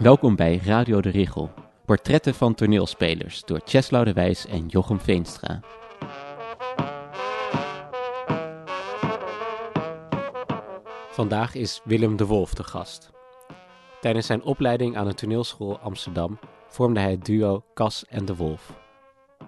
[0.00, 1.50] Welkom bij Radio de Richel.
[1.84, 5.60] Portretten van toneelspelers door Cheslau de Wijs en Jochem Veenstra.
[11.10, 13.10] Vandaag is Willem de Wolf de gast.
[14.00, 18.72] Tijdens zijn opleiding aan de toneelschool Amsterdam vormde hij het duo Cas en de Wolf.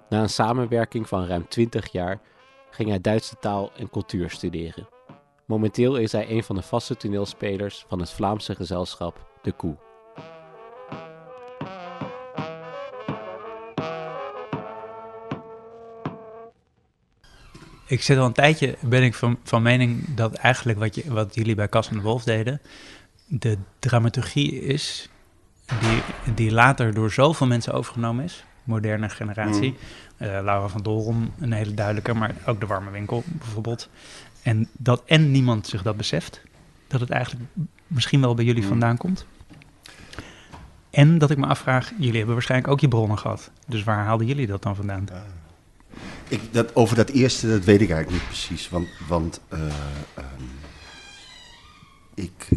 [0.09, 2.21] Na een samenwerking van ruim 20 jaar
[2.71, 4.89] ging hij Duitse taal en cultuur studeren.
[5.46, 9.76] Momenteel is hij een van de vaste toneelspelers van het Vlaamse gezelschap De Koe.
[17.93, 21.35] Ik zit al een tijdje, ben ik van, van mening dat eigenlijk wat, je, wat
[21.35, 22.61] jullie bij Cas en de Wolf deden,
[23.27, 25.09] de dramaturgie is
[25.81, 26.03] die,
[26.35, 28.45] die later door zoveel mensen overgenomen is.
[28.65, 29.71] Moderne generatie.
[29.71, 29.77] Mm.
[30.17, 33.89] Eh, Laura van Doren, een hele duidelijke, maar ook de Warme Winkel bijvoorbeeld.
[34.43, 36.41] En dat en niemand zich dat beseft,
[36.87, 37.45] dat het eigenlijk
[37.87, 38.69] misschien wel bij jullie Mm.
[38.69, 39.27] vandaan komt.
[40.91, 43.51] En dat ik me afvraag, jullie hebben waarschijnlijk ook je bronnen gehad.
[43.67, 45.09] Dus waar haalden jullie dat dan vandaan?
[46.33, 48.69] Ik, dat, over dat eerste, dat weet ik eigenlijk niet precies.
[48.69, 49.61] Want, want eh,
[50.14, 50.42] ehm,
[52.14, 52.48] ik,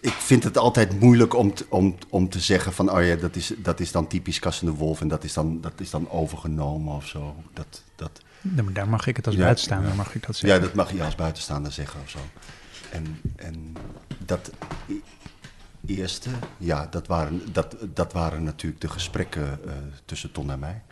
[0.00, 2.90] ik vind het altijd moeilijk om, te- om, om te zeggen van...
[2.90, 5.32] oh ja, dat is, dat is dan typisch Cas en de Wolf en dat is
[5.32, 7.34] dan, dat is dan overgenomen of zo.
[7.52, 9.94] Dat, dat, Daar daar mag ik het als Ja, buitenstaander, ja.
[9.96, 10.60] mag ik dat zeggen.
[10.60, 12.18] ja, dat mag je als buitenstaander zeggen of zo.
[12.90, 13.72] En, en
[14.26, 14.50] dat
[15.86, 19.72] eerste, ja, dat waren, dat, dat waren natuurlijk de gesprekken eh,
[20.04, 20.82] tussen Ton en mij.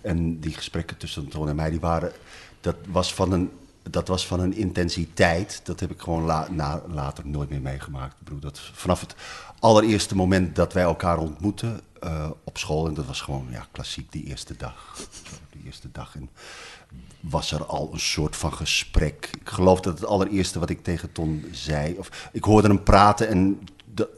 [0.00, 2.12] En die gesprekken tussen Ton en mij, die waren,
[2.60, 3.50] dat was van een,
[3.82, 5.60] dat was van een intensiteit.
[5.64, 8.16] Dat heb ik gewoon na, later nooit meer meegemaakt.
[8.18, 9.14] Ik bedoel, dat vanaf het
[9.58, 14.12] allereerste moment dat wij elkaar ontmoetten eh, op school, en dat was gewoon ja, klassiek
[14.12, 14.96] die eerste dag.
[15.50, 16.16] Die eerste dag.
[16.16, 16.30] En
[17.20, 19.30] was er al een soort van gesprek.
[19.40, 23.28] Ik geloof dat het allereerste wat ik tegen Ton zei, of ik hoorde hem praten
[23.28, 23.58] en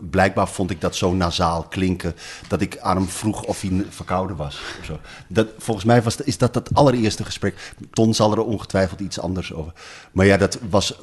[0.00, 2.14] blijkbaar vond ik dat zo nasaal klinken
[2.48, 4.60] dat ik aan hem vroeg of hij verkouden was.
[4.90, 4.98] Of.
[5.28, 7.72] Dat, volgens mij was, is dat het allereerste gesprek.
[7.90, 9.72] Ton zal er ongetwijfeld iets anders over.
[10.12, 10.94] Maar ja, dat was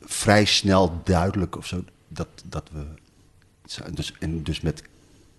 [0.00, 2.84] vrij snel duidelijk of zo dat, dat we.
[3.94, 4.82] Dus, en dus met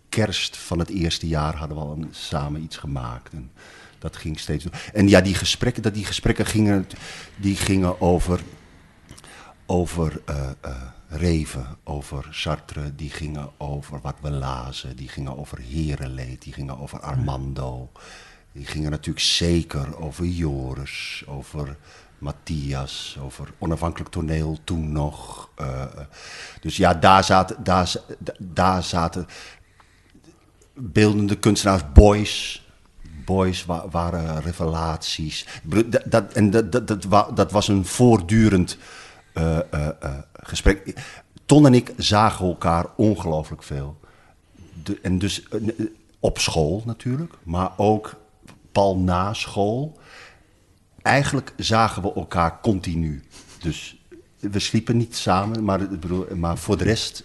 [0.10, 3.34] kerst van het eerste jaar hadden we al een- samen iets gemaakt.
[3.34, 3.52] En
[4.00, 4.74] dat ging steeds door.
[4.94, 6.88] En ja, die gesprekken, dat die gesprekken gingen,
[7.36, 8.40] die gingen over,
[9.66, 15.60] over eh, eh, Reven, over Sartre, die gingen over wat we lazen, die gingen over
[15.70, 17.92] Herenleed, die gingen over Armando.
[18.52, 21.78] Die gingen natuurlijk zeker over Joris, over
[22.18, 25.50] Matthias, over onafhankelijk toneel toen nog.
[25.56, 25.86] eh,
[26.62, 27.94] dus ja, daar zaten, daar,
[28.40, 29.26] daar zaten
[30.74, 32.66] beeldende kunstenaars, boys.
[33.26, 35.46] Boys wa- waren revelaties.
[35.64, 38.78] Dat, dat, en dat, dat, dat was een voortdurend
[39.38, 41.02] eh, eh, eh, gesprek.
[41.46, 44.00] Ton en ik zagen elkaar ongelooflijk veel.
[44.84, 45.48] De- en dus
[46.20, 48.16] op school natuurlijk, maar ook
[48.72, 50.00] pal na school.
[51.02, 53.24] Eigenlijk zagen we elkaar continu.
[53.60, 54.06] Dus
[54.40, 55.82] we sliepen niet samen, maar,
[56.36, 57.24] maar voor de rest,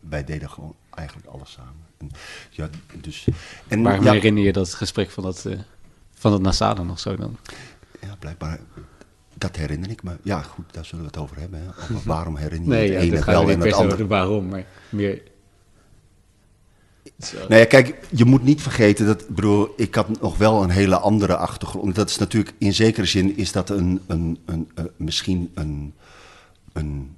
[0.00, 1.84] wij deden gewoon eigenlijk alles samen.
[1.98, 2.10] En,
[2.50, 2.68] ja,
[3.00, 3.26] dus,
[3.68, 5.58] en, Waarom ja, herinner je dat gesprek van dat, eh
[6.14, 7.36] van dat Nasada nog zo dan?
[8.00, 8.60] ja, blijkbaar,
[9.38, 10.16] dat herinner ik me.
[10.22, 11.60] Ja, goed, daar zullen we het over hebben.
[11.60, 11.94] Hè.
[12.04, 14.06] Waarom herinner je Nee, het ja, ene wel en het andere?
[14.06, 15.22] waarom, maar meer...
[17.20, 17.38] Zo.
[17.38, 20.98] Nou ja, kijk, je moet niet vergeten dat, bedoel, ik had nog wel een hele
[20.98, 21.94] andere achtergrond.
[21.94, 25.94] Dat is natuurlijk, in zekere zin is dat een, een, een, misschien een,
[26.72, 27.16] een,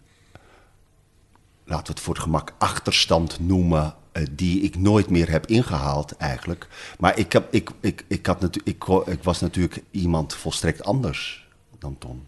[1.64, 6.16] laten we het voor het gemak achterstand noemen, eh, die ik nooit meer heb ingehaald
[6.16, 6.68] eigenlijk.
[6.98, 11.47] Maar ik, heb, ik, ik, ik, had ik, ik was natuurlijk iemand volstrekt anders
[11.78, 12.26] dan Ton.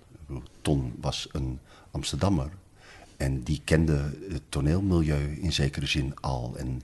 [0.63, 1.59] Ton was een
[1.91, 2.51] Amsterdammer.
[3.17, 6.55] En die kende het toneelmilieu in zekere zin al.
[6.57, 6.83] En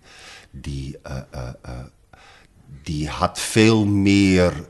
[0.51, 1.79] die, eh, eh, eh,
[2.83, 4.69] die had veel meer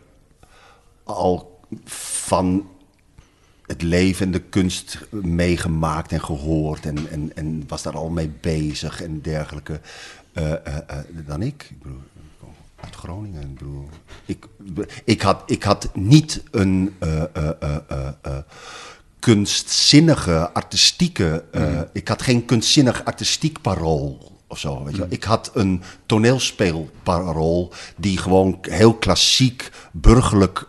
[1.04, 2.70] al van
[3.66, 6.86] het leven en de kunst meegemaakt en gehoord.
[6.86, 9.80] En, en, en was daar al mee bezig en dergelijke
[11.26, 11.66] dan ik.
[11.70, 12.00] Ik bedoel,
[12.86, 13.42] uit Groningen.
[13.42, 13.88] Ik bedoel,
[14.26, 14.46] ik,
[15.04, 17.50] ik, had, ik had niet een eh, eh,
[18.22, 18.36] eh,
[19.18, 21.44] kunstzinnige, artistieke...
[21.52, 24.84] eh, Ik had geen kunstzinnig artistiek parool of zo.
[24.84, 25.10] Weet je wel.
[25.10, 30.66] Ik had een toneelspeelparool die gewoon heel klassiek, burgerlijk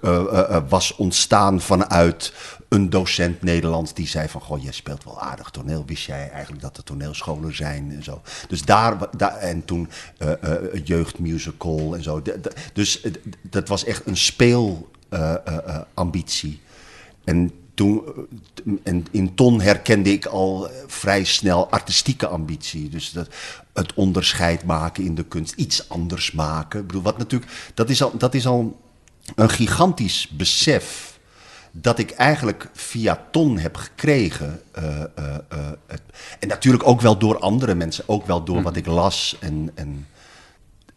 [0.69, 2.33] was ontstaan vanuit
[2.69, 5.83] een docent Nederlands die zei van, goh, jij speelt wel aardig toneel.
[5.85, 8.21] Wist jij eigenlijk dat er toneelscholen zijn en zo.
[8.47, 10.31] Dus daar, daar en toen eh,
[10.71, 12.21] een jeugdmusical en zo.
[12.73, 13.11] Dus eh,
[13.41, 15.85] dat was echt een speelambitie.
[15.93, 16.61] ambitie.
[17.23, 18.03] En toen,
[18.83, 22.89] en in Ton herkende ik al vrij snel artistieke ambitie.
[22.89, 23.27] Dus dat,
[23.73, 26.79] het onderscheid maken in de kunst, iets anders maken.
[26.79, 28.81] Ik bedoel, wat natuurlijk, dat is al, dat is al
[29.35, 31.16] een gigantisch besef
[31.81, 34.61] dat ik eigenlijk via Ton heb gekregen.
[34.79, 35.03] Uh,
[36.39, 39.37] en natuurlijk ook wel door andere mensen, ook wel door wat ik las.
[39.39, 40.07] En, en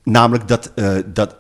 [0.03, 0.73] namelijk dat,
[1.07, 1.37] dat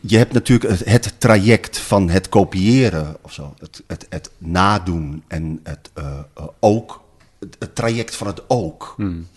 [0.00, 5.60] je hebt natuurlijk het, traject van het kopiëren of zo, het, het, het nadoen en
[5.62, 5.90] het
[6.60, 7.02] ook,
[7.58, 8.94] het, traject van het ook.
[8.96, 9.28] Hmm.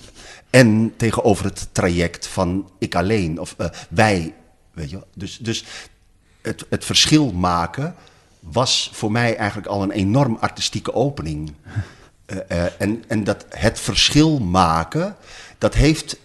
[0.50, 3.56] En tegenover het traject van ik alleen of
[3.90, 4.34] wij,
[4.74, 5.00] weet je.
[5.14, 5.66] Dus, dus
[6.42, 7.96] het, het verschil maken
[8.52, 11.54] was voor mij eigenlijk al een enorm artistieke opening.
[12.26, 15.16] Uh, uh, en, en dat het verschil maken,
[15.58, 16.18] dat heeft,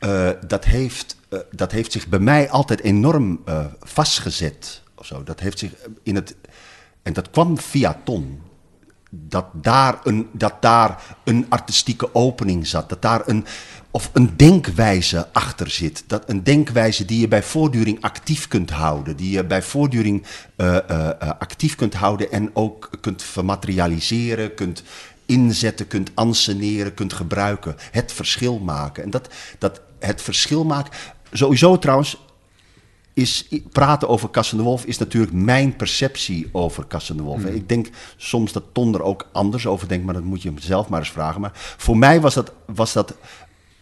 [0.00, 1.16] uh, dat heeft,
[1.50, 3.40] dat heeft zich bij mij altijd enorm
[3.80, 4.82] vastgezet.
[4.94, 5.24] Of zo.
[5.24, 5.72] Dat heeft zich
[6.02, 6.34] in het.
[7.02, 8.42] En dat kwam via Ton.
[9.10, 12.88] Dat daar, een, dat daar een artistieke opening zat.
[12.88, 13.46] Dat daar een,
[13.90, 16.04] of een denkwijze achter zit.
[16.06, 19.16] Dat een denkwijze die je bij voortduring actief kunt houden.
[19.16, 20.26] Die je bij voortduring
[20.56, 24.82] uh, uh, actief kunt houden en ook kunt vermaterialiseren, kunt
[25.26, 27.76] inzetten, kunt anseneren, kunt gebruiken.
[27.90, 29.02] Het verschil maken.
[29.02, 29.28] En dat,
[29.58, 30.92] dat het verschil maken.
[31.32, 32.16] Sowieso trouwens,
[33.18, 37.42] is praten over Kassen de Wolf is natuurlijk mijn perceptie over Kassen de Wolf.
[37.42, 37.54] Hmm.
[37.54, 40.58] Ik denk soms dat Ton er ook anders over denkt, maar dat moet je hem
[40.58, 41.40] zelf maar eens vragen.
[41.40, 43.14] Maar voor mij was dat, was dat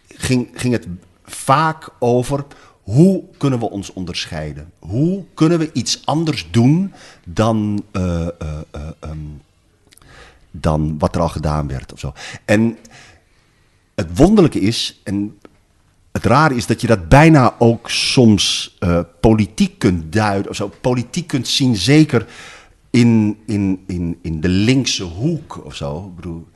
[0.08, 0.86] ging, ging het
[1.24, 2.44] vaak over
[2.82, 4.72] hoe kunnen we ons onderscheiden?
[4.78, 6.92] Hoe kunnen we iets anders doen
[7.24, 8.58] dan, uh, uh,
[9.00, 9.42] um,
[10.50, 12.12] dan wat er al gedaan werd of zo?
[12.44, 12.78] En
[13.94, 15.38] het wonderlijke is, en
[16.16, 18.76] het rare is dat je dat bijna ook soms
[19.20, 22.26] politiek kunt duiden, of zo, politiek kunt zien, zeker
[22.90, 26.06] in, in, in, in de linkse hoek of zo.
[26.06, 26.46] Ik bedoel,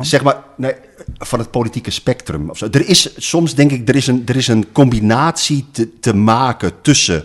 [0.00, 0.74] Zeg maar, nee,
[1.18, 2.50] van het politieke spectrum.
[2.50, 2.68] Of zo.
[2.70, 6.80] Er is soms, denk ik, er is een, er is een combinatie te, te maken
[6.82, 7.24] tussen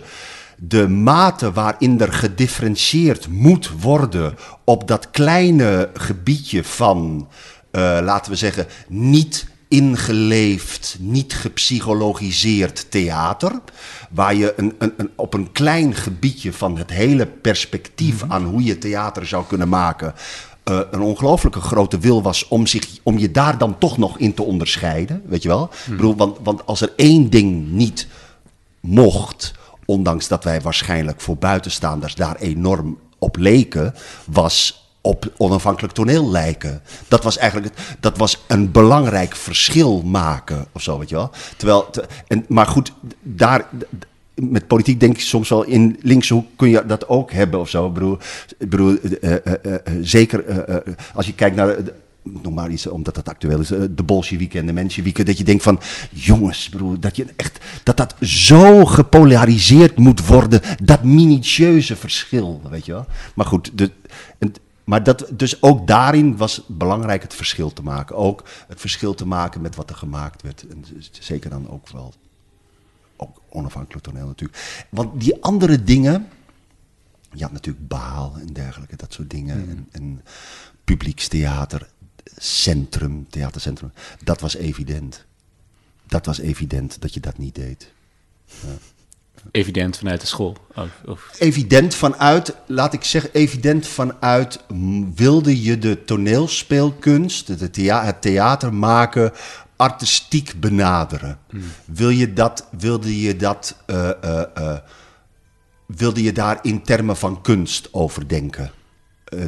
[0.56, 4.34] de mate waarin er gedifferentieerd moet worden
[4.64, 7.28] op dat kleine gebiedje van,
[7.72, 13.52] uh, laten we zeggen, niet ingeleefd, niet gepsychologiseerd theater.
[14.10, 18.32] Waar je een, een, een, op een klein gebiedje van het hele perspectief mhm.
[18.32, 20.14] aan hoe je theater zou kunnen maken
[20.64, 24.34] uh, een ongelooflijke grote wil was om, zich, om je daar dan toch nog in
[24.34, 25.22] te onderscheiden.
[25.26, 25.70] Weet je wel?
[25.84, 25.96] Hmm.
[25.96, 28.06] bedoel, want, want als er één ding niet
[28.80, 29.52] mocht,
[29.84, 33.94] ondanks dat wij waarschijnlijk voor buitenstaanders daar enorm op leken,
[34.24, 36.82] was op onafhankelijk toneel lijken.
[37.08, 41.30] Dat was eigenlijk dat was een belangrijk verschil maken of zo, weet je wel.
[41.56, 41.90] Terwijl,
[42.26, 43.68] en, maar goed, daar,
[44.34, 47.68] met politiek denk ik soms wel in linkse hoek kun je dat ook hebben of
[47.68, 47.86] zo.
[48.58, 50.44] Ik bedoel, uh, uh, uh, zeker
[51.14, 51.76] als je kijkt naar,
[52.22, 55.62] noem maar iets omdat dat actueel is, de Bolsjewieken en de Mensjewieken, dat je denkt
[55.62, 62.60] van, jongens, bedoel, dat je echt, dat dat zo gepolariseerd moet worden, dat minutieuze verschil,
[62.70, 63.06] weet je wel.
[63.34, 63.90] Maar goed, de,
[64.38, 64.52] en,
[64.84, 68.16] maar dat, dus ook daarin was belangrijk het verschil te maken.
[68.16, 70.66] Ook het verschil te maken met wat er gemaakt werd.
[70.68, 72.14] En zeker dan ook wel
[73.16, 74.86] ook onafhankelijk toneel natuurlijk.
[74.88, 76.28] Want die andere dingen,
[77.32, 79.62] ja natuurlijk baal en dergelijke, dat soort dingen.
[79.62, 79.70] Hmm.
[79.70, 80.22] En, en
[80.84, 81.90] publiekstheater,
[82.36, 83.92] centrum, theatercentrum,
[84.24, 85.24] dat was evident.
[86.06, 87.92] Dat was evident dat je dat niet deed.
[88.46, 88.68] Ja.
[89.50, 90.56] Evident vanuit de school?
[91.06, 91.30] Of?
[91.38, 94.60] Evident vanuit, laat ik zeggen, evident vanuit
[95.14, 99.32] wilde je de toneelspeelkunst, het theater maken
[99.76, 101.38] artistiek benaderen.
[101.50, 101.62] Hmm.
[101.84, 104.76] Wil je dat, wilde je dat, uh, uh, uh,
[105.86, 108.70] wilde je daar in termen van kunst over denken?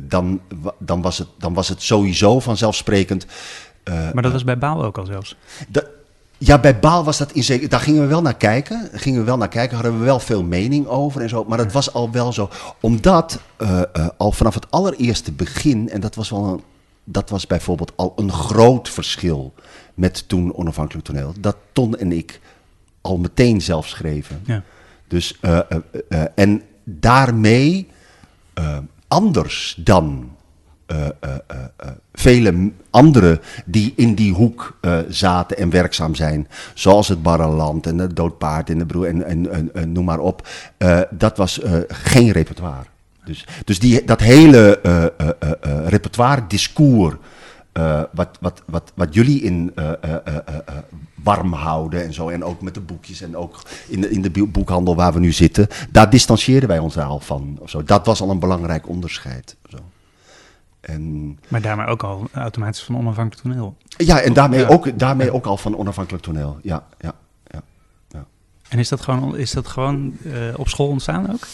[0.03, 0.41] dan,
[0.79, 3.27] dan, was het, dan was het sowieso vanzelfsprekend.
[3.85, 5.37] maar dat was bij Baal ook al zelfs?
[6.47, 7.69] Ja, bij Baal was dat in zeker.
[7.69, 8.89] Daar gingen we wel naar kijken.
[8.93, 11.45] Gingen we wel naar kijken, hadden we wel veel mening over en zo.
[11.45, 12.51] Maar het was al wel zo.
[12.81, 13.41] Omdat
[14.17, 16.63] al vanaf het allereerste begin, en dat was wel een,
[17.05, 19.53] dat was bijvoorbeeld al een groot verschil
[19.95, 22.41] met toen onafhankelijk toneel, dat Ton en ik
[23.01, 24.43] al meteen zelf schreven.
[24.47, 24.63] Ja.
[25.09, 25.61] Dus, uh,
[26.35, 27.89] en daarmee
[29.09, 30.31] anders dan
[32.13, 38.17] vele anderen die in die hoek zaten en werkzaam zijn, zoals het Barreland en het
[38.17, 40.49] Doodpaard en de Broer en, en, en, noem maar op,
[41.11, 42.85] dat was geen repertoire.
[43.25, 44.81] Dus, dus die, dat hele
[45.87, 47.15] repertoire, discours
[47.75, 50.75] eh, wat, wat, wat, wat jullie in eh, eh, eh, eh, eh,
[51.15, 52.29] warm houden en zo.
[52.29, 55.33] En ook met de boekjes en ook in de, in de boekhandel waar we nu
[55.33, 55.67] zitten.
[55.91, 57.57] Daar distancieerden wij ons al van.
[57.61, 57.83] Of zo.
[57.83, 59.57] Dat was al een belangrijk onderscheid.
[59.69, 59.77] Zo.
[60.87, 63.77] En, Maar daarmee ook al automatisch van onafhankelijk toneel.
[63.97, 64.67] ja, en daarmee, Ja.
[64.67, 66.59] Ook, daarmee ook al van onafhankelijk toneel.
[66.63, 67.15] Ja, ja,
[67.47, 67.63] ja.
[68.69, 71.47] En is dat gewoon, is dat gewoon eh, op school ontstaan ook?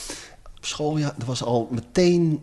[0.57, 2.43] Op school, ja, dat was al meteen.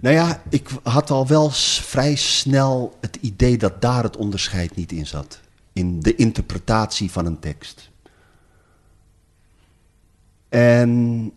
[0.00, 4.92] Nou ja, ik had al wel vrij snel het idee dat daar het onderscheid niet
[4.92, 5.40] in zat.
[5.72, 7.89] In de interpretatie van een tekst.
[10.50, 11.32] En.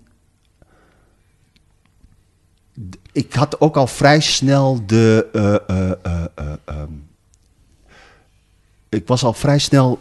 [3.11, 5.29] Ik had ook al vrij snel de.
[5.33, 6.91] eh, eh, eh, eh, ehm,
[8.89, 9.99] ik was al vrij snel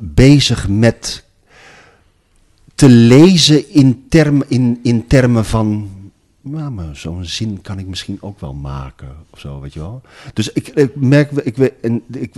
[0.00, 1.24] bezig met
[2.74, 5.90] te lezen in, term, in, in termen van.
[6.40, 9.16] Ja, maar zo'n zin kan ik misschien ook wel maken.
[9.30, 10.02] Of zo, weet je wel.
[10.32, 12.34] Dus ik, merk, ik, en ik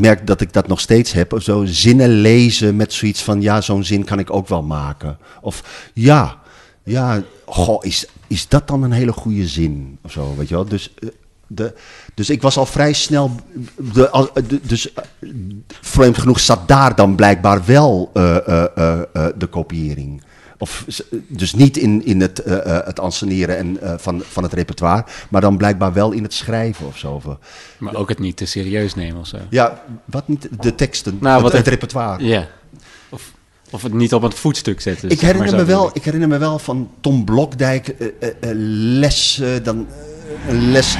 [0.00, 1.32] merk dat ik dat nog steeds heb.
[1.32, 3.40] Of zo zinnen lezen met zoiets van.
[3.42, 5.18] Ja, zo'n zin kan ik ook wel maken.
[5.40, 6.38] Of ja,
[6.84, 9.98] ja, goh, is, is dat dan een hele goede zin?
[10.02, 10.64] Of zo, weet je wel.
[10.64, 10.94] Dus.
[10.98, 11.08] eh,
[11.46, 11.74] De,
[12.14, 13.30] dus ik was al vrij snel.
[13.76, 15.04] De, de- dus eh,
[15.80, 20.22] vreemd genoeg zat daar dan blijkbaar wel eh, eh, eh, eh, de kopiëring.
[20.64, 24.42] Of, z- dus niet in, in het, eh, eh, het anseneren en, eh, van, van
[24.42, 27.20] het repertoire, maar dan blijkbaar wel in het schrijven of zo.
[27.26, 27.30] Eh,
[27.78, 29.36] Maar ook het niet te serieus nemen of zo.
[29.50, 30.48] Ja, wat niet?
[30.60, 32.24] De teksten, Nou, het, wat het het- repertoire.
[32.24, 32.46] Ja.
[33.08, 33.32] Of,
[33.70, 35.10] of het niet op het voetstuk zetten.
[35.10, 36.04] Ik herinner, me wel, ik.
[36.04, 38.50] herinner me wel van Tom Blokdijk eh, eh, eh,
[39.00, 40.96] les, eh, dan, eh, een les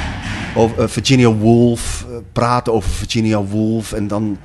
[0.55, 3.93] over eh, Virginia Woolf, eh, praten over Virginia Woolf.
[3.93, 4.37] En dan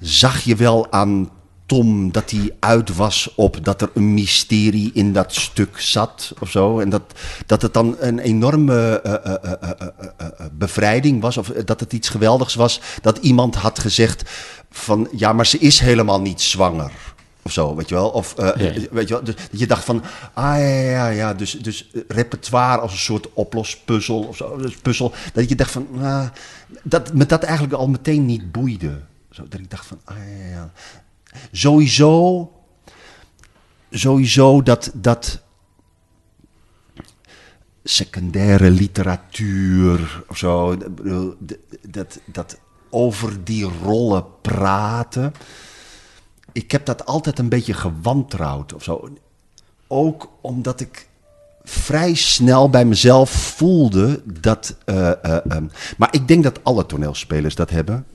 [0.00, 1.30] zag je wel aan
[1.72, 6.50] Tom dat hij uit was op dat er een mysterie in dat stuk zat of
[6.50, 6.78] zo.
[6.78, 7.02] En dat,
[7.46, 9.70] dat het dan een enorme eh, eh,
[10.16, 11.36] eh, bevrijding was.
[11.36, 14.30] Of dat het iets geweldigs was dat iemand had gezegd
[14.70, 16.92] van ja, maar ze is helemaal niet zwanger.
[17.42, 18.08] Of zo, weet je wel?
[18.08, 18.34] Of,
[18.90, 19.24] weet je wel?
[19.24, 20.02] Dus je dacht van,
[20.32, 21.34] ah ja, ja, ja.
[21.34, 24.56] Dus, dus repertoire als een soort oplospuzzel of zo.
[24.56, 25.12] Dus puzzel.
[25.32, 26.26] Dat je dacht van, ah,
[26.82, 29.00] dat me dat eigenlijk al meteen niet boeide.
[29.30, 30.72] Zo, dat ik dacht van, ah ja, ja.
[31.52, 32.50] Sowieso,
[33.90, 35.42] sowieso dat, dat
[37.84, 40.76] secundaire literatuur of zo,
[41.88, 42.58] dat, dat
[42.90, 45.34] over die rollen praten.
[46.52, 49.08] Ik heb dat altijd een beetje gewantrouwd of zo.
[49.86, 51.08] Ook omdat ik
[51.64, 54.76] vrij snel bij mezelf voelde dat.
[54.84, 58.06] eh, eh, ehm, maar ik denk dat alle toneelspelers dat hebben.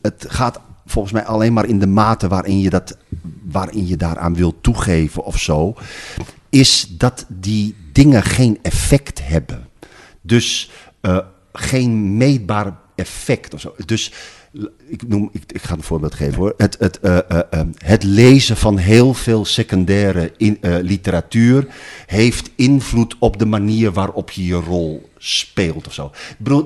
[0.00, 2.96] Het gaat volgens mij alleen maar in de mate waarin je, dat,
[3.42, 5.74] waarin je daaraan wilt toegeven of zo.
[6.48, 9.68] Is dat die dingen geen effect hebben.
[10.20, 11.18] Dus eh,
[11.52, 13.74] geen meetbaar effect of zo.
[13.86, 14.12] Dus
[14.88, 16.54] ik, noem, ik, ga een voorbeeld geven hoor.
[16.56, 20.32] Het, het, eh, eh, het lezen van heel veel secundaire
[20.82, 21.66] literatuur
[22.06, 26.10] heeft invloed op de manier waarop je je rol speelt of zo.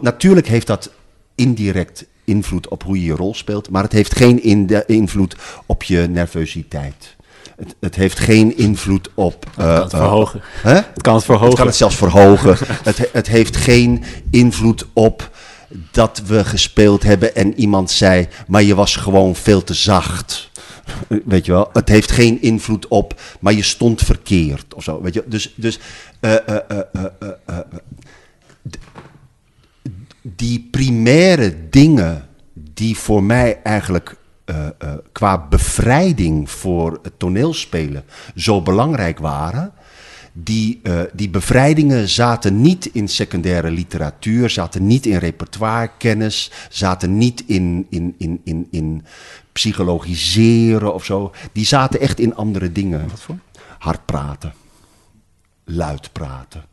[0.00, 0.90] Natuurlijk heeft dat
[1.34, 5.36] indirect invloed op hoe je je rol speelt, maar het heeft geen in- invloed
[5.66, 7.16] op je nervositeit.
[7.56, 9.44] Het, het heeft geen invloed op.
[9.44, 10.40] Het kan eh, het eh, verhogen.
[10.62, 10.74] hè?
[10.74, 11.56] Het kan het Het verhogen.
[11.56, 12.56] kan het zelfs verhogen.
[12.84, 15.30] het, he- het heeft geen invloed op
[15.90, 20.50] dat we gespeeld hebben en iemand zei, maar je was gewoon veel te zacht.
[21.24, 21.70] Weet je wel?
[21.72, 25.00] Het heeft geen invloed op, maar je stond verkeerd of zo.
[25.02, 25.24] Weet je?
[25.26, 25.78] Dus, dus
[26.20, 27.58] eh, eh, eh, eh, eh, eh,
[28.70, 28.78] d-
[30.22, 38.62] die primaire dingen die voor mij eigenlijk eh, eh, qua bevrijding voor het toneelspelen zo
[38.62, 39.72] belangrijk waren.
[40.32, 47.44] Die, eh, die bevrijdingen zaten niet in secundaire literatuur, zaten niet in repertoirekennis, zaten niet
[47.46, 49.04] in, in, in, in, in
[49.52, 51.32] psychologiseren of zo.
[51.52, 53.08] Die zaten echt in andere dingen.
[53.08, 53.38] Wat voor?
[53.78, 54.54] Hard praten,
[55.64, 56.64] luid praten.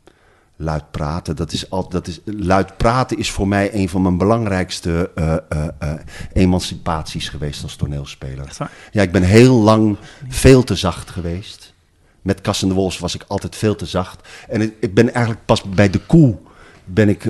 [0.62, 4.18] Luid praten, dat is al, dat is, luid praten is voor mij een van mijn
[4.18, 5.92] belangrijkste eh, eh, eh,
[6.32, 8.56] emancipaties geweest als toneelspeler.
[8.90, 9.96] Ja, ik ben heel lang
[10.28, 11.74] veel te zacht geweest.
[12.22, 14.28] Met Cas en de Wolfs was ik altijd veel te zacht.
[14.48, 16.38] En ik, ik ben eigenlijk pas bij de koe
[16.84, 17.24] ben ik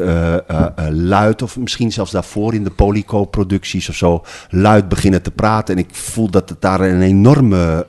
[0.91, 5.77] luid, of misschien zelfs daarvoor in de Polyco-producties of zo, luid beginnen te praten.
[5.77, 7.87] En ik voel dat het daar een enorme,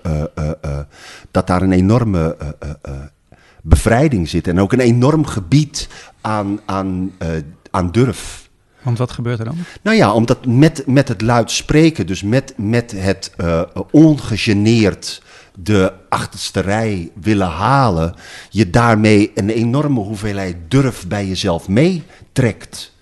[1.32, 2.38] dat daar een enorme
[3.62, 4.48] bevrijding zit.
[4.48, 5.88] En ook een enorm gebied
[6.22, 7.30] aan, aan, eh,
[7.72, 8.50] aan durf.
[8.82, 9.58] Want wat gebeurt er dan?
[9.82, 15.22] Nou ja, omdat met, met het luid spreken, dus met, met het eh, ongegeneerd
[15.60, 18.16] de achterste rij willen halen,
[18.50, 22.94] je daarmee een enorme hoeveelheid durf bij jezelf meetrekt.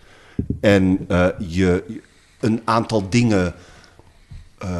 [0.62, 1.84] En uh, je
[2.40, 3.54] een aantal dingen
[4.64, 4.80] uh,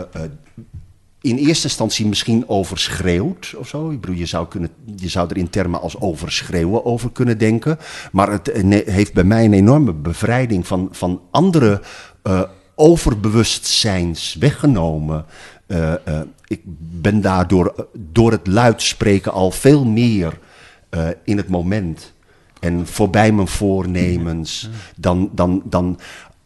[1.22, 3.90] in eerste instantie misschien overschreeuwt of zo.
[3.90, 7.78] Ik bedoel, je, zou kunnen, je zou er in termen als overschreeuwen over kunnen denken.
[8.12, 8.52] Maar het
[8.86, 11.82] heeft bij mij een enorme bevrijding van, van andere
[12.24, 12.42] uh,
[12.76, 15.26] overbewustzijns weggenomen.
[15.68, 16.62] Uh, uh, ik
[17.02, 20.40] ben daardoor door het luid spreken al veel meer
[21.24, 22.14] in het moment.
[22.60, 26.00] En voorbij mijn voornemens dan, dan, dan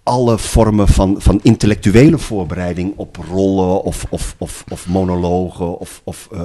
[0.03, 6.29] alle vormen van, van intellectuele voorbereiding op rollen of, of, of, of monologen of, of
[6.33, 6.41] uh,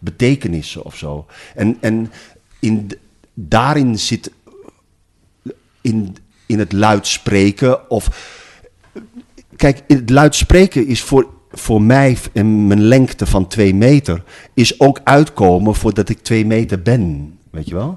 [0.00, 1.26] betekenissen of zo.
[1.54, 2.12] En, en
[2.60, 2.90] in,
[3.34, 4.30] daarin zit
[5.80, 6.16] in,
[6.46, 8.30] in het luid spreken of...
[9.56, 14.22] Kijk, het luid spreken is voor, voor mij in mijn lengte van twee meter...
[14.54, 17.96] is ook uitkomen voordat ik twee meter ben, weet je wel?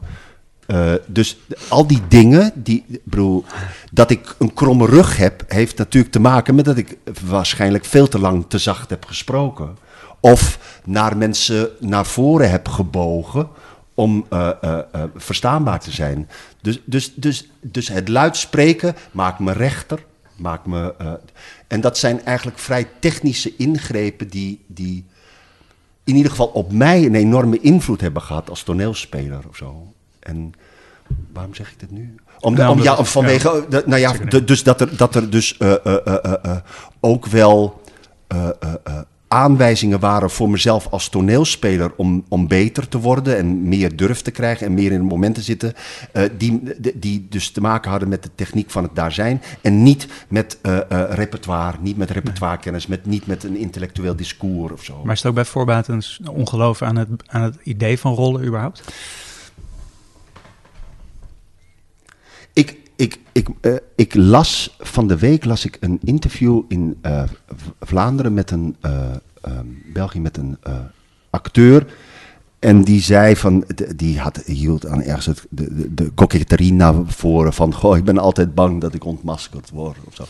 [0.68, 3.46] Uh, dus al die dingen, die, bedoel,
[3.92, 8.08] dat ik een kromme rug heb, heeft natuurlijk te maken met dat ik waarschijnlijk veel
[8.08, 9.78] te lang te zacht heb gesproken.
[10.20, 13.48] Of naar mensen naar voren heb gebogen
[13.94, 14.80] om uh, uh,
[15.16, 16.30] verstaanbaar te zijn.
[16.62, 20.06] Dus, dus, dus, dus het luid spreken maakt me rechter.
[20.36, 20.96] Maakt me,
[21.68, 25.06] en dat zijn eigenlijk vrij technische ingrepen die, die
[26.04, 29.94] in ieder geval op mij een enorme invloed hebben gehad als toneelspeler of zo.
[30.26, 30.54] En
[31.34, 32.16] waarom zeg ik dit nu?
[32.40, 35.56] Om, nou, om ja, vanwege, ja, nou ja, de, dus dat er, dat er dus
[35.60, 36.56] uh, uh, uh,
[37.00, 37.84] ook wel
[39.28, 44.32] aanwijzingen waren voor mezelf als toneelspeler om, om beter te worden en meer durf te
[44.32, 45.74] krijgen en meer in het moment te zitten,
[46.38, 46.62] die,
[46.96, 50.58] die dus te maken hadden met de techniek van het daar zijn en niet met
[51.10, 55.02] repertoire, niet met repertoirekennis, met, niet met een intellectueel discours of zo.
[55.04, 58.46] Maar is het ook bij voorbaat een ongeloof aan het, aan het idee van rollen
[58.46, 58.84] überhaupt?
[62.56, 67.24] Ik, ik, ik, uh, ik las van de week las ik een interview in uh,
[67.80, 69.12] Vlaanderen met een uh,
[69.48, 70.58] um, België met een
[71.30, 71.86] acteur.
[72.60, 76.94] En die zei van, die had, hield aan ergens het, de, de, de coquetterie naar
[77.06, 80.26] voren van, goh, ik ben altijd bang dat ik ontmaskerd word of zo.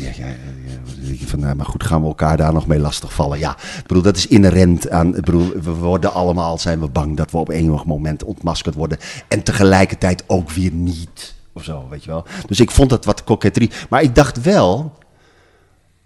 [0.00, 3.38] Ja, ja, ja, van, nou, maar goed, gaan we elkaar daar nog mee lastigvallen?
[3.38, 7.16] Ja, ik bedoel, dat is inherent aan, ik bedoel, we worden allemaal, zijn we bang
[7.16, 8.98] dat we op enig moment ontmaskerd worden.
[9.28, 12.26] En tegelijkertijd ook weer niet of zo, weet je wel.
[12.46, 13.70] Dus ik vond dat wat koketterie.
[13.88, 14.98] Maar ik dacht wel,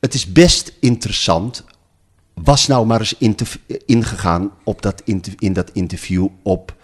[0.01, 1.65] het is best interessant.
[2.35, 3.17] Was nou maar eens
[3.87, 5.03] ingegaan op dat
[5.39, 6.75] in dat interview op.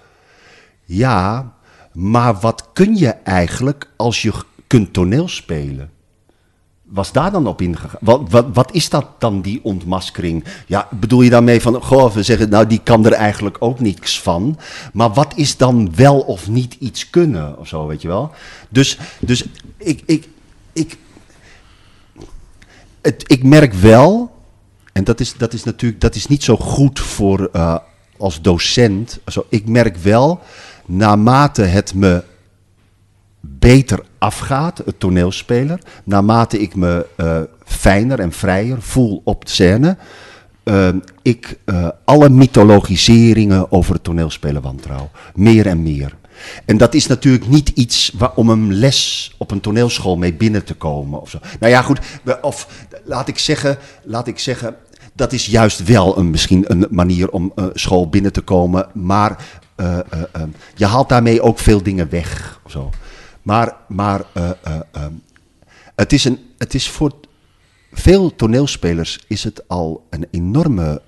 [0.84, 1.54] Ja,
[1.92, 4.32] maar wat kun je eigenlijk als je
[4.66, 5.90] kunt toneel spelen?
[6.88, 8.00] Was daar dan op ingegaan?
[8.00, 10.44] Wat, wat, wat is dat dan, die ontmaskering?
[10.66, 14.20] Ja, bedoel je daarmee van, goh, we zeggen, nou, die kan er eigenlijk ook niks
[14.20, 14.58] van.
[14.92, 18.30] Maar wat is dan wel of niet iets kunnen, of zo, weet je wel?
[18.68, 19.44] Dus, dus
[19.76, 20.28] ik, ik,
[20.72, 20.96] ik,
[23.00, 24.34] het, ik merk wel,
[24.92, 27.76] en dat is, dat is natuurlijk, dat is niet zo goed voor, uh,
[28.18, 29.18] als docent.
[29.26, 30.40] Zo, ik merk wel,
[30.86, 32.24] naarmate het me
[33.48, 39.96] beter afgaat, het toneelspeler, naarmate ik me uh, fijner en vrijer voel op de scène,
[40.64, 40.88] uh,
[41.22, 45.10] ik uh, alle mythologiseringen over het toneelspelen wantrouw.
[45.34, 46.16] Meer en meer.
[46.64, 50.74] En dat is natuurlijk niet iets om een les op een toneelschool mee binnen te
[50.74, 51.20] komen.
[51.20, 51.38] Of zo.
[51.60, 51.98] Nou ja, goed.
[52.40, 54.76] Of laat ik zeggen, laat ik zeggen
[55.14, 58.86] dat is juist wel een, misschien een manier om uh, school binnen te komen.
[58.92, 59.44] Maar
[60.74, 62.60] je haalt daarmee ook veel dingen weg.
[62.64, 62.90] Of zo.
[63.46, 65.06] Maar, maar uh, uh, uh,
[65.94, 67.12] het, is een, het is voor
[67.92, 71.02] veel toneelspelers is het al een enorme.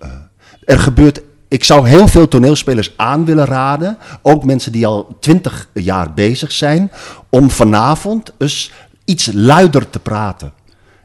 [0.64, 1.20] er gebeurt.
[1.48, 6.53] Ik zou heel veel toneelspelers aan willen raden, ook mensen die al twintig jaar bezig
[6.53, 6.90] zijn,
[7.29, 8.72] om vanavond eens
[9.05, 10.53] iets luider te praten.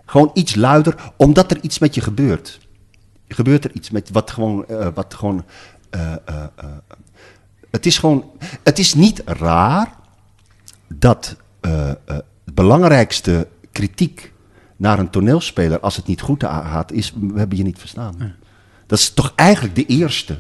[0.06, 2.60] Gewoon iets luider, omdat er iets met je gebeurt.
[3.28, 4.65] Gebeurt er iets met wat gewoon.
[4.93, 5.46] wat gewoon
[7.72, 8.32] het is gewoon.
[8.63, 10.02] Het is niet raar
[10.88, 11.93] dat uh, uh,
[12.46, 14.32] het belangrijkste kritiek
[14.78, 18.15] naar een toneelspeler als het niet goed gaat, is we hebben je niet verstaan.
[18.19, 18.32] Ja.
[18.88, 20.38] Dat is toch eigenlijk de eerste.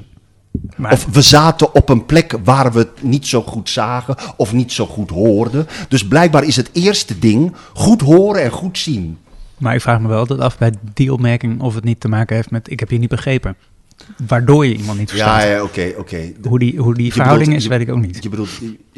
[0.75, 0.91] Maar...
[0.91, 4.71] Of we zaten op een plek waar we het niet zo goed zagen of niet
[4.71, 5.67] zo goed hoorden.
[5.87, 9.17] Dus blijkbaar is het eerste ding goed horen en goed zien.
[9.57, 12.35] Maar ik vraag me wel altijd af bij die opmerking of het niet te maken
[12.35, 13.55] heeft met ik heb je niet begrepen
[14.27, 15.41] waardoor je iemand niet verstaat.
[15.41, 16.31] Ja, ja oké, oké.
[16.47, 18.23] Hoe die, hoe die verhouding is, weet ik ook niet.
[18.23, 18.49] Je bedoelt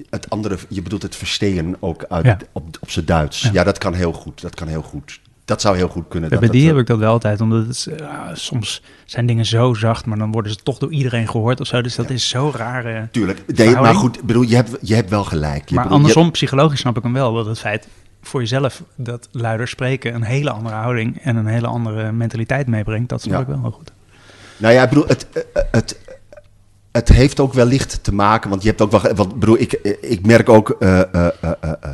[0.10, 3.50] het andere, je bedoelt het verstehen ook uit, op, op zijn Duits.
[3.54, 3.64] Ja.
[3.64, 5.20] dat kan heel goed, dat kan heel goed.
[5.46, 6.30] dat zou heel goed kunnen.
[6.30, 9.46] Bij dat die dat, heb ik dat wel altijd, omdat het, eh, soms zijn dingen
[9.46, 11.82] zo zacht, maar dan worden ze toch door iedereen gehoord of zo.
[11.82, 12.86] Dus dat is zo raar.
[12.86, 13.02] eh.
[13.12, 13.44] Tuurlijk.
[13.56, 15.70] Nee, maar goed, bedoel, je, hebt, je hebt wel gelijk.
[15.70, 17.34] Je maar bedoel, andersom, psychologisch snap ik hem wel.
[17.34, 17.88] Dat het feit
[18.22, 23.10] voor jezelf dat luider spreken een hele andere houding en een hele andere mentaliteit meebrengt,
[23.10, 23.92] dat snap ik wel heel goed.
[24.58, 26.00] Nou ja, ik bedoel, het, eh, het,
[26.92, 30.26] het heeft ook wellicht te maken, want je hebt ook wel, want bedoel, ik, ik
[30.26, 31.92] merk ook, eh, eh, eh, eh, eh,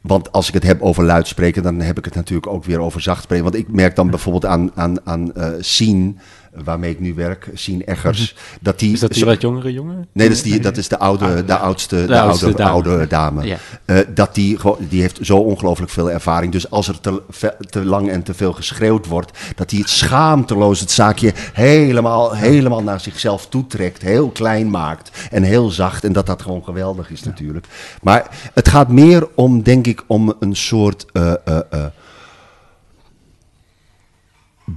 [0.00, 2.80] want als ik het heb over luid spreken, dan heb ik het natuurlijk ook weer
[2.80, 3.44] over zacht spreken.
[3.44, 6.18] Want ik merk dan bijvoorbeeld aan, aan, aan eh Sien,
[6.54, 8.92] waarmee ik nu werk, Sien Eggers, dat die...
[8.92, 10.08] Is dat die wat jongere jongen?
[10.12, 12.70] Nee, dat is, die, dat is de, oude, de oudste, de, oudste oude, dame.
[12.70, 13.46] oude dame.
[13.46, 13.56] Ja.
[13.84, 16.52] Eh, dat die, die heeft zo ongelooflijk veel ervaring.
[16.52, 17.22] Dus als er te,
[17.70, 22.82] te lang en te veel geschreeuwd wordt, dat hij het schaamteloos het zaakje helemaal, helemaal
[22.82, 24.02] naar zichzelf toetrekt.
[24.02, 26.04] Heel klein maakt en heel zacht.
[26.04, 27.66] En dat dat gewoon geweldig is natuurlijk.
[28.02, 31.86] Maar het gaat meer om, denk ik, om een soort eh, eh,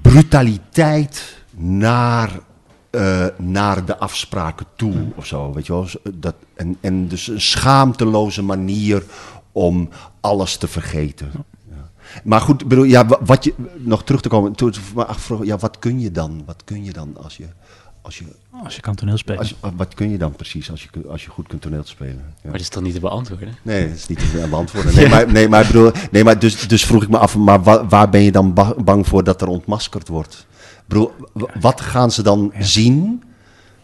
[0.01, 2.39] brutaliteit naar,
[2.89, 5.53] eh, naar de afspraken toe of zo.
[5.53, 5.85] Weet je wel?
[5.87, 9.03] Zo, Dat, en, en dus een schaamteloze manier
[9.51, 9.89] om
[10.21, 11.31] alles te vergeten.
[11.69, 11.89] Ja.
[12.23, 15.45] Maar goed, bedoel, ja, wa- wat je, nog terug te komen, toen ik me afvroeg,
[15.45, 16.43] ja, wat kun je dan?
[16.45, 17.45] Wat kun je dan als je,
[18.01, 18.23] als je,
[18.63, 19.39] Als je kan toneelspelen.
[19.39, 22.15] als je- wat kun je dan precies als je, als je goed kunt toneel spelen?
[22.15, 22.39] Ja.
[22.43, 23.55] Maar dat is toch niet te beantwoorden?
[23.61, 24.95] Nee, dat is niet te beantwoorden.
[24.99, 27.63] Nee, maar, nee, maar, ik bedoel, nee, maar dus, dus vroeg ik me af, maar
[27.63, 30.45] wa- waar ben je dan ba- bang voor dat er ontmaskerd wordt?
[30.85, 31.11] Bedoel,
[31.59, 33.23] wat gaan ze dan zien,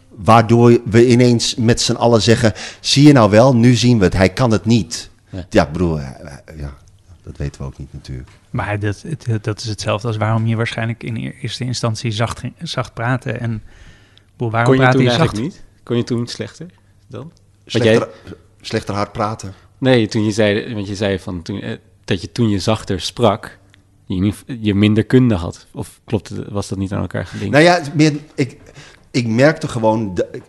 [0.10, 4.14] waardoor we ineens met z'n allen zeggen, zie je nou wel, nu zien we het,
[4.14, 5.10] hij kan het niet.
[5.50, 5.70] Ja.
[5.72, 6.78] Bedoel, eh, eh, ja,
[7.24, 8.30] dat weten we ook niet natuurlijk.
[8.50, 9.04] Maar dat,
[9.42, 13.40] dat is hetzelfde als waarom je waarschijnlijk in eer- eerste instantie zacht, ging- zacht praten.
[13.40, 13.64] En
[14.38, 15.50] boel, waarom Kon je praat toen je eigenlijk zacht?
[15.54, 15.64] niet?
[15.84, 16.66] Kon je toen slechter
[17.08, 17.32] dan?
[17.66, 18.08] Slechter,
[18.62, 19.54] slechter hard praten.
[19.78, 23.02] Nee, toen je zei, want je zei van toen, eh, dat je toen je zachter
[23.02, 23.59] sprak,
[24.16, 25.68] je, je minder kunde had.
[25.74, 27.52] Of klopt was dat niet aan elkaar gelinkt?
[27.52, 28.58] Nou ja, meer, ik,
[29.12, 30.14] ik merkte gewoon.
[30.14, 30.42] de-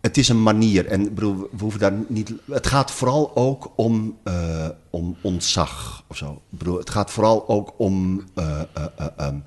[0.00, 0.86] het is een manier.
[0.86, 2.32] En bedoel, we hoeven daar niet.
[2.50, 6.42] Het gaat vooral ook om, eh, om ontzag of zo.
[6.48, 8.24] Bedoel, het gaat vooral ook om.
[8.34, 9.38] eh, eh, eh, ehm,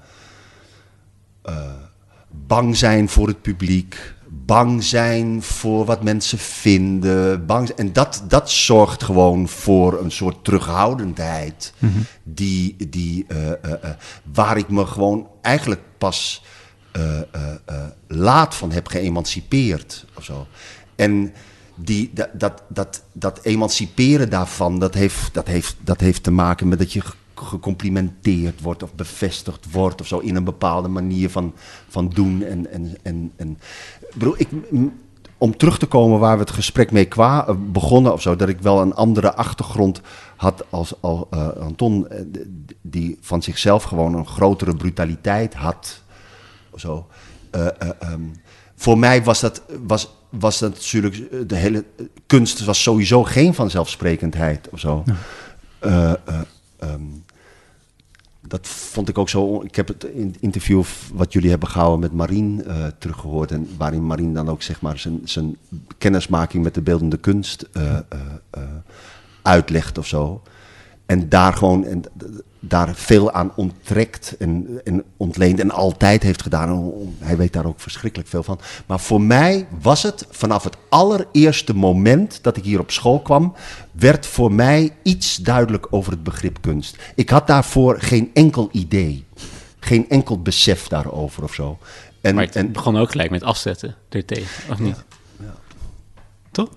[1.42, 1.72] eh,
[2.48, 4.14] bang zijn voor het publiek.
[4.54, 7.46] Bang zijn voor wat mensen vinden.
[7.46, 11.74] Bang, zijn- en dat, dat zorgt gewoon voor een soort terughoudendheid.
[12.24, 13.90] Die, die, eh, eh, eh,
[14.34, 16.44] waar ik me gewoon eigenlijk pas
[18.08, 20.06] laat van heb geëmancipeerd.
[20.18, 20.48] Of zo.
[20.96, 21.34] En
[21.76, 26.68] die, dat, dat, dat, dat emanciperen daarvan, dat heeft, dat, heeft, dat heeft te maken
[26.68, 31.30] met dat je ge- gecomplimenteerd wordt of bevestigd wordt of zo in een bepaalde manier
[31.30, 31.54] van,
[31.90, 32.44] van doen.
[32.44, 33.58] En, en, en, en,
[34.14, 34.48] bedoel, ik,
[35.38, 38.50] om terug te komen waar we het gesprek mee kwa, eh, begonnen of zo, dat
[38.50, 40.02] ik wel een andere achtergrond
[40.36, 42.22] had als, als eh, Anton, eh,
[42.82, 46.02] die van zichzelf gewoon een grotere brutaliteit had.
[46.76, 47.08] Zo.
[47.54, 48.22] Eh, eh, ehm,
[48.76, 51.86] voor mij was dat, was, was dat natuurlijk, de hele
[52.28, 55.04] kunst was sowieso geen vanzelfsprekendheid of zo.
[55.80, 56.14] Eh,
[56.80, 57.02] ehm,
[58.48, 59.62] dat vond ik ook zo.
[59.62, 63.52] Ik heb het in- interview wat jullie hebben gehouden met Marien eh, teruggehoord.
[63.52, 65.58] En waarin Marien dan ook zeg maar zijn, zijn
[65.98, 68.62] kennismaking met de beeldende kunst eh, eh,
[69.42, 70.42] uitlegt of zo.
[71.06, 71.86] En daar gewoon
[72.66, 76.92] daar veel aan onttrekt en, en ontleent en altijd heeft gedaan.
[77.20, 78.60] Hij weet daar ook verschrikkelijk veel van.
[78.86, 83.54] Maar voor mij was het vanaf het allereerste moment dat ik hier op school kwam,
[83.92, 86.98] werd voor mij iets duidelijk over het begrip kunst.
[87.16, 89.26] Ik had daarvoor geen enkel idee,
[89.80, 91.78] geen enkel besef daarover of zo.
[92.22, 95.04] En, maar het en, begon ook gelijk met afzetten ertegen, of niet?
[96.52, 96.70] Toch?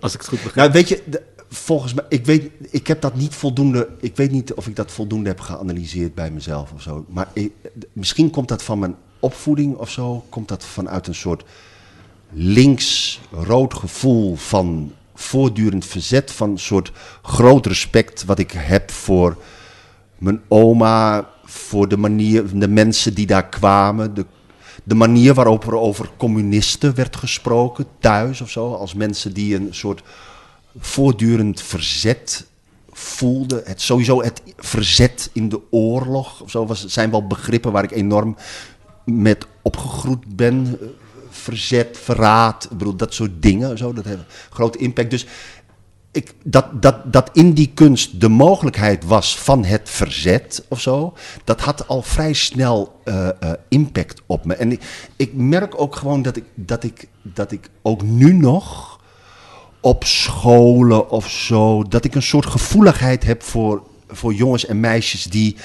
[0.00, 0.56] Als ik het goed begrijp.
[0.56, 4.30] Nou, weet je, de- volgens mij, ik weet, ik heb dat niet voldoende, ik weet
[4.30, 7.04] niet of ik dat voldoende heb geanalyseerd bij mezelf of zo.
[7.08, 7.28] Maar
[7.92, 11.44] misschien komt dat van mijn opvoeding of zo, komt dat vanuit een soort
[12.32, 19.36] links-rood gevoel van voortdurend verzet, van een soort groot respect wat ik heb voor
[20.18, 24.26] mijn oma, voor de manier, de mensen die daar kwamen, de,
[24.84, 29.68] de manier waarop er over communisten werd gesproken thuis of zo, als mensen die een
[29.70, 30.02] soort
[30.78, 32.46] voortdurend verzet
[32.90, 33.62] voelden.
[33.64, 37.90] Het, sowieso het verzet in de oorlog of zo was, zijn wel begrippen waar ik
[37.90, 38.36] enorm
[39.04, 40.78] met opgegroeid ben.
[40.80, 40.86] Eh,
[41.32, 43.78] Verzet, verraad, dat soort dingen.
[43.78, 45.10] Zo, dat heeft grote impact.
[45.10, 45.26] Dus
[46.12, 51.14] ik, dat, dat, dat in die kunst de mogelijkheid was van het verzet of zo,
[51.44, 54.54] dat had al vrij snel eh, eh, impact op me.
[54.54, 58.89] En ik, ik merk ook gewoon dat ik, dat, ik, dat ik ook nu nog
[59.80, 65.24] op scholen of zo, dat ik een soort gevoeligheid heb voor, voor jongens en meisjes
[65.24, 65.56] die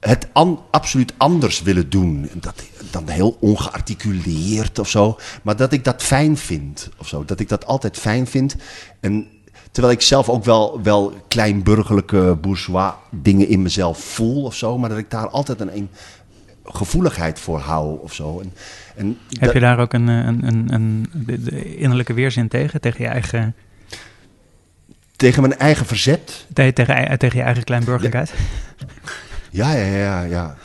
[0.00, 0.28] het
[0.70, 2.28] absoluut anders willen doen.
[2.32, 5.18] En Dat, dan heel ongearticuleerd of zo.
[5.42, 7.24] Maar dat ik dat fijn vind of zo.
[7.24, 8.56] Dat ik dat altijd fijn vind.
[9.00, 9.26] En
[9.70, 14.78] terwijl ik zelf ook wel, wel kleinburgerlijke bourgeois dingen in mezelf voel of zo.
[14.78, 15.88] Maar dat ik daar altijd een, een
[16.64, 18.40] gevoeligheid voor hou of zo.
[18.40, 18.52] En,
[18.96, 22.80] en Heb je daar ook een, eh, een, een, een de, de innerlijke weerzin tegen?
[22.80, 23.54] Tegen je eigen,
[25.16, 26.46] tegen mijn eigen verzet.
[26.52, 28.34] te- tegen, ei- tegen je eigen kleinburgerlijkheid?
[29.50, 30.56] Ja, ja, ja, ja.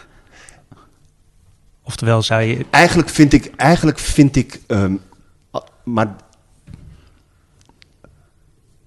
[1.83, 2.65] Oftewel zou je...
[2.69, 4.95] Eigenlijk vind ik, eigenlijk vind ik, ehm,
[5.83, 6.15] maar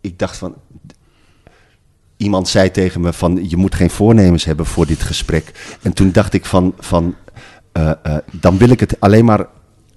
[0.01, 0.55] ik dacht van,
[2.23, 5.77] iemand zei tegen me van, je moet geen voornemens hebben voor dit gesprek.
[5.83, 7.15] En toen dacht ik van, van
[7.73, 9.47] eh, eh, dan wil ik het alleen maar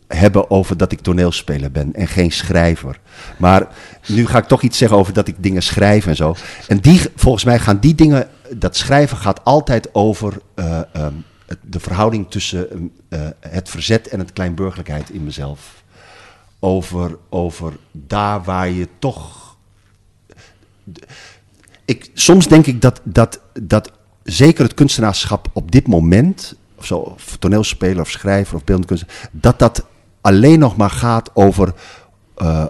[0.07, 2.99] hebben over dat ik toneelspeler ben en geen schrijver.
[3.37, 3.67] Maar
[4.07, 6.35] nu ga ik toch iets zeggen over dat ik dingen schrijf en zo.
[6.67, 11.13] En die, volgens mij gaan die dingen, dat schrijven gaat altijd over eh, ehm,
[11.61, 15.83] de verhouding tussen ehm, eh, het verzet en het kleinburgerlijkheid in mezelf.
[16.59, 19.55] Over, over daar waar je toch
[21.85, 23.91] ik, soms denk ik dat, dat, dat
[24.23, 29.29] zeker het kunstenaarschap op dit moment, of zo, of toneelspeler of schrijver of beeldend kunstenaar,
[29.31, 29.85] dat dat
[30.21, 31.73] alleen nog maar gaat over
[32.35, 32.65] eh,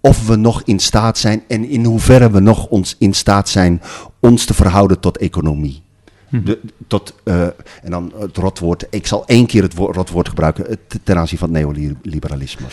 [0.00, 3.82] of we nog in staat zijn en in hoeverre we nog ons in staat zijn
[4.20, 5.82] ons te verhouden tot economie.
[6.32, 7.42] De, tot, eh,
[7.82, 8.86] en dan het rotwoord.
[8.90, 12.66] Ik zal één keer het woord, rotwoord gebruiken eh, te- ten aanzien van het neoliberalisme.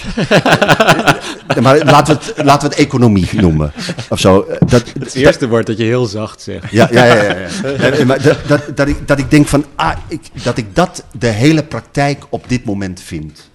[1.61, 3.71] maar laten we, het, laten we het economie noemen.
[4.09, 4.41] Of zo.
[4.41, 6.71] Eh, Dat, Het eerste woord dat je heel zacht zegt.
[6.71, 7.23] ja, ja, ja.
[7.23, 8.05] ja, ja.
[8.05, 11.27] Maar dat, dat, dat, ik, dat ik denk van, ah, ik, dat ik dat de
[11.27, 13.49] hele praktijk op dit moment vind.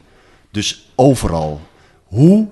[0.51, 1.61] Dus overal.
[2.05, 2.47] Hoe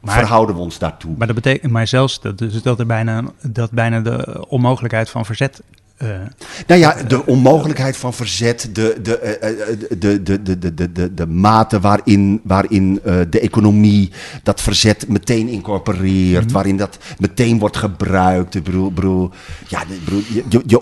[0.00, 1.14] Maar- verhouden we ons daartoe?
[1.18, 5.24] Maar dat betekent maar zelfs dat, dus dat er bijna, dat bijna de onmogelijkheid van
[5.24, 5.62] verzet...
[6.04, 6.10] eh,
[6.66, 11.14] Nou ja, de onmogelijkheid van verzet, de, de, eh, eh, de, de, de, de, de,
[11.14, 14.10] de, mate waarin, waarin eh, de economie
[14.42, 18.54] dat verzet meteen incorporeert, waarin dat meteen wordt gebruikt.
[18.54, 19.30] Ik bedoel, bedoel,
[19.68, 20.80] ja, bedoel, je, je,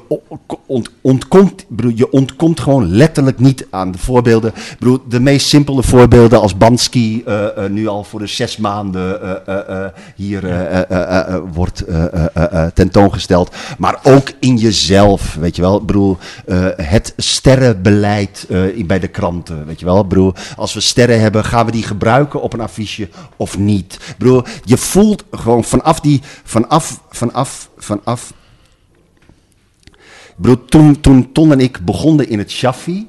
[0.67, 4.53] ont- ontkomt, bedoel, je ontkomt gewoon letterlijk niet aan de voorbeelden.
[4.79, 9.23] Bedoel, de meest simpele voorbeelden als Bansky eh, eh, nu al voor de zes maanden
[9.23, 13.55] eh, eh, eh, hier eh, eh, eh, eh, wordt eh, eh, eh, eh, tentoongesteld.
[13.79, 15.85] Maar ook in jezelf, weet je wel.
[15.85, 20.03] Bedoel, eh, het sterrenbeleid eh, bij de kranten, weet je wel.
[20.03, 20.09] Ik
[20.57, 23.99] als we sterren hebben, gaan we die gebruiken op een affiche of niet?
[24.19, 28.33] Bedoel, je voelt gewoon vanaf die, vanaf, vanaf, vanaf
[30.37, 33.09] ik toen, toen Ton en ik begonnen in het Shaffi,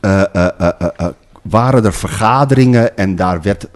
[0.00, 1.06] eh, eh, eh,
[1.48, 3.66] waren er vergaderingen en daar, werd,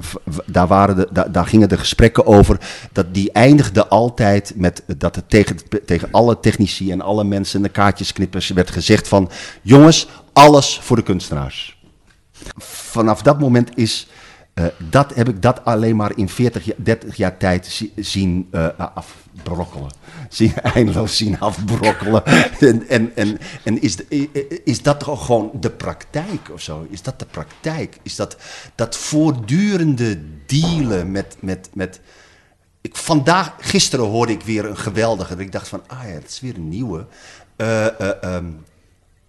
[0.47, 2.61] daar, waren de, daar, gingen de gesprekken over.
[2.93, 5.57] Dat die eindigden altijd met dat het tegen,
[5.87, 9.31] tegen alle technici en alle mensen en de kaartjesknippers werd gezegd van...
[9.63, 11.79] Jongens, alles voor de kunstenaars.
[12.59, 14.09] Vanaf dat moment is...
[14.55, 18.49] eh, dat heb ik dat alleen maar in 40, jaar, 30 jaar tijd zi- zien
[18.51, 18.67] eh,
[19.45, 19.91] afbrokkelen.
[20.29, 22.23] Zien, eindeloos zien afbrokkelen.
[22.61, 26.87] En, en, en, en is, de- is dat toch gewoon de praktijk of zo?
[26.91, 27.99] Is dat de praktijk?
[28.03, 28.37] Is dat,
[28.75, 31.37] dat voortdurende dealen met.
[31.41, 32.01] met, met
[32.81, 35.31] ik, vandaag, gisteren hoorde ik weer een geweldige.
[35.31, 37.07] dat Ik dacht van, ah ja, het is weer een nieuwe.
[37.57, 38.45] Eh, eh, ehm,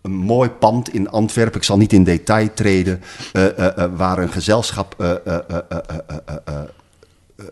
[0.01, 3.01] een mooi pand in Antwerpen, ik zal niet in detail treden,
[3.33, 4.95] eh, waar een gezelschap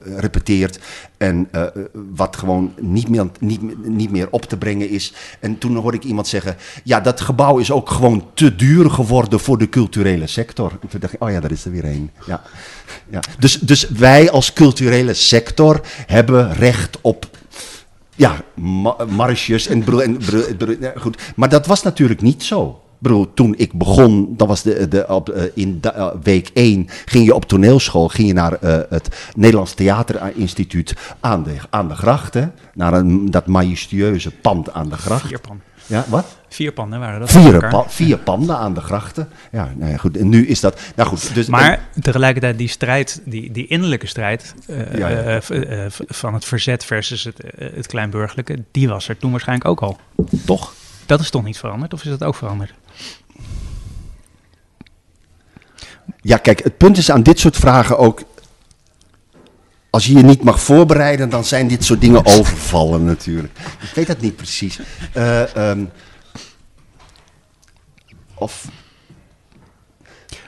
[0.01, 0.79] repeteert
[1.17, 1.69] en eh, eh,
[2.15, 5.13] wat gewoon niet meer, niet, niet meer op te brengen is.
[5.39, 9.39] En toen hoorde ik iemand zeggen, ja, dat gebouw is ook gewoon te duur geworden
[9.39, 10.71] voor de culturele sector.
[10.81, 12.11] En toen dacht ik, oh ja, daar is er weer een.
[12.25, 12.41] Ja.
[13.09, 13.19] Ja.
[13.39, 17.27] Dus, dus wij als culturele sector hebben recht op
[18.15, 18.41] ja,
[19.67, 20.19] en, en
[20.95, 21.21] goed.
[21.35, 22.81] Maar dat was natuurlijk niet zo.
[22.99, 26.87] Bedoel, toen ik begon, dat was de, de, op, eh, in da- eh, week 1,
[27.05, 31.95] ging je op toneelschool, ging je naar eh, het Nederlands Theaterinstituut aan de, aan de
[31.95, 35.27] grachten, naar een, dat majestueuze pand aan de gracht.
[35.27, 35.61] vier pan.
[35.85, 36.37] Ja, wat?
[36.49, 37.31] Vier panden waren dat.
[37.31, 39.29] Vier, pa- vier panden aan de grachten.
[39.51, 40.17] Ja, nou ja, goed.
[40.17, 40.79] En nu is dat.
[40.95, 44.53] Nou goed, dus, Maar tegelijkertijd die strijd, die, die innerlijke strijd
[44.95, 45.39] Ja, ja.
[46.07, 49.97] van het verzet versus het, het kleinburgerlijke, die was er toen waarschijnlijk ook al.
[50.45, 50.73] Toch?
[51.09, 51.93] Dat is toch niet veranderd?
[51.93, 52.73] Of is dat ook veranderd?
[56.21, 58.21] Ja, kijk, het punt is aan dit soort vragen ook.
[59.89, 63.53] Als je je niet mag voorbereiden, dan zijn dit soort dingen overvallen natuurlijk.
[63.81, 64.79] Ik weet dat niet precies.
[65.13, 65.85] Eh, ehm,
[68.35, 68.67] of,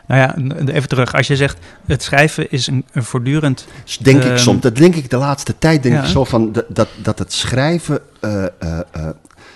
[0.07, 0.35] Nou ja,
[0.73, 1.13] even terug.
[1.13, 3.67] Als je zegt, het schrijven is een, een voortdurend...
[3.99, 6.01] denk ik Ehm, soms, dat denk ik de laatste tijd, denk ja.
[6.01, 8.01] ik zo van dat, dat, het schrijven.
[8.19, 8.45] eh,
[8.91, 9.09] eh,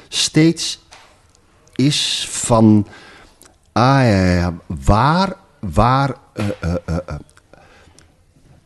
[0.07, 0.84] steeds
[1.75, 2.87] is van,
[3.71, 6.45] ah ja, ja, waar, waar, eh,
[6.85, 6.97] eh,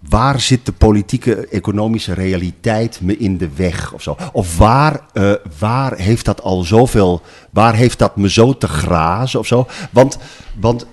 [0.10, 4.18] waar zit de politieke, economische realiteit me in de weg of zo?
[4.32, 9.40] Of waar, eh, waar heeft dat al zoveel, waar heeft dat me zo te grazen
[9.40, 9.68] of zo?
[9.92, 10.18] Want,
[10.60, 10.86] want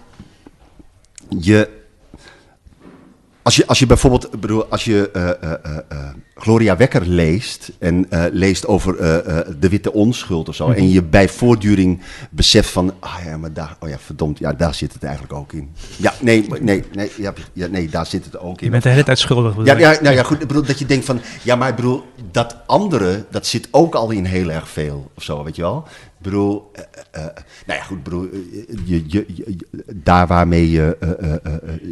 [1.39, 1.85] je,
[3.43, 8.25] als je, als je bijvoorbeeld, bedoel, als je eh, eh, Gloria Wekker leest en eh,
[8.33, 12.95] leest over eh, eh, de witte onschuld of zo, en je bij voortduring beseft van,
[13.01, 15.71] ah ja, maar daar, oh ja, verdomd, ja, daar zit het eigenlijk ook in.
[15.97, 18.65] Ja, nee, nee, nee, ja, ja, nee, daar zit het ook in.
[18.65, 19.55] Je bent de hele tijd schuldig.
[19.65, 20.41] Ja, ja, nou ja, goed.
[20.41, 23.95] Ik bedoel, dat je denkt van, ja, maar ik bedoel, dat andere, dat zit ook
[23.95, 25.85] al in heel erg veel of zo, weet je wel?
[26.19, 26.71] Ik bedoel,
[27.67, 28.29] nou ja, goed, ik bedoel,
[28.85, 29.57] je, je, je-
[29.95, 30.97] daar waarmee je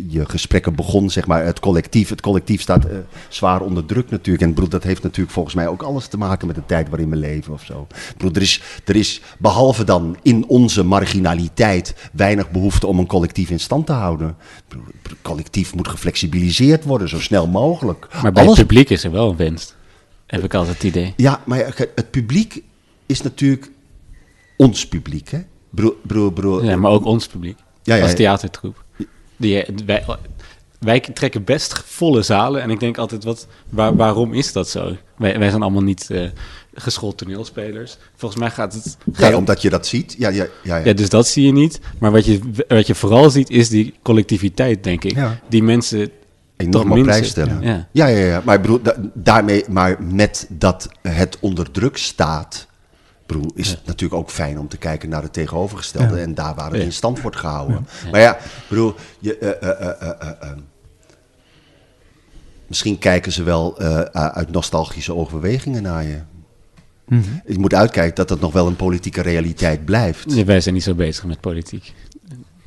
[0.08, 2.08] je gesprekken begon, zeg maar, het collectief.
[2.08, 2.86] Het collectief staat
[3.28, 4.33] zwaar onder druk natuurlijk.
[4.42, 7.10] En bedoel, dat heeft natuurlijk volgens mij ook alles te maken met de tijd waarin
[7.10, 7.86] we leven of zo.
[8.16, 13.50] Bedoel, er is, er is behalve dan in onze marginaliteit weinig behoefte om een collectief
[13.50, 14.36] in stand te houden.
[14.68, 14.84] Bedoel,
[15.22, 18.08] collectief moet geflexibiliseerd worden, zo snel mogelijk.
[18.22, 19.76] Maar bij Alles- het publiek is er wel een winst.
[20.26, 21.12] Heb ik altijd het idee.
[21.16, 22.62] ja, maar het publiek
[23.06, 23.70] is natuurlijk
[24.56, 25.38] ons publiek, hè?
[25.70, 26.64] Broer, broer, broer.
[26.64, 27.58] Ja, maar ook ons publiek.
[27.82, 28.84] Ja, ja, als theatertroep.
[29.36, 30.04] Die, wij,
[30.84, 32.62] wij trekken best volle zalen.
[32.62, 34.96] En ik denk altijd, wat, waar, waarom is dat zo?
[35.16, 36.28] Wij, wij zijn allemaal niet eh,
[36.74, 37.96] geschoold toneelspelers.
[38.16, 38.96] Volgens mij gaat het...
[39.04, 40.14] Ja, gaat- omdat je dat ziet.
[40.18, 40.76] Ja, ja, ja.
[40.76, 40.84] ja.
[40.84, 41.80] Ja, dus dat zie je niet.
[41.98, 45.14] Maar wat je, wat je vooral ziet, is die collectiviteit, denk ik.
[45.14, 45.38] Ja.
[45.48, 46.12] Die mensen toch
[46.56, 47.62] Enorm op minstens- prijs stellen.
[47.62, 47.88] Ja.
[47.92, 48.42] Ja, ja, ja.
[48.44, 52.66] Maar, ik bedoel, da- daarmee, maar met dat het onder druk staat,
[53.26, 56.22] bedoel, is het natuurlijk ook fijn om te kijken naar het tegenovergestelde Ja.
[56.22, 56.84] en daar waar het Ja.
[56.84, 57.86] in stand wordt gehouden.
[58.10, 60.50] Maar ja, ik bedoel, je, eh, eh,
[62.66, 66.18] misschien kijken ze wel eh, uit nostalgische overwegingen naar je.
[67.08, 67.22] Mhm.
[67.46, 70.34] Je moet uitkijken dat dat nog wel een politieke realiteit blijft.
[70.34, 71.92] Ja, wij zijn niet zo bezig met politiek.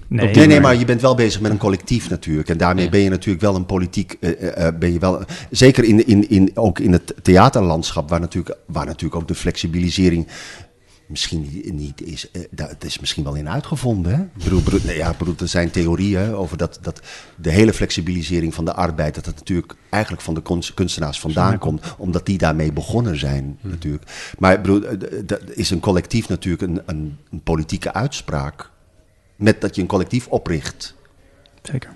[0.09, 2.49] Nee, Nee, nee, maar je bent wel bezig met een collectief natuurlijk.
[2.49, 2.89] En daarmee Ja.
[2.89, 4.17] ben je natuurlijk wel een politiek.
[4.19, 8.57] eh, eh, ben je wel, zeker in, in, in, ook in het theaterlandschap, waar natuurlijk,
[8.65, 10.27] waar natuurlijk ook de flexibilisering
[11.07, 12.31] misschien niet, is.
[12.31, 14.15] eh, daar- het is misschien wel in uitgevonden.
[14.15, 14.21] Hè?
[14.21, 17.01] Ik bedoel, bedoel, nee, ja, bedoel, er zijn theorieën over dat, dat
[17.35, 19.15] de hele flexibilisering van de arbeid.
[19.15, 21.95] dat het natuurlijk eigenlijk van de kunst- kunstenaars vandaan komt.
[21.97, 24.03] omdat die daarmee begonnen zijn, natuurlijk.
[24.39, 28.69] Maar ik bedoel, eh, dat is een collectief natuurlijk een, een, een politieke uitspraak.
[29.35, 30.95] Met dat je een collectief opricht.
[31.61, 31.89] Zeker.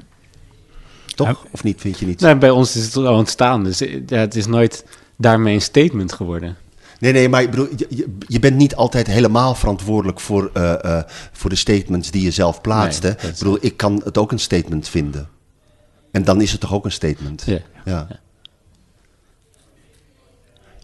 [1.15, 1.27] Toch?
[1.27, 1.35] Ja.
[1.51, 2.19] Of niet, vind je niet?
[2.19, 3.63] Nou, bij ons is het al ontstaan.
[3.63, 6.57] Dus eh, ja, het is nooit daarmee een statement geworden.
[7.01, 7.67] Nee, nee, maar ik bedoel,
[8.27, 12.61] je, bent niet altijd helemaal verantwoordelijk voor, eh, eh, voor de statements die je zelf
[12.61, 13.03] plaatst.
[13.03, 13.27] Nee, hè?
[13.27, 15.29] Ik bedoel, ik kan het ook een statement vinden.
[16.11, 17.43] En dan is het toch ook een statement?
[17.45, 17.59] Ja.
[17.85, 18.07] Ja.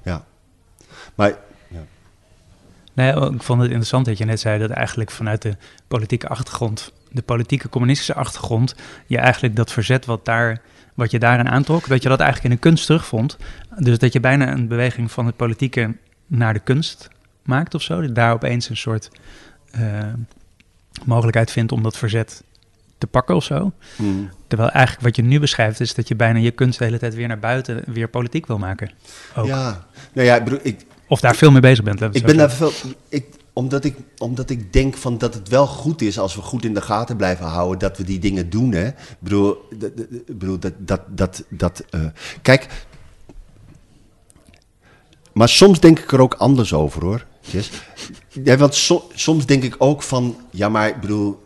[0.04, 0.26] Ja.
[1.16, 1.84] Maar, ja.
[2.94, 5.56] Nee, ik vond het interessant dat je net zei dat eigenlijk vanuit de
[5.88, 8.76] politieke achtergrond, de politieke communistische achtergrond,
[9.06, 10.62] je eigenlijk dat verzet wat, daar,
[10.94, 13.38] wat je daarin aantrok, dat je dat eigenlijk in de kunst terugvond.
[13.78, 15.96] Dus dat je bijna een beweging van het politieke
[16.28, 17.10] naar de kunst
[17.44, 18.02] maakt of zo.
[18.02, 19.10] Dat daar opeens een soort
[19.72, 20.14] eh,
[21.06, 22.44] mogelijkheid vindt om dat verzet
[22.98, 23.72] te pakken of zo.
[23.96, 24.30] Hmm.
[24.48, 27.16] Terwijl eigenlijk wat je nu beschrijft is dat je bijna je kunst de hele tijd
[27.16, 28.92] weer naar buiten, weer politiek wil maken.
[29.36, 29.46] Ook.
[29.46, 29.86] ja.
[30.14, 32.16] Nou ja, ik bedoel, ik, Of daar veel mee bezig bent.
[32.16, 32.72] Ik ben daar veel.
[33.10, 36.66] Ik, omdat, ik, omdat ik denk van dat het wel goed is als we goed
[36.66, 38.72] in de gaten blijven houden dat we die dingen doen.
[38.72, 38.88] Hè?
[38.88, 39.58] Ik bedoel,
[40.28, 40.74] bedoel dat.
[40.78, 42.06] dat, dat, dat eh,
[42.42, 42.68] kijk.
[45.38, 47.26] Maar soms denk ik er ook anders over hoor.
[47.40, 47.70] Jess.
[48.44, 50.36] Ja, want so- soms denk ik ook van.
[50.52, 51.44] Ja, maar ik bedoel.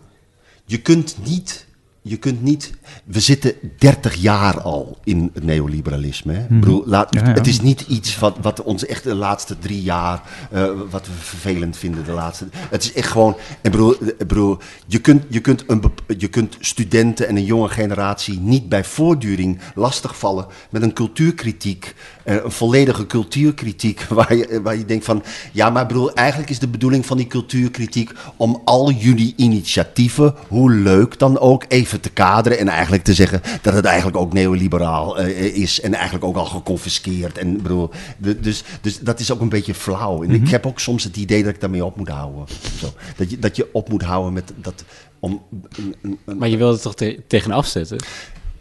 [0.66, 1.66] Je kunt niet.
[2.04, 2.72] Je kunt niet.
[3.06, 6.34] We zitten 30 jaar al in het neoliberalisme.
[6.34, 6.42] Hè?
[6.42, 7.34] Ik bedoel, laat, Ja, ja.
[7.34, 10.22] Het is niet iets wat, wat ons echt de laatste drie jaar.
[10.52, 12.06] eh, wat we vervelend vinden.
[12.06, 13.36] De laatste, het is echt gewoon.
[13.62, 15.84] Ik bedoel, ik bedoel je, kunt, je, kunt een,
[16.18, 21.96] je kunt studenten en een jonge generatie niet bij voortduring lastigvallen met een cultuurkritiek.
[22.24, 24.02] Eh, een volledige cultuurkritiek.
[24.10, 25.24] Waar je, waar je denkt van.
[25.52, 28.12] Ja, maar bedoel, eigenlijk is de bedoeling van die cultuurkritiek.
[28.38, 32.58] om al jullie initiatieven, hoe leuk dan ook, even te kaderen.
[32.60, 35.82] En eigenlijk te zeggen dat het eigenlijk ook neoliberaal eh, is.
[35.82, 37.38] En eigenlijk ook al geconfiskeerd.
[37.38, 40.24] En bedoel, de- dus, dus dat is ook een beetje flauw.
[40.24, 42.46] En ik heb ook soms het idee dat ik daarmee op moet houden.
[42.80, 42.94] Zo.
[43.16, 44.84] Dat, je, dat je op moet houden met dat.
[45.20, 45.42] Om,
[45.78, 45.96] een,
[46.26, 47.98] een, Maar je wil het toch te- tegenaf zetten?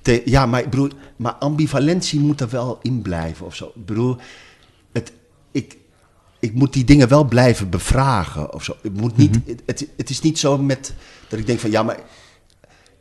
[0.03, 3.73] Te- ja, maar ik bedoel, maar ambivalentie moet er wel in blijven of zo.
[3.75, 4.17] Ik bedoel,
[4.93, 5.13] het,
[5.53, 5.77] ik,
[6.41, 8.75] ik moet die dingen wel blijven bevragen of zo.
[8.83, 10.95] Het, moet niet, het, het, het is niet zo met
[11.29, 11.99] dat ik denk van ja, maar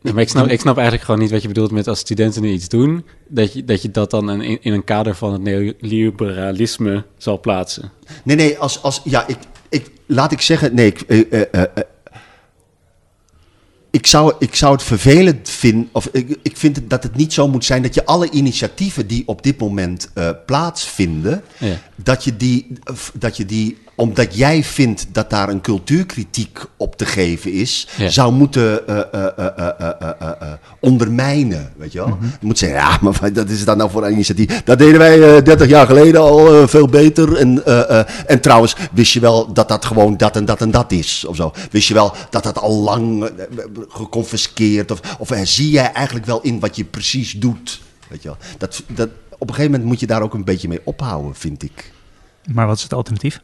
[0.02, 2.42] Ja, maar ik snap, ik snap eigenlijk gewoon niet wat je bedoelt met als studenten
[2.42, 5.42] nu iets doen, dat je dat, je dat dan in, in een kader van het
[5.42, 7.92] neoliberalisme zal plaatsen.
[8.24, 9.38] Nee, nee, als, als, ja, ik,
[9.70, 11.64] ik, laat ik zeggen, nee, ik, eh,
[13.92, 17.48] ik, zou, ik zou het vervelend vinden, of ik, ik vind dat het niet zo
[17.48, 22.38] moet zijn dat je alle initiatieven die op dit moment eh, plaatsvinden, Ja dat je
[22.38, 22.68] die,
[23.14, 28.34] dat je die omdat jij vindt dat daar een cultuurkritiek op te geven is, zou
[28.34, 29.54] moeten eh, eh,
[30.20, 31.72] eh, ondermijnen.
[31.78, 32.08] Weet je wel?
[32.08, 32.26] Mhm.
[32.42, 34.64] Moet zeggen, ja, maar dat is dan nou voor een initiatief?
[34.64, 37.36] Dat deden wij 30 jaar geleden al veel beter.
[37.36, 37.66] En,
[38.28, 41.26] en trouwens, wist je wel dat dat gewoon dat en dat en dat is?
[41.28, 41.54] Of zo?
[41.72, 43.32] Wist je wel dat dat al lang
[43.90, 44.92] geconfiskeerd?
[44.92, 47.82] Of, of zie jij eigenlijk wel in wat je precies doet?
[48.10, 48.38] Weet je wel?
[48.58, 51.64] Dat, dat, op een gegeven moment moet je daar ook een beetje mee ophouden, vind
[51.64, 51.92] ik.
[52.54, 53.42] Maar wat is het alternatief?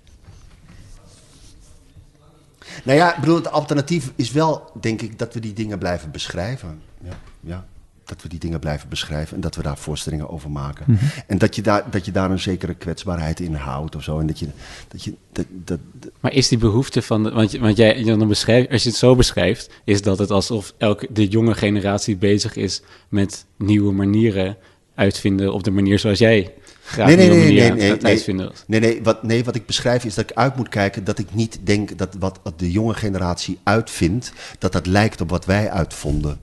[2.83, 6.11] Nou ja, ik bedoel, het alternatief is wel, denk ik, dat we die dingen blijven
[6.11, 6.81] beschrijven.
[7.03, 7.65] Ja, ja.
[8.05, 10.85] Dat we die dingen blijven beschrijven en dat we daar voorstellingen over maken.
[10.87, 11.05] Mhm.
[11.27, 14.19] En dat je, daar, dat je daar een zekere kwetsbaarheid in houdt of zo.
[14.19, 14.47] En dat je,
[14.87, 18.17] dat je, dat, dat, dat- Maar is die behoefte van, de, want, want jij, je
[18.17, 22.17] dan beschrijft, als je het zo beschrijft, is dat het alsof elke, de jonge generatie
[22.17, 24.57] bezig is met nieuwe manieren
[24.95, 28.03] uitvinden op de manier zoals jij graag Nee, nee, nee, nee, nee, nee.
[28.03, 28.51] uitvinden.
[28.67, 31.33] Nee, nee wat, nee, wat ik beschrijf is dat ik uit moet kijken dat ik
[31.33, 36.39] niet denk dat wat de jonge generatie uitvindt, dat dat lijkt op wat wij uitvonden.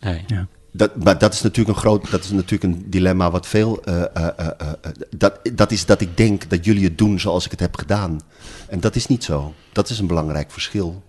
[0.00, 0.24] Nee.
[0.26, 0.46] Ja.
[0.74, 3.82] Dat, maar dat is natuurlijk een groot, dat is natuurlijk een dilemma wat veel.
[3.84, 7.44] eh, eh, eh, eh, dat, dat is dat ik denk dat jullie het doen zoals
[7.44, 8.20] ik het heb gedaan.
[8.68, 9.54] En dat is niet zo.
[9.72, 11.02] Dat is een belangrijk verschil.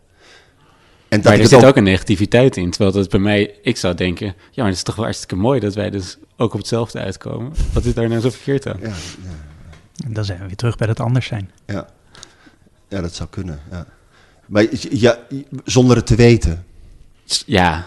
[1.14, 2.70] En dat Maar ik er zit ook een negativiteit in.
[2.70, 5.60] Terwijl dat bij mij, ik zou denken, ja, maar het is toch wel hartstikke mooi
[5.60, 7.54] dat wij dus ook op hetzelfde uitkomen.
[7.74, 8.78] Wat is daar nou zo verkeerd aan?
[8.82, 8.94] Ja, ja,
[10.06, 11.52] En dan zijn we weer terug bij het anders zijn.
[11.66, 11.88] ja.
[12.90, 13.60] ja, dat zou kunnen.
[13.72, 13.86] Ja.
[14.46, 15.18] Maar ja,
[15.66, 16.66] zonder het te weten.
[17.46, 17.86] Ja.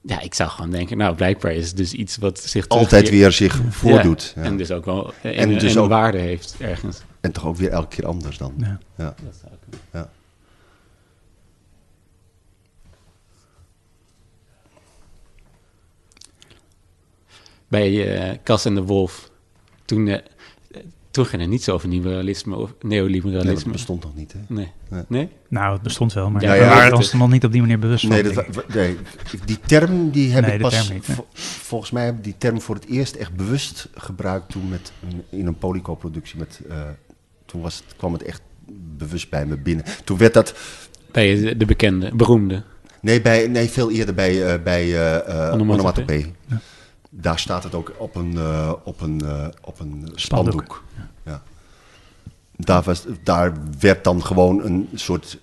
[0.00, 3.20] Ja, ik zou gewoon denken, nou, blijkbaar is het dus iets wat zich Altijd terugkeert.
[3.20, 4.32] weer zich voordoet.
[4.34, 4.48] Ja, Ja.
[4.48, 6.98] En dus ook wel en, En dus ook- waarde heeft ergens.
[7.20, 8.54] En toch ook weer elke keer anders dan.
[8.58, 8.78] Ja.
[8.96, 9.14] Ja.
[9.24, 9.80] Dat zou kunnen.
[9.92, 10.10] Ja.
[17.68, 19.30] Bij eh Cas en de Wolf,
[19.84, 20.18] toen, eh,
[21.10, 23.54] toen ging het niet zo over liberalisme of Nee, neoliberalisme.
[23.62, 24.32] dat bestond nog niet.
[24.32, 24.38] Hè?
[24.46, 24.72] Nee.
[24.90, 25.02] Nee.
[25.08, 25.28] Nee?
[25.48, 27.44] Nou, het bestond wel, maar Ja, we ja, waren het ons is- er nog niet
[27.44, 28.10] op die manier bewust van.
[28.10, 28.96] Nee, dat, nee,
[29.44, 30.74] die term die heb Nee, ik pas...
[30.86, 34.50] term niet, vo- volgens mij heb ik die term voor het eerst echt bewust gebruikt
[34.50, 36.38] toen met een, in een Polyco-productie.
[36.38, 36.82] Met, eh,
[37.46, 38.40] toen was het, kwam het echt
[38.96, 39.84] bewust bij me binnen.
[40.04, 40.54] Toen werd dat...
[41.12, 42.62] Bij de, de bekende, beroemde.
[43.00, 45.62] Nee, bij, nee veel eerder bij, eh bij eh eh, Onomatopee.
[45.62, 46.32] onomatopee.
[47.08, 50.84] Daar staat het ook op een, eh, op een, eh, op een spandoek.
[51.24, 51.42] Ja.
[52.56, 55.38] Daar, was, daar werd dan gewoon een soort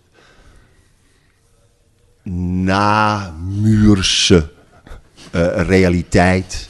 [2.63, 4.51] namuurse
[5.31, 6.69] eh, realiteit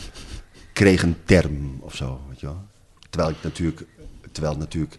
[0.73, 2.63] kreeg een term of zo, weet je wel.
[3.09, 3.85] Terwijl ik natuurlijk,
[4.31, 4.97] terwijl natuurlijk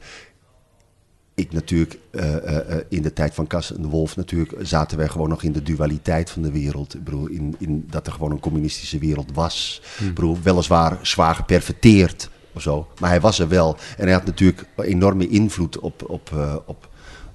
[1.36, 4.98] ik natuurlijk eh, eh, eh, in de tijd van Kas en de Wolf natuurlijk zaten
[4.98, 6.94] wij gewoon nog in de dualiteit van de wereld.
[6.94, 9.82] Ik bedoel, in, in dat er gewoon een communistische wereld was.
[9.98, 13.76] Ik bedoel, weliswaar zwaar geperverteerd of zo, maar hij was er wel.
[13.96, 16.30] En hij had natuurlijk enorme invloed op, op,
[16.66, 16.88] op,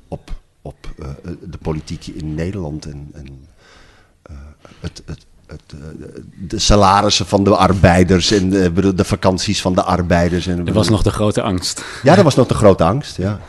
[0.08, 0.32] op,
[0.62, 0.88] op
[1.42, 3.48] de politiek in Nederland en, en
[4.80, 5.26] het, het,
[6.48, 10.48] de salarissen van de arbeiders en eh, bedoel, de vakanties van de arbeiders.
[10.48, 11.84] En, Dat was nog de grote angst.
[12.04, 13.40] ja, dat was nog de grote angst, ja.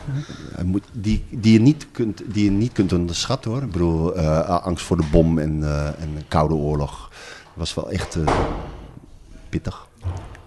[0.91, 3.61] Die, die, je niet kunt, die je niet kunt onderschatten hoor.
[3.61, 7.09] Ik bedoel, eh, angst voor de bom en, eh, en een koude oorlog.
[7.09, 8.35] Dat was wel echt eh,
[9.49, 9.87] pittig.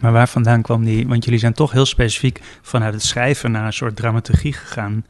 [0.00, 1.08] Maar waar vandaan kwam die?
[1.08, 5.04] Want jullie zijn toch heel specifiek vanuit het schrijven naar een soort dramaturgie gegaan.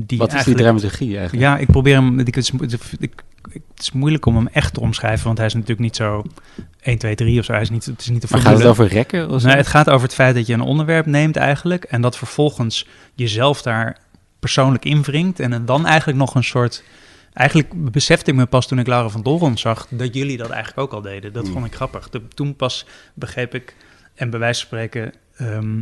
[0.00, 1.42] Die Wat is die eigenlijk- dramaturgie eigenlijk?
[1.48, 2.18] Ja, ik probeer hem.
[2.18, 2.52] Ik, het, is,
[2.98, 3.22] ik,
[3.52, 6.24] het is moeilijk om hem echt te omschrijven, want hij is natuurlijk niet zo
[6.80, 7.52] 1, 2, 3 of zo.
[7.52, 9.30] Hij is niet, het is niet de maar gaat het over rekken?
[9.30, 9.42] Of?
[9.42, 12.86] Nee, het gaat over het feit dat je een onderwerp neemt eigenlijk en dat vervolgens
[13.14, 13.96] jezelf daar
[14.38, 16.82] persoonlijk invringt en dan eigenlijk nog een soort...
[17.32, 20.80] Eigenlijk besefte ik me pas toen ik Laura van Doron zag dat jullie dat eigenlijk
[20.80, 21.32] ook al deden.
[21.32, 21.52] Dat Mm.
[21.52, 22.10] vond ik grappig.
[22.10, 23.76] De- toen pas begreep ik,
[24.14, 25.80] en bij wijze van spreken, ehm,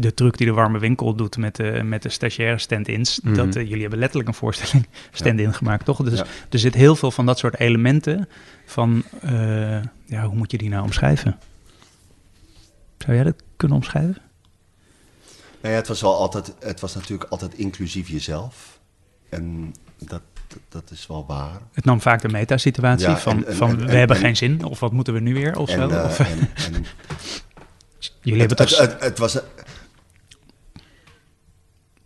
[0.00, 3.20] de truc die de warme winkel doet met de, met de stagiaire stand-ins.
[3.20, 3.34] Mhm.
[3.34, 6.02] Dat, eh, jullie hebben letterlijk een voorstelling stand-in gemaakt, toch?
[6.02, 6.24] Dus Ja.
[6.50, 8.28] er zit heel veel van dat soort elementen
[8.66, 9.30] van, eh,
[10.04, 11.38] ja, hoe moet je die nou omschrijven?
[12.98, 14.16] Zou jij dat kunnen omschrijven?
[15.60, 18.78] Nou ja, het was wel altijd, het was natuurlijk altijd inclusief jezelf.
[19.28, 20.22] En dat,
[20.68, 21.60] dat is wel waar.
[21.72, 24.22] Het nam vaak de metasituatie Ja, van, en- en- van en- we en- hebben en-
[24.22, 25.88] geen zin, of wat moeten we nu weer, of zo.
[25.88, 26.18] Eh, Of,
[28.22, 28.78] jullie hebben het, toch...
[28.78, 29.38] het, het, het was,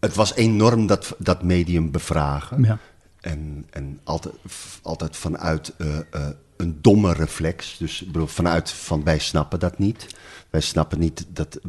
[0.04, 2.62] het was enorm dat, dat medium bevragen.
[2.62, 2.78] ja.
[3.20, 4.34] En, en altijd,
[4.82, 6.26] altijd vanuit eh, eh,
[6.56, 7.76] een domme reflex.
[7.78, 10.06] Dus ik bedoel, vanuit van wij snappen dat niet.
[10.54, 11.60] Wij snappen niet dat.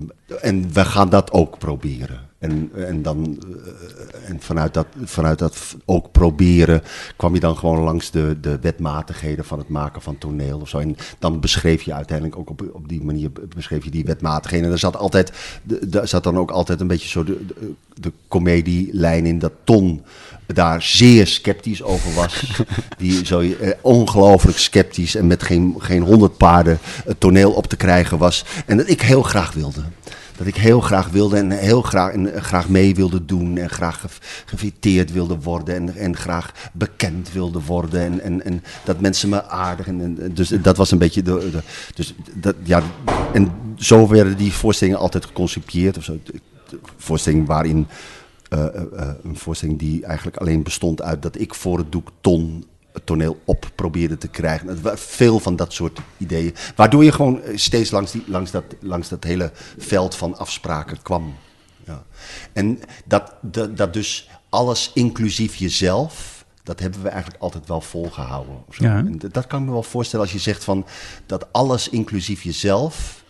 [0.41, 2.19] En we gaan dat ook proberen.
[2.39, 6.81] En, en, dan, eh, en vanuit, dat, vanuit dat ook proberen
[7.15, 10.77] kwam je dan gewoon langs de, de wetmatigheden van het maken van toneel of zo.
[10.77, 14.65] En dan beschreef je uiteindelijk ook op, op die manier beschreef je die wetmatigheden.
[14.65, 15.31] En er zat, altijd,
[15.91, 20.01] er zat dan ook altijd een beetje zo de, de, de comedielijn in dat Ton
[20.45, 22.61] daar zeer sceptisch over was.
[22.97, 27.75] die zo eh, ongelooflijk sceptisch en met geen, geen honderd paarden het toneel op te
[27.75, 28.45] krijgen was.
[28.65, 29.81] En dat ik heel graag wilde.
[30.37, 33.57] Dat ik heel graag wilde en heel graag, en, graag mee wilde doen.
[33.57, 34.05] En graag
[34.45, 35.75] geviteerd wilde worden.
[35.75, 38.01] En, en graag bekend wilde worden.
[38.01, 39.87] En, en, en dat mensen me aardig.
[39.87, 41.61] En, dus dat was een beetje de.
[41.95, 42.83] dus dat, ja,
[43.33, 45.97] en zo werden die voorstellingen altijd geconcipieerd.
[45.97, 46.19] Of zo.
[46.97, 47.87] Voorstelling waarin
[48.49, 52.65] uh, uh, een voorstelling die eigenlijk alleen bestond uit dat ik voor het doek ton
[52.95, 54.79] het toneel op probeerde te krijgen.
[54.97, 56.55] Veel van dat soort ideeën.
[56.75, 61.35] Waardoor je gewoon steeds langs, die, langs, dat, langs dat hele veld van afspraken kwam.
[61.85, 62.03] Ja.
[62.53, 68.55] En dat, dat, dat dus alles inclusief jezelf, dat hebben we eigenlijk altijd wel volgehouden.
[68.69, 68.97] Ja.
[68.97, 70.85] En dat kan ik me wel voorstellen als je zegt van
[71.25, 73.23] dat alles inclusief jezelf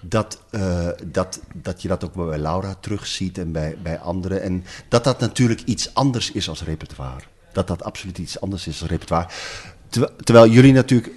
[0.00, 4.42] dat, uh, dat, dat je dat ook bij Laura terugziet en bij, bij anderen.
[4.42, 7.22] En dat dat natuurlijk iets anders is als repertoire.
[7.52, 9.28] Dat dat absoluut iets anders is als repertoire.
[9.88, 11.12] Terwijl, terwijl jullie natuurlijk,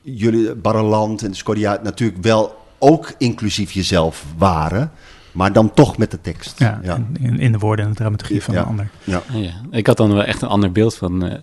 [0.00, 4.92] jullie Barreland en Scoria natuurlijk wel ook inclusief jezelf waren.
[5.32, 6.58] Maar dan toch met de tekst.
[6.58, 6.80] Ja,
[7.20, 8.60] In, in, de woorden en de dramaturgie van ja.
[8.60, 8.90] de ander.
[9.04, 9.22] Ja.
[9.32, 9.60] ja.
[9.70, 11.34] Ik had dan wel echt een ander beeld van, uh,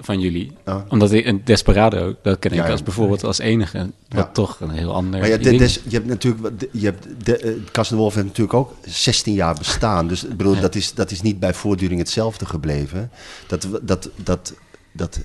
[0.00, 0.52] van jullie.
[0.66, 0.80] Oh.
[0.88, 4.70] Omdat ik, een Desperado, dat ken ik ja, als bijvoorbeeld als enige, wat toch een
[4.70, 7.96] heel ander maar ja, de, des, je hebt natuurlijk, je hebt de, uh, Kas de
[7.96, 10.08] Wolf heeft natuurlijk ook 16 jaar bestaan.
[10.08, 13.10] Dus ik bedoel, dat, is, dat is niet bij voortduring hetzelfde gebleven.
[13.46, 14.54] Dat, dat, dat,
[14.92, 15.20] dat,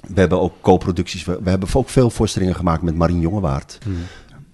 [0.00, 3.78] we hebben ook co-producties, we, we, hebben ook veel voorstellingen gemaakt met Marien Jongewaard.
[3.82, 3.96] Hmm.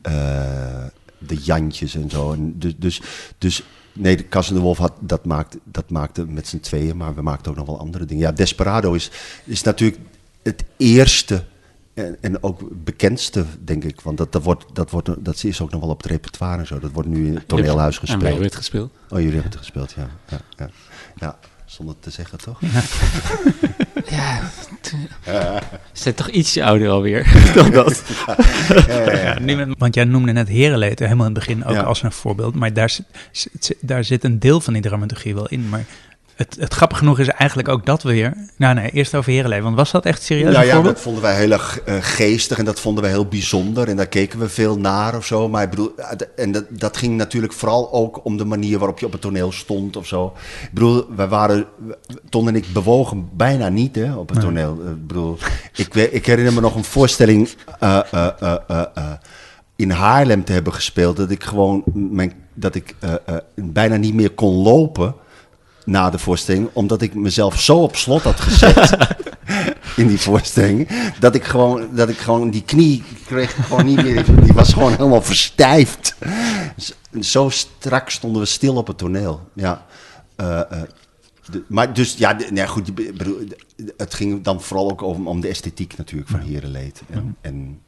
[0.08, 0.84] Uh,
[1.26, 2.32] de Jantjes en zo.
[2.32, 3.00] En dus, dus,
[3.38, 3.62] dus
[3.96, 7.14] Nee, de Kas en de Wolf had, dat, maakte, dat maakte met z'n tweeën, maar
[7.14, 8.22] we maakten ook nog wel andere dingen.
[8.22, 9.10] Ja, Desperado is,
[9.44, 10.00] is natuurlijk
[10.42, 11.44] het eerste
[11.94, 14.00] en, en ook bekendste, denk ik.
[14.00, 16.66] Want dat, dat, wordt, dat, wordt, dat is ook nog wel op het repertoire en
[16.66, 16.78] zo.
[16.78, 18.18] Dat wordt nu in het toneelhuis gespeeld.
[18.18, 18.92] En wij hebben het gespeeld.
[19.08, 20.08] Oh, jullie hebben het gespeeld, ja.
[20.28, 20.70] ja, ja.
[21.16, 22.60] ja zonder te zeggen, toch?
[22.60, 22.82] Ja,
[25.24, 25.62] ja
[25.92, 28.02] ze zijn toch ietsje ouder alweer dan dat.
[28.86, 32.54] Ja, ja, want jij noemde net Herenleed helemaal in het begin ook als een voorbeeld.
[32.54, 32.90] Maar daar
[33.32, 35.68] zit, daar zit een deel van die dramaturgie wel in.
[35.68, 35.84] Maar
[36.36, 38.32] het, het grappige genoeg is eigenlijk ook dat weer.
[38.56, 39.64] Nou, nee, eerst over Herenleven.
[39.64, 40.54] Want was dat echt serieus?
[40.54, 43.88] Nou ja, dat vonden wij heel erg uh, geestig en dat vonden wij heel bijzonder.
[43.88, 45.48] En daar keken we veel naar of zo.
[45.48, 45.94] Maar ik bedoel,
[46.36, 49.52] en dat, dat ging natuurlijk vooral ook om de manier waarop je op het toneel
[49.52, 50.32] stond of zo.
[50.62, 51.66] Ik bedoel, wij waren,
[52.28, 54.72] Ton en ik bewogen bijna niet hè, op het toneel.
[54.72, 55.38] Ik bedoel,
[55.74, 57.48] ik, ik herinner me nog een voorstelling
[57.82, 58.54] uh, uh,
[59.76, 61.16] in Haarlem te hebben gespeeld.
[61.16, 62.94] Dat ik gewoon, mijn, dat ik
[63.54, 65.14] bijna niet meer kon lopen
[65.84, 68.96] na de voorstelling, omdat ik mezelf zo op slot had gezet
[69.96, 70.88] in die voorstelling,
[71.20, 74.92] dat ik gewoon, dat ik gewoon die knie kreeg gewoon niet meer, die was gewoon
[74.92, 76.14] helemaal verstijfd.
[77.20, 79.48] Zo strak stonden we stil op het toneel.
[79.52, 79.86] Ja.
[80.36, 80.82] Uh, uh,
[81.50, 82.90] de, maar dus, ja, nee, goed,
[83.96, 87.02] het ging dan vooral ook om, om de esthetiek natuurlijk van Herenleed.
[87.10, 87.80] En, en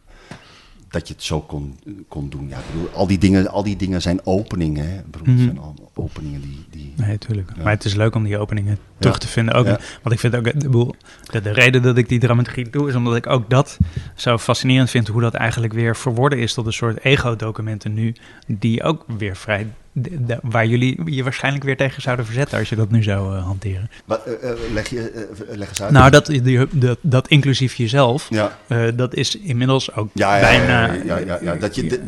[0.98, 1.78] dat je het zo kon,
[2.08, 2.48] kon doen.
[2.48, 4.90] Ja, bedoel, al, die dingen, al die dingen zijn openingen.
[4.90, 5.00] Hè?
[5.06, 5.44] Bedoel, mm -hmm.
[5.44, 6.64] zijn al openingen die...
[6.70, 7.50] die nee, tuurlijk.
[7.56, 7.62] Ja.
[7.62, 9.20] Maar het is leuk om die openingen terug ja.
[9.20, 9.54] te vinden.
[9.54, 9.80] Ook, ja.
[10.02, 10.60] Want ik vind ook...
[10.60, 10.94] De, boel,
[11.30, 12.88] de, de, reden dat ik die dramaturgie doe...
[12.88, 13.78] is omdat ik ook dat
[14.14, 15.08] zo fascinerend vind...
[15.08, 18.14] hoe dat eigenlijk weer verworden is tot een soort ego-documenten nu...
[18.46, 19.66] die ook weer vrij
[19.98, 23.36] de, de, waar jullie je waarschijnlijk weer tegen zouden verzetten als je dat nu zou
[23.36, 23.90] uh, hanteren.
[24.04, 25.92] Wat, uh, leg, je, uh, leg eens uit.
[25.92, 28.58] Nou, dat, die, dat, dat inclusief jezelf, ja.
[28.90, 30.92] dat is inmiddels ook ja, ja, bijna...
[30.92, 32.00] Ja, ja, ja, Dat je,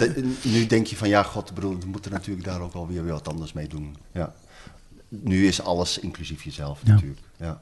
[0.43, 3.29] nu denk je van, ja, god, bedoel, we moeten natuurlijk daar ook alweer weer wat
[3.29, 3.97] anders mee doen.
[4.13, 4.33] Ja.
[5.09, 7.21] Nu is alles inclusief jezelf natuurlijk.
[7.37, 7.61] Ja.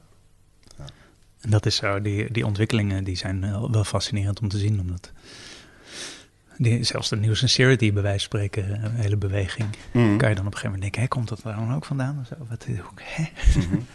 [1.41, 5.11] En dat is zo, die, die ontwikkelingen die zijn wel fascinerend om te zien, omdat...
[6.57, 9.67] Die, zelfs de New Sincerity, bij wijze van spreken, een hele beweging.
[9.91, 10.17] Mm.
[10.17, 12.17] Kan je dan op een gegeven moment denken, hé, komt dat daar dan ook vandaan?
[12.21, 12.35] Of zo?
[12.49, 12.65] Wat,
[13.03, 13.23] hè?
[13.55, 13.85] Mm -hmm.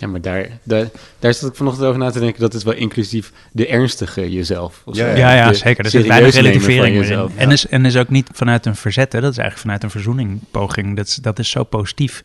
[0.00, 0.86] Ja, maar daar, daar,
[1.18, 2.40] daar zat ik vanochtend over na te denken.
[2.40, 4.82] Dat is wel inclusief de ernstige jezelf.
[4.92, 5.84] Ja, ja, ja, ja zeker.
[5.84, 7.36] Er zit weinig relativering jezelf.
[7.36, 9.12] En, is, en is ook niet vanuit een verzet.
[9.12, 9.20] Hè?
[9.20, 10.96] Dat is eigenlijk vanuit een verzoeningpoging.
[10.96, 12.22] Dat is, dat is zo positief.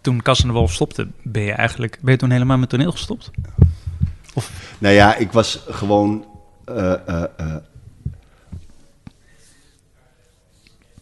[0.00, 1.98] Toen Cas en de Wolf stopte, ben je eigenlijk...
[2.00, 3.30] Ben je toen helemaal met toneel gestopt?
[4.34, 4.50] Of?
[4.78, 6.24] Nou ja, ik was gewoon...
[6.68, 7.54] Uh, uh, uh,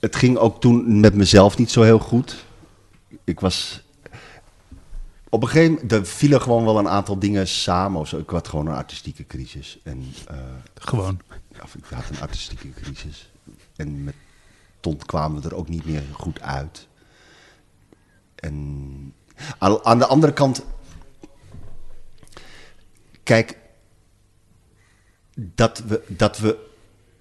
[0.01, 2.44] het ging ook toen met mezelf niet zo heel goed.
[3.24, 3.82] Ik was.
[5.28, 8.01] op een gegeven moment, er vielen gewoon wel een aantal dingen samen.
[8.01, 8.18] Of zo.
[8.18, 9.78] Ik had gewoon een artistieke crisis.
[9.82, 10.36] En, eh,
[10.74, 11.20] Gewoon.
[11.62, 13.30] of ik had een artistieke crisis.
[13.76, 14.14] En met
[14.80, 16.88] Ton kwamen we er ook niet meer goed uit.
[18.34, 19.14] En
[19.59, 20.64] aan, aan de andere kant,
[23.22, 23.59] kijk,
[25.34, 26.68] dat, we, dat, we,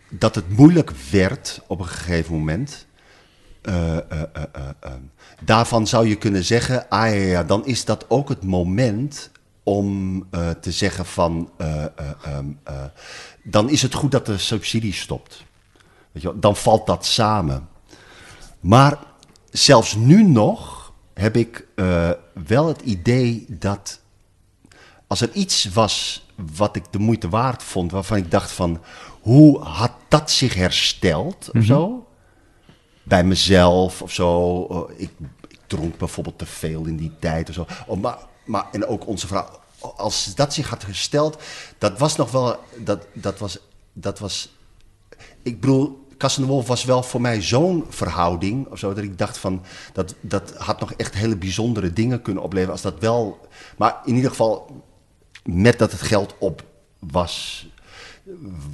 [0.09, 2.85] dat het moeilijk werd op een gegeven moment.
[3.61, 4.03] eh, eh,
[4.79, 4.91] eh,
[5.43, 9.31] daarvan zou je kunnen zeggen, ah ja, dan is dat ook het moment
[9.63, 10.27] om
[10.61, 11.89] te zeggen van, eh, eh,
[12.23, 12.83] ehm, eh,
[13.43, 15.43] dan is het goed dat de subsidie stopt.
[16.11, 17.67] Weet je wel, dan valt dat samen.
[18.59, 18.97] Maar
[19.49, 21.65] zelfs nu nog heb ik
[22.47, 23.99] wel het idee dat
[25.07, 28.81] als er iets was wat ik de moeite waard vond, waarvan ik dacht van,
[29.21, 32.07] hoe had dat zich hersteld of zo?
[33.03, 34.65] Bij mezelf of zo.
[34.65, 35.11] Eh, ik,
[35.47, 37.65] ik dronk bijvoorbeeld te veel in die tijd of zo.
[37.87, 41.43] Oh, maar, maar, en ook onze vrouw, als dat zich had hersteld,
[41.77, 43.59] dat was nog wel, dat, dat was,
[43.93, 44.55] dat was,
[45.41, 49.03] ik bedoel, Cas en de Wolf was wel voor mij zo'n verhouding, of zo, dat
[49.03, 49.63] ik dacht van,
[49.93, 54.15] dat, dat had nog echt hele bijzondere dingen kunnen opleveren als dat wel, maar in
[54.15, 54.83] ieder geval,
[55.47, 56.63] met dat het geld op
[56.99, 57.67] was,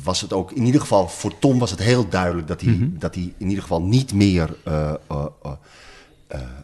[0.03, 3.15] was het ook, in ieder geval voor Tom was het heel duidelijk dat hij, dat
[3.15, 5.55] hij in ieder geval niet meer eh, eh,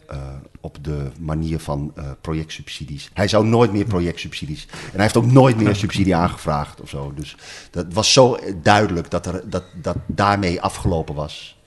[0.07, 0.17] eh,
[0.61, 3.09] op de manier van projectsubsidies.
[3.13, 4.67] Hij zou nooit meer projectsubsidies.
[4.71, 7.13] En hij heeft ook nooit meer subsidie aangevraagd of zo.
[7.15, 7.35] Dus
[7.71, 11.57] dat was zo duidelijk dat er, dat, dat daarmee afgelopen was.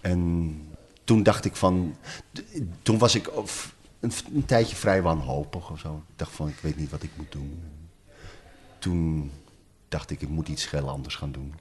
[0.00, 0.54] En
[1.04, 1.96] toen dacht ik van.
[2.82, 3.71] Toen was ik of-
[4.02, 6.02] een, tijdje vrij wanhopig of zo.
[6.08, 7.62] Ik dacht van, ik weet niet wat ik moet doen.
[8.78, 9.30] Toen
[9.88, 11.54] dacht ik, ik moet iets heel anders gaan doen.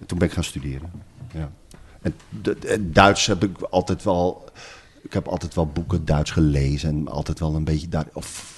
[0.00, 0.90] En toen ben ik gaan studeren.
[1.32, 1.50] Ja.
[2.02, 4.44] En d- Duits heb ik altijd wel.
[5.02, 8.56] Ik heb altijd wel boeken Duits gelezen en altijd wel een beetje daar of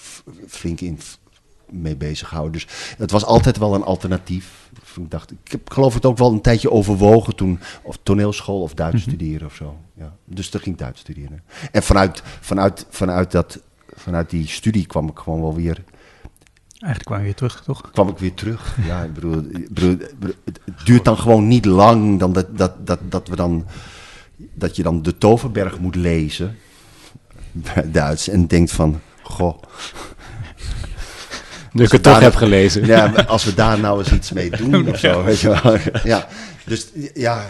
[0.49, 0.99] flink in
[1.71, 2.53] mee bezig gehouden.
[2.61, 4.70] Dus het was altijd wel een alternatief.
[4.97, 8.75] Ik dacht, ik heb geloof ik ook wel een tijdje overwogen toen of toneelschool of
[8.75, 9.77] Duits studeren of zo.
[9.95, 10.17] Ja.
[10.25, 11.43] Dus toen ging ik Duits studeren.
[11.73, 15.85] En vanuit, vanuit, vanuit, dat, vanuit die studie kwam ik gewoon wel weer
[16.81, 17.91] Eigenlijk kwam je weer terug, toch?
[17.91, 18.77] kwam ik weer terug.
[18.87, 22.87] Ja, ik bedoel, ik bedoel, het het duurt dan gewoon niet lang dan dat, dat,
[22.87, 23.67] dat, dat, we dan,
[24.37, 26.57] dat je dan de Toverberg moet lezen,
[27.93, 29.63] Duits, en denkt van, goh,
[31.73, 32.87] Nu ik het Daar- toch heb gelezen.
[32.87, 35.77] ja, als we daar nou eens iets mee doen of zo, weet je wel.
[36.05, 36.29] Ja,
[36.67, 37.47] dus ja,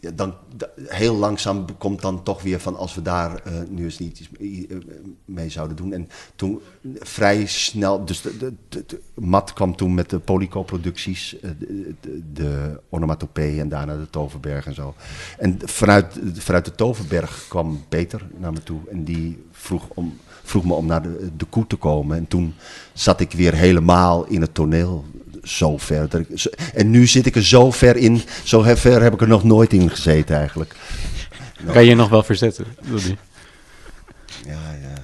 [0.00, 3.84] ja, dan da- heel langzaam komt dan toch weer van als we daar eh, nu
[3.84, 4.76] eens niet iets mee, eh,
[5.24, 5.92] mee zouden doen.
[5.92, 6.60] En toen
[6.98, 11.94] vrij snel, dus de, de, de, de- Matt kwam toen met de Polyco-producties, eh, de,
[12.00, 14.94] de, de Onomatopee en daarna de Toverberg en zo.
[15.38, 20.64] En vanuit, vanuit de Toverberg kwam Peter naar me toe en die vroeg, om, vroeg
[20.64, 22.16] me om naar de, de koe te komen.
[22.16, 22.54] En toen
[22.92, 25.04] zat ik weer helemaal in het toneel
[25.42, 26.08] zo ver.
[26.08, 28.22] dat ik- zo- en nu zit ik er zo ver in.
[28.44, 30.74] Zo ver heb ik er nog nooit in gezeten eigenlijk.
[31.72, 32.64] Kan je je nog wel verzetten?
[32.90, 33.16] Rudy?
[34.46, 35.00] Ja, ja.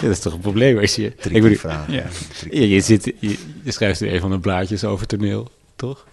[0.00, 1.06] Dat is toch een probleem als je...
[1.06, 1.90] Ik bedoel, vraag.
[1.90, 2.04] ja.
[2.50, 6.06] Je, zit, je, je schrijft weer een van de blaadjes over toneel, toch?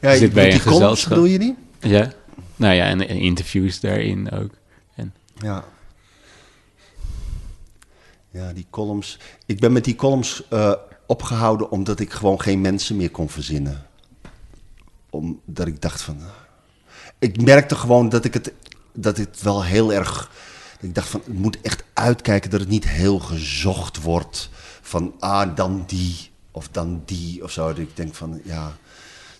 [0.00, 1.08] Ja, je zit bij een gezelschap.
[1.08, 1.54] bedoel je niet?
[1.80, 2.12] Ja.
[2.56, 4.50] Nou ja, en, en interviews daarin ook.
[4.94, 5.64] En, Ja.
[8.36, 9.18] Ja, die columns.
[9.46, 10.72] Ik ben met die columns eh,
[11.06, 13.86] opgehouden omdat ik gewoon geen mensen meer kon verzinnen.
[15.10, 16.18] Omdat ik dacht van.
[17.18, 18.52] Ik merkte gewoon dat ik het,
[18.92, 20.30] dat het wel heel erg.
[20.80, 24.50] Ik dacht van, het moet echt uitkijken dat het niet heel gezocht wordt.
[24.82, 27.68] Van, ah, dan die of dan die of zo.
[27.68, 28.76] Dat ik denk van, ja,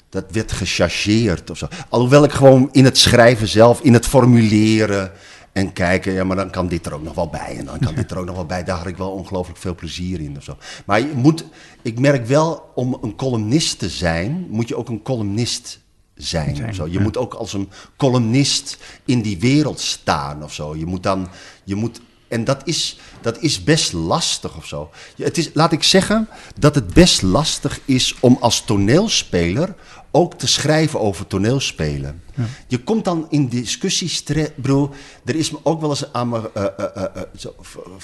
[0.08, 1.68] dat werd gechargeerd of zo.
[1.88, 5.12] Alhoewel ik gewoon in het schrijven zelf, in het formuleren
[5.56, 7.94] en kijken, ja, maar dan kan dit er ook nog wel bij en dan kan
[7.94, 8.64] dit er ook nog wel bij.
[8.64, 10.56] Daar had ik wel ongelooflijk veel plezier in of zo.
[10.86, 11.44] Maar je moet,
[11.82, 15.80] ik merk wel, om een columnist te zijn, moet je ook een columnist
[16.14, 16.56] zijn.
[16.56, 16.86] Zijn, of zo.
[16.86, 17.00] Je ja.
[17.00, 20.76] moet ook als een columnist in die wereld staan of zo.
[20.76, 21.28] Je moet dan,
[21.64, 24.90] je moet, en dat is, dat is best lastig of zo.
[25.16, 26.28] Het is, laat ik zeggen
[26.58, 29.74] dat het best lastig is om als toneelspeler
[30.10, 32.22] ook te schrijven over toneelspelen.
[32.66, 34.56] Je komt dan in discussies terecht.
[34.56, 34.90] Bedoel,
[35.24, 37.54] er is me ook wel eens aan me eh, zo,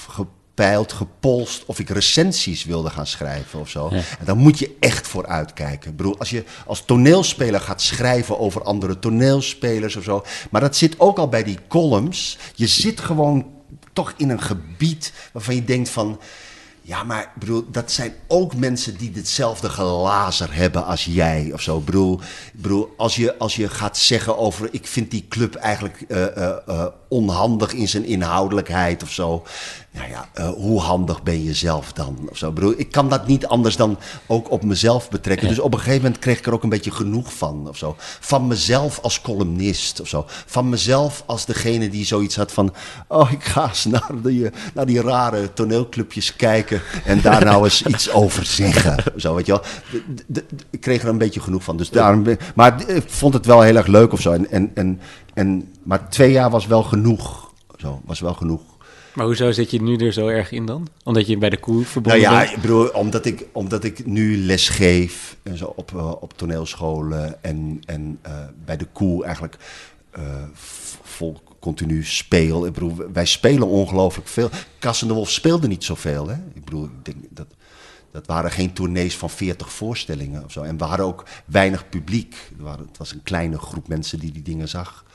[0.07, 3.87] gepeild, gepolst of ik recensies wilde gaan schrijven of zo.
[3.91, 3.95] Ja.
[3.95, 5.95] En daar moet je echt voor uitkijken.
[5.95, 10.23] Bedoel, als je als toneelspeler gaat schrijven over andere toneelspelers of zo.
[10.51, 12.37] Maar dat zit ook al bij die columns.
[12.55, 13.51] Je zit gewoon
[13.93, 16.19] toch in een gebied waarvan je denkt van.
[16.85, 21.77] Ja, maar bedoel, dat zijn ook mensen die hetzelfde glazer hebben als jij of zo.
[21.77, 21.85] Ik
[22.51, 26.57] bedoel als, je, als je gaat zeggen over, ik vind die club eigenlijk eh, eh,
[26.67, 29.43] eh, onhandig in zijn inhoudelijkheid of zo.
[29.93, 32.17] Nou ja, eh, hoe handig ben je zelf dan?
[32.29, 32.47] Of zo.
[32.47, 35.47] Ik, bedoel, ik kan dat niet anders dan ook op mezelf betrekken.
[35.47, 37.67] Dus op een gegeven moment kreeg ik er ook een beetje genoeg van.
[37.69, 37.95] Of zo.
[38.19, 40.23] Van mezelf als columnist of zo.
[40.27, 42.73] Van mezelf als degene die zoiets had van...
[43.07, 46.81] Oh, ik ga eens naar die, naar die rare toneelclubjes kijken...
[47.05, 49.03] en daar nou eens iets over zeggen.
[49.17, 49.61] Zo, weet je wel.
[49.91, 51.77] De- de- de- ik kreeg er een beetje genoeg van.
[51.77, 52.25] Dus daarom,
[52.55, 54.31] maar ik vond het wel heel erg leuk of zo.
[54.31, 54.99] En, en, en,
[55.33, 57.51] en, maar twee jaar was wel genoeg.
[57.77, 58.61] Zo, was wel genoeg.
[59.13, 60.87] Maar hoezo zit je nu er zo erg in dan?
[61.03, 62.51] Omdat je bij de koe Nou verbonden ja, bent?
[62.51, 67.43] ik bedoel, omdat ik, omdat ik nu les geef en zo op, eh, op toneelscholen
[67.43, 68.33] en, en eh,
[68.65, 69.57] bij de koe eigenlijk
[70.11, 70.43] eh,
[71.01, 72.65] vol continu speel.
[72.65, 74.49] Ik bedoel, wij spelen ongelooflijk veel.
[74.79, 76.27] Cas en de Wolf speelde niet zoveel.
[76.27, 76.35] Hè?
[76.53, 77.47] Ik bedoel, ik denk dat,
[78.11, 80.61] dat waren geen tournees van 40 voorstellingen of zo.
[80.61, 82.35] En we hadden ook weinig publiek.
[82.63, 85.05] Het was een kleine groep mensen die die dingen zag.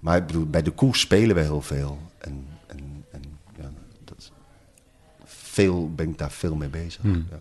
[0.00, 1.98] Maar ik bedoel, bij de koe spelen we heel veel.
[2.18, 2.46] En
[3.58, 3.70] ja,
[4.04, 4.32] dat,
[5.58, 7.02] veel ben ik daar veel mee bezig.
[7.02, 7.26] Hmm.
[7.30, 7.38] Ja.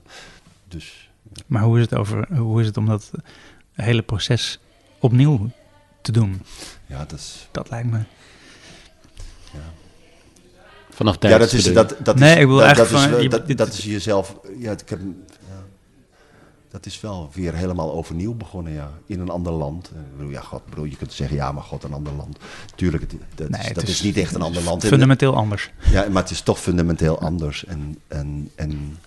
[0.67, 1.09] Dus
[1.45, 3.11] Maar hoe is het, over, hoe is het om dat
[3.73, 4.59] hele proces
[4.99, 5.49] opnieuw
[6.01, 6.41] te doen?
[6.85, 7.47] ja, dat is.
[7.51, 7.99] Dat lijkt me.
[10.89, 13.05] Vanaf thuis Ja, dat is, dat, dat Nee, is, ik bedoel dat, eigenlijk dat is,
[13.09, 14.35] van, eh, je- dat, dit- dat is jezelf.
[14.59, 14.99] Ja, ik heb,
[15.46, 15.46] ja,
[16.71, 18.91] dat is wel weer helemaal overnieuw begonnen, ja.
[19.05, 19.91] In een ander land.
[19.95, 22.37] Eh, bedoel, ja, God, bedoel, je kunt zeggen, ja, maar God, een ander land.
[22.75, 24.83] Tuurlijk, het, dat, Nee, is, het dat is, is niet echt een ander land.
[24.83, 25.71] En- Fundamenteel anders.
[25.91, 27.65] Ja, maar het is toch fundamenteel anders.
[27.65, 28.97] En, en, en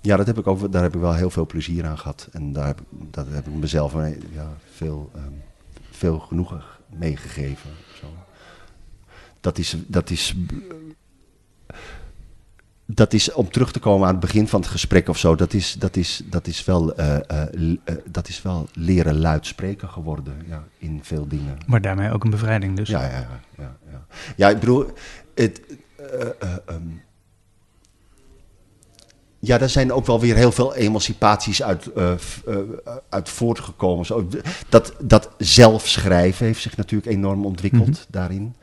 [0.00, 2.28] ja, dat heb ik ook, daar heb ik wel heel veel plezier aan gehad.
[2.32, 3.92] En daar heb, ik- dat heb ik mezelf
[4.32, 5.32] ja, veel, ehm,
[5.90, 6.62] veel genoegen
[6.98, 7.70] meegegeven.
[9.40, 10.34] Dat is, dat is,
[12.86, 15.52] dat is, om terug te komen aan het begin van het gesprek of zo, dat
[15.52, 19.88] is, dat is, dat is, wel, eh, eh, eh, dat is wel leren luid spreken
[19.88, 21.58] geworden ja, in veel dingen.
[21.66, 22.88] Maar daarmee ook een bevrijding dus.
[22.88, 23.40] Ja, ja, ja.
[23.58, 24.06] Ja, ja.
[24.36, 24.86] ja ik bedoel,
[25.34, 25.60] het,
[25.96, 26.82] eh, eh, ehm,
[29.38, 31.90] ja, daar zijn ook wel weer heel veel emancipaties uit,
[33.08, 34.06] uit voortgekomen.
[34.06, 34.28] Zo,
[34.68, 37.98] dat, dat zelfschrijven heeft zich natuurlijk enorm ontwikkeld Mhm.
[38.08, 38.54] daarin.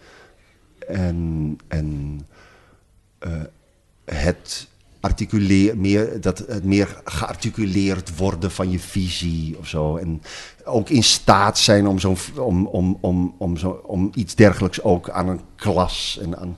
[0.87, 2.19] En, en
[4.05, 4.67] het
[4.99, 9.97] articuleer, meer, dat het meer gearticuleerd worden van je visie of zo.
[9.97, 10.21] En
[10.63, 15.09] ook in staat zijn om, zo'n, om, om, om, om, zo, om iets dergelijks ook
[15.09, 16.57] aan een klas en aan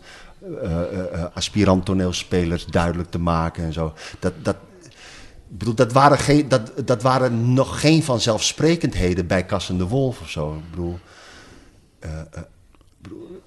[0.62, 3.94] eh, eh, eh, aspirant toneelspelers duidelijk te maken en zo.
[4.20, 4.56] Dat, dat,
[5.48, 10.22] bedoel, dat, waren geen, dat, dat waren nog geen vanzelfsprekendheden bij Cas en de Wolf
[10.22, 10.56] of zo.
[10.56, 11.00] Ik bedoel,
[12.00, 12.48] eh, ik
[13.02, 13.42] bedoel,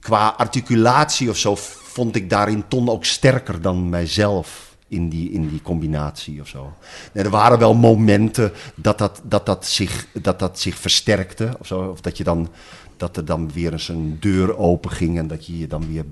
[0.00, 5.48] qua articulatie of zo vond ik daarin Ton ook sterker dan mijzelf in die, in
[5.48, 6.72] die combinatie of zo.
[7.12, 11.80] Er waren wel momenten dat dat, dat, dat, zich, dat dat zich versterkte of zo.
[11.80, 12.48] Of dat je dan
[13.00, 16.04] dat er dan weer eens een deur open ging en dat je je dan weer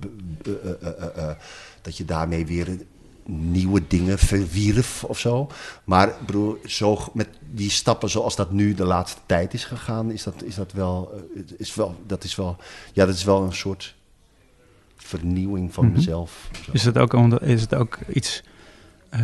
[0.42, 1.36] eh, eh, eh,
[1.82, 2.78] dat je daarmee weer
[3.30, 5.50] nieuwe dingen verwierf of zo.
[5.84, 10.22] Maar bedoel, zo met die stappen zoals dat nu de laatste tijd is gegaan, is
[10.22, 12.56] dat, is dat wel, eh, is wel, dat is wel,
[12.92, 13.94] ja, dat is wel een soort
[14.96, 15.94] vernieuwing van Mhm.
[15.94, 16.48] mezelf.
[16.64, 16.70] Zo.
[16.72, 18.42] Is het ook, omdat, is het ook iets
[19.08, 19.20] eh,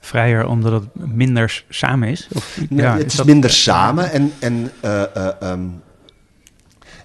[0.00, 2.28] vrijer omdat het minder samen is?
[2.34, 5.66] Of, Nee, ja, het is dat- minder samen en, en eh, ehm,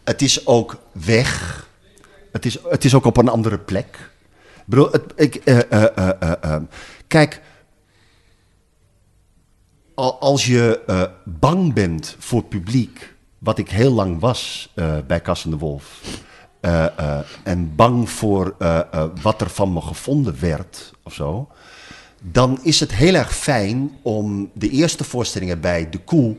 [0.04, 1.62] het is ook weg.
[2.32, 4.12] Het is, het is ook op een andere plek.
[4.66, 6.64] Bedoel, ik, ehm,
[7.08, 7.42] kijk,
[9.94, 10.82] al- als je
[11.26, 14.74] bang bent voor publiek, wat ik heel lang was
[15.08, 16.02] bij Cas en de Wolf,
[17.44, 18.56] en bang voor
[19.22, 21.48] wat er van me gevonden werd of zo,
[22.22, 26.36] dan is het heel erg fijn om de eerste voorstellingen bij De Koe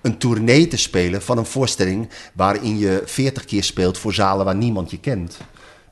[0.00, 4.56] een tournee te spelen van een voorstelling waarin je 40 keer speelt voor zalen waar
[4.56, 5.38] niemand je kent.
[5.40, 5.46] Ik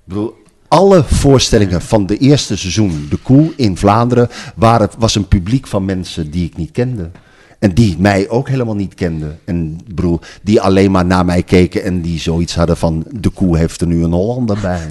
[0.05, 0.37] bedoel,
[0.69, 5.85] alle voorstellingen van de eerste seizoen, De Koe in Vlaanderen, waren, was een publiek van
[5.85, 7.11] mensen die ik niet kende.
[7.59, 9.39] En die mij ook helemaal niet kenden.
[9.45, 13.05] En bedoel, die alleen maar naar mij keken en die zoiets hadden van...
[13.11, 14.89] De koe heeft er nu een Hollander bij.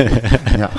[0.56, 0.70] ja.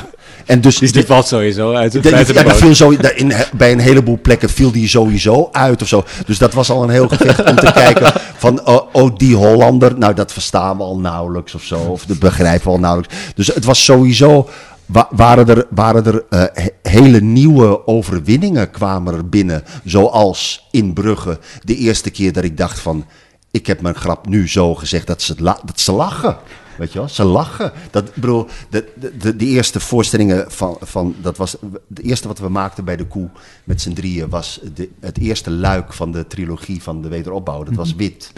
[0.46, 3.80] En dus, Dus die valt sowieso uit het ja, viel zo, daar in, bij een
[3.80, 6.04] heleboel plekken viel die sowieso uit of zo.
[6.26, 9.98] Dus dat was al een heel gevecht om te kijken van, oh, oh, die Hollander,
[9.98, 11.76] nou dat verstaan we al nauwelijks of zo.
[11.80, 13.16] Of dat begrijpen we al nauwelijks.
[13.36, 14.50] Dus het was sowieso,
[14.86, 19.64] wa- waren er, waren er eh, he- hele nieuwe overwinningen kwamen er binnen.
[19.86, 23.06] Zoals in Brugge, de eerste keer dat ik dacht van,
[23.52, 26.38] ik heb mijn grap nu zo gezegd dat ze, dat ze lachen.
[26.78, 27.08] Weet je wel?
[27.08, 27.72] Ze lachen.
[27.92, 31.16] Dat, bedoel, de, de, de, de eerste voorstellingen van, van.
[31.22, 31.58] Dat was.
[31.90, 33.30] Het eerste wat we maakten bij de Koe
[33.64, 34.30] met z'n drieën.
[34.30, 37.64] was de, het eerste luik van de trilogie van de wederopbouw.
[37.64, 38.34] Dat was wit.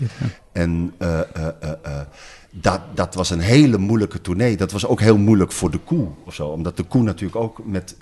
[0.51, 0.93] En.
[0.97, 1.99] eh, eh, eh,
[2.61, 4.57] dat, dat was een hele moeilijke tournee.
[4.57, 6.47] Dat was ook heel moeilijk voor de koe of zo.
[6.47, 7.95] Omdat de koe natuurlijk ook met,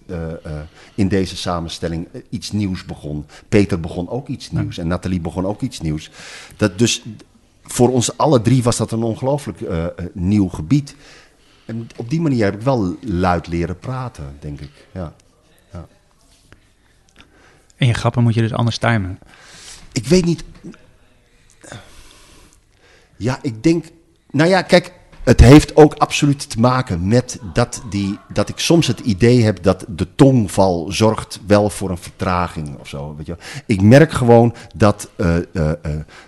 [0.95, 3.25] in deze samenstelling iets nieuws begon.
[3.49, 4.77] Peter begon ook iets nieuws.
[4.77, 6.11] En Nathalie begon ook iets nieuws.
[6.57, 7.03] Dat dus
[7.63, 10.95] voor ons alle drie was dat een ongelooflijk eh, eh, nieuw gebied.
[11.65, 14.71] En op die manier heb ik wel luid leren praten, denk ik.
[14.91, 15.13] Ja.
[17.75, 19.19] En je grappen moet je dus anders timen.
[19.91, 20.43] Ik weet niet.
[23.15, 23.85] Ja, ik denk.
[24.31, 24.93] Nou ja, kijk.
[25.23, 29.63] Het heeft ook absoluut te maken met dat, die, dat ik soms het idee heb
[29.63, 33.15] dat de tongval zorgt wel voor een vertraging of zo.
[33.15, 33.37] Weet je.
[33.65, 35.75] Ik merk gewoon dat, eh, eh, eh,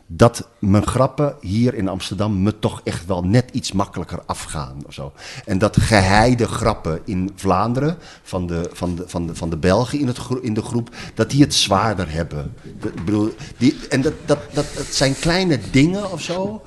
[0.07, 4.93] dat mijn grappen hier in Amsterdam me toch echt wel net iets makkelijker afgaan of
[4.93, 5.13] zo.
[5.45, 9.99] En dat geheide grappen in Vlaanderen van de, van de, van de, van de Belgen
[9.99, 12.53] in, het, in de groep, dat die het zwaarder hebben.
[12.79, 16.61] De- bedoel, die, en dat, dat, dat, het zijn kleine dingen of zo.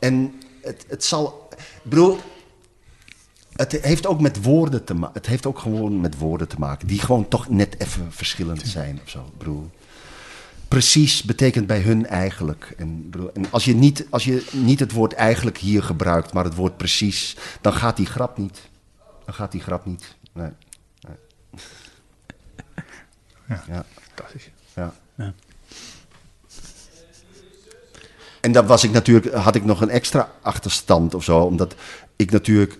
[0.00, 1.44] En het, het zal.
[1.88, 2.18] Bedoel,
[3.52, 5.14] het heeft ook met woorden te maken.
[5.14, 6.86] Het heeft ook gewoon met woorden te maken.
[6.88, 9.32] Die gewoon toch net even verschillend zijn of zo.
[9.38, 9.70] Bedoel,
[10.68, 12.74] precies betekent bij hun eigenlijk.
[12.76, 16.44] En, bedoel, en als, je niet, als je niet het woord eigenlijk hier gebruikt, maar
[16.44, 18.68] het woord precies, dan gaat die grap niet.
[19.24, 20.16] Dan gaat die grap niet.
[20.32, 20.50] Nee.
[21.00, 21.16] nee.
[23.48, 23.64] Ja.
[23.68, 23.84] Ja.
[24.14, 24.50] Fantastisch.
[24.74, 24.94] Ja.
[25.14, 25.34] Ja.
[28.46, 31.74] En dan was ik natuurlijk, had ik nog een extra achterstand of zo, omdat
[32.16, 32.78] ik natuurlijk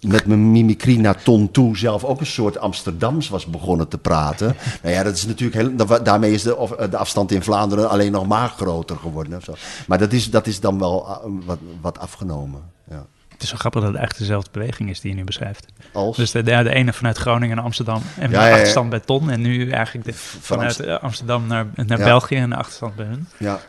[0.00, 4.56] met mijn mimicry naar ton toe zelf ook een soort Amsterdams was begonnen te praten.
[4.82, 8.12] nou ja, dat is natuurlijk heel, da- daarmee is de, de afstand in Vlaanderen alleen
[8.12, 9.36] nog maar groter geworden.
[9.38, 9.54] Of zo.
[9.86, 12.62] Maar dat is, dat is dan wel ah, wat, wat afgenomen.
[12.90, 13.06] Ja.
[13.28, 15.66] Het is zo grappig dat het eigenlijk dezelfde beweging is die je nu beschrijft.
[15.92, 18.52] Als, Dus de, de, de ene vanuit Groningen naar Amsterdam en Ja, de ja, ja.
[18.52, 19.30] achterstand bij Ton.
[19.30, 21.98] En nu eigenlijk de, vanuit eh, Amsterdam naar, naar.
[21.98, 23.26] België en de achterstand bij hun.
[23.38, 23.60] ja.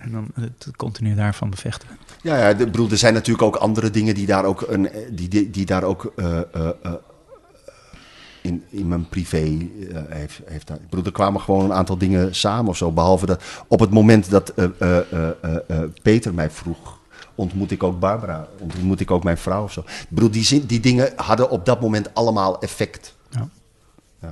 [0.00, 1.88] En dan het continu daarvan bevechten.
[2.22, 5.28] Ja, ja de, bedoel, er zijn natuurlijk ook andere dingen die daar ook, een, die,
[5.28, 6.44] die, die daar ook eh, eh,
[6.82, 6.92] eh,
[8.42, 9.68] in, in mijn privé
[10.08, 10.66] heeft, heeft.
[10.66, 12.92] daar- Ik bedoel, er kwamen gewoon een aantal dingen samen of zo.
[12.92, 14.52] Behalve dat op het moment dat
[16.02, 16.98] Peter mij vroeg,
[17.34, 19.80] ontmoet ik ook Barbara, ontmoet ik ook mijn vrouw of zo.
[19.80, 23.14] Ik bedoel, die, zin, die dingen hadden op dat moment allemaal effect.
[23.30, 23.48] Ja.
[24.20, 24.28] Ik,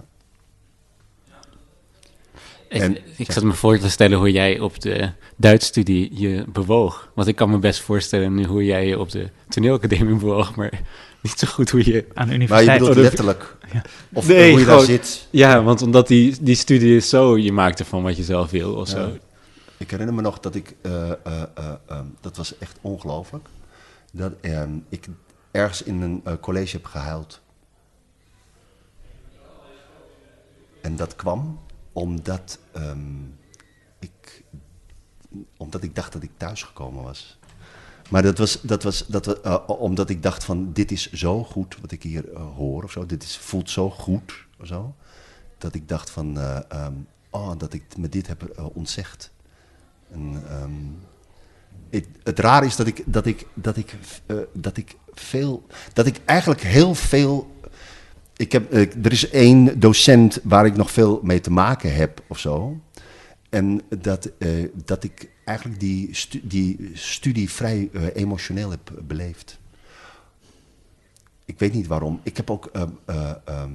[2.69, 7.11] En- ik zat me voor te stellen hoe jij op de Duitsstudie je bewoog.
[7.14, 10.81] Want ik kan me best voorstellen nu hoe jij je op de toneelacademie bewoog, maar
[11.23, 11.93] niet zo goed hoe je...
[11.93, 12.79] Aan de Maar je universiteit.
[12.79, 13.57] bedoelt letterlijk.
[13.73, 13.83] Ja.
[14.12, 15.29] Of Nee, hoe je daar zit.
[15.31, 18.75] Ja, want omdat die, die studie is zo, je maakt ervan wat je zelf wil
[18.75, 19.12] of zo.
[19.77, 21.16] Ik herinner me nog dat ik, eh, eh,
[21.55, 23.49] eh, ehm, dat was echt ongelooflijk,
[24.12, 25.07] dat ehm, ik
[25.51, 27.41] ergens in een college heb gehuild.
[30.83, 31.59] En dat kwam
[31.99, 33.22] omdat, ehm,
[33.99, 34.44] ik,
[35.57, 37.38] omdat ik dacht dat ik thuisgekomen was.
[38.09, 41.76] Maar dat was, dat was, dat eh, omdat ik dacht van dit is zo goed
[41.80, 43.07] wat ik hier eh, hoor of zo.
[43.07, 44.94] Dit is, voelt zo goed of zo.
[45.59, 46.92] Dat ik dacht van, eh, ehm,
[47.30, 49.30] oh, dat ik me dit heb ontzegd.
[50.12, 50.72] Ehm,
[51.90, 53.96] het, het raar is dat ik, dat ik, dat ik,
[54.53, 57.57] dat ik veel, dat ik eigenlijk heel veel.
[58.39, 62.22] Ik heb, eh, er is één docent waar ik nog veel mee te maken heb
[62.26, 62.80] of zo.
[63.49, 69.59] En dat, eh, dat ik eigenlijk die, die studie vrij eh, emotioneel heb beleefd.
[71.45, 72.20] Ik weet niet waarom.
[72.22, 72.66] Ik heb ook.
[72.72, 73.72] ehm, eh, ehm,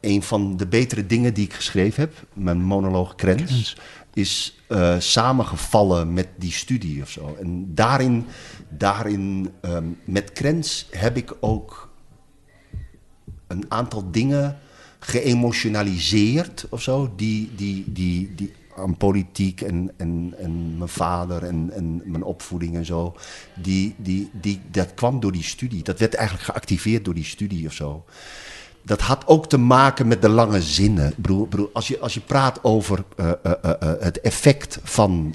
[0.00, 3.76] een van de betere dingen die ik geschreven heb, mijn monoloog Krens.
[4.14, 7.36] Is eh, samengevallen met die studie of zo.
[7.40, 8.26] En daarin,
[8.68, 11.92] daarin ehm, met Krens heb ik ook
[13.46, 14.58] een aantal dingen
[14.98, 21.70] geëmotionaliseerd of zo, die, die, die, die aan politiek en, en, en mijn vader en,
[21.70, 23.16] en mijn opvoeding en zo,
[23.54, 25.82] die, die, die, dat kwam door die studie.
[25.82, 28.04] Dat werd eigenlijk geactiveerd door die studie of zo.
[28.84, 31.08] Dat had ook te maken met de lange zinnen.
[31.08, 33.70] Ik bedoel, als, je, als je praat over eh, eh, eh,
[34.00, 35.34] het effect van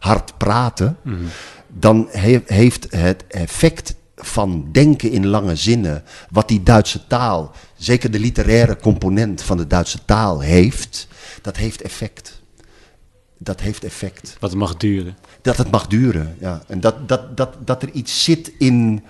[0.00, 0.96] hard praten,
[1.68, 8.10] dan he- heeft het effect van denken in lange zinnen, wat die Duitse taal, zeker
[8.10, 11.08] de literaire component van de Duitse taal heeft,
[11.42, 12.42] dat heeft effect.
[13.38, 15.16] Dat heeft effect Wat mag duren.
[15.42, 16.36] dat het mag duren.
[16.40, 16.62] Ja.
[16.66, 19.04] En dat, dat, dat, dat er iets zit in,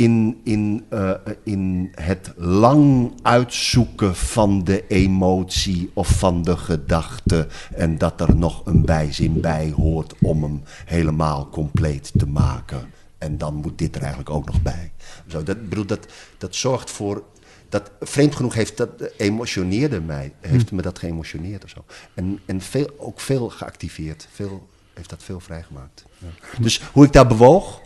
[0.00, 1.12] in, in, eh,
[1.44, 7.48] in het lang uitzoeken van de emotie of van de gedachte.
[7.74, 12.90] En dat er nog een bijzin bij hoort om hem helemaal compleet te maken.
[13.18, 14.92] En dan moet dit er eigenlijk ook nog bij.
[15.26, 16.06] Zo, dat, bedoel, dat,
[16.38, 17.24] dat zorgt voor.
[17.68, 20.32] Dat, vreemd genoeg heeft dat emotioneerde mij.
[20.40, 21.84] Heeft me dat geëmotioneerd of zo.
[22.14, 24.28] En, en veel, ook veel geactiveerd.
[24.32, 26.04] Veel, heeft dat veel vrijgemaakt.
[26.18, 26.28] Ja.
[26.60, 27.80] Dus hoe ik daar bewoog.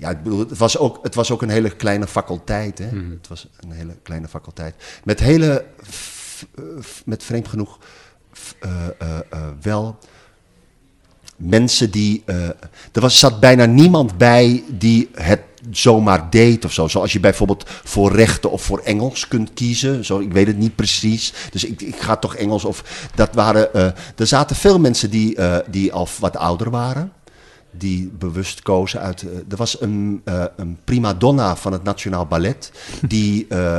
[0.00, 2.78] Ja, ik bedoel, het was ook, het was ook een hele kleine faculteit.
[2.78, 2.84] Hè?
[3.18, 4.74] Het was een hele kleine faculteit.
[5.04, 6.46] Met hele, f-
[6.82, 7.78] f- met vreemd genoeg,
[8.38, 9.98] f- eh, eh, eh, wel
[11.36, 12.22] mensen die.
[12.92, 15.40] er was, zat bijna niemand bij die het
[15.70, 16.88] zomaar deed of zo.
[16.88, 20.04] Zoals je bijvoorbeeld voor rechten of voor Engels kunt kiezen.
[20.04, 21.32] Zo, ik weet het niet precies.
[21.50, 22.64] Dus ik, ik ga toch Engels.
[22.64, 23.74] Of dat waren.
[24.16, 25.38] er zaten veel mensen die,
[25.70, 27.12] die al wat ouder waren.
[27.72, 29.22] Die bewust kozen uit.
[29.22, 32.72] eh, er was een, eh, een prima donna van het Nationaal Ballet.
[33.06, 33.78] Die eh,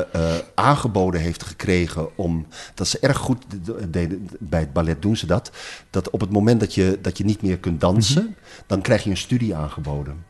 [0.56, 2.46] aangeboden heeft gekregen om.
[2.74, 3.44] Dat ze erg goed
[3.90, 4.30] deden.
[4.40, 5.52] Bij het ballet doen ze dat.
[5.90, 8.36] Dat op het moment dat je, dat je niet meer kunt dansen.
[8.68, 10.26] dan krijg je een studie aangeboden.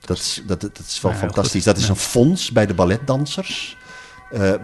[0.00, 1.64] Dat is, dat, dat is wel Ja, fantastisch.
[1.64, 1.74] goed.
[1.74, 3.76] Dat is een fonds bij de balletdansers.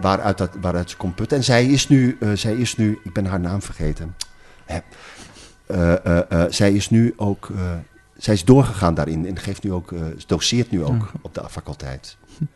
[0.01, 1.37] waaruit, dat, waaruit ze kon putten.
[1.37, 4.15] En zij is nu, zij is nu ik ben haar naam vergeten.
[6.49, 7.49] Zij is nu ook,
[8.23, 12.17] zij is doorgegaan daarin en geeft nu ook, eh, doseert nu ook op de faculteit.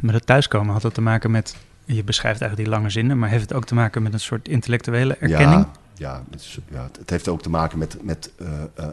[0.00, 3.28] Met het thuiskomen had dat te maken met, je beschrijft eigenlijk die lange zinnen, maar
[3.28, 5.66] heeft het ook te maken met een soort intellectuele erkenning?
[5.66, 8.88] Ja, ja, het, ja, heeft ook te maken met, met, eh, eh,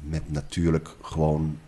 [0.00, 1.58] met natuurlijk gewoon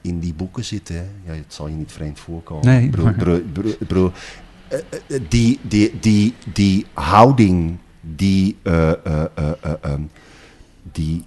[0.00, 0.94] in die boeken zitten.
[0.94, 1.04] Hè.
[1.24, 2.66] Ja, het zal je niet vreemd voorkomen.
[2.66, 2.90] Nee,
[4.68, 4.78] eh,
[5.28, 10.02] die, die, die, die houding, die, eh, eh, eh, eh, ehm,
[10.82, 11.24] die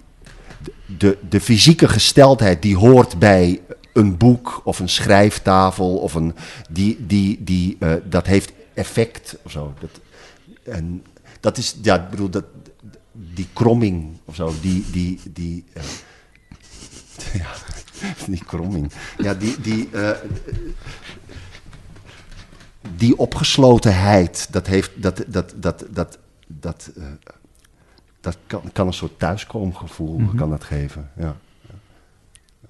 [0.98, 3.60] de, de fysieke gesteldheid die hoort bij
[3.92, 6.34] een boek of een schrijftafel of een
[6.70, 9.74] die, die, die, eh, dat heeft effect of zo.
[9.80, 9.90] Dat,
[10.74, 11.04] en
[11.40, 12.44] dat is, ja, ik bedoel, dat,
[13.12, 15.82] die kromming of zo, die, die, die, eh,
[17.40, 20.10] ja, kromming, ja, die, die, eh,
[22.96, 26.90] die opgeslotenheid, dat heeft, dat, dat, dat, dat, dat,
[28.26, 30.36] dat kan, kan een soort thuiskoomgevoel Mhm.
[30.36, 31.36] kan dat geven, ja.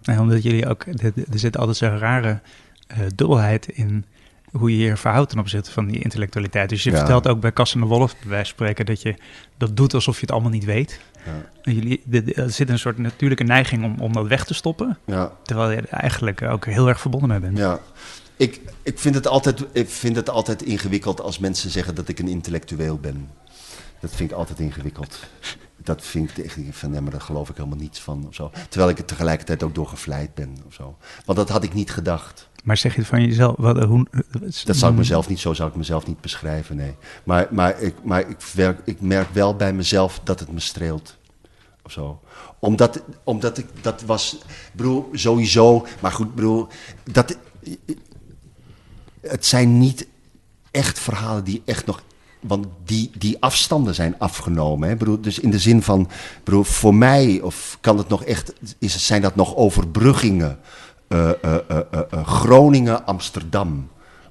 [0.02, 2.40] Nee, omdat jullie ook, er zit altijd zo'n rare
[2.86, 4.04] eh, dubbelheid in
[4.50, 6.68] hoe je je verhoudt ten opzichte van die intellectualiteit.
[6.68, 6.96] Dus je Ja.
[6.96, 9.14] vertelt ook bij Cas en de Wolf, bij wijze van spreken, dat je
[9.56, 11.00] dat doet alsof je het allemaal niet weet.
[11.24, 11.32] Ja.
[11.62, 12.02] En Jullie,
[12.34, 15.32] er zit een soort natuurlijke neiging om, om dat weg te stoppen, ja.
[15.42, 17.58] terwijl je er eigenlijk ook heel erg verbonden mee bent.
[17.58, 17.78] Ja,
[18.36, 22.18] ik, ik, vind het altijd, ik vind het altijd ingewikkeld als mensen zeggen dat ik
[22.18, 23.28] een intellectueel ben.
[24.00, 25.18] Dat vind ik altijd ingewikkeld.
[25.76, 28.50] Dat vind ik echt van, nee, maar daar geloof ik helemaal niets van of zo.
[28.68, 30.96] Terwijl ik er tegelijkertijd ook door gevleid ben of zo.
[31.24, 32.48] Want dat had ik niet gedacht.
[32.64, 33.56] Maar zeg je het van jezelf?
[33.58, 34.06] Wat, hoe,
[34.64, 36.94] Dat zou ik mezelf niet, zo zou ik mezelf niet beschrijven, nee.
[37.24, 41.16] Maar, maar, ik, maar ik, werk, ik merk wel bij mezelf dat het me streelt.
[41.82, 42.20] Of zo.
[42.58, 44.38] Omdat, omdat ik, dat was,
[44.72, 46.68] bedoel, sowieso, maar goed, bedoel,
[47.12, 47.36] dat,
[49.20, 50.06] het zijn niet
[50.70, 52.02] echt verhalen die echt nog,
[52.46, 54.88] want die, die afstanden zijn afgenomen.
[54.88, 54.96] Hè?
[54.96, 56.08] Bedoel, dus in de zin van,
[56.44, 60.58] bedoel, voor mij, of kan het nog echt, is, zijn dat nog overbruggingen?
[61.08, 61.58] Eh, eh,
[61.90, 63.88] eh, Groningen, Amsterdam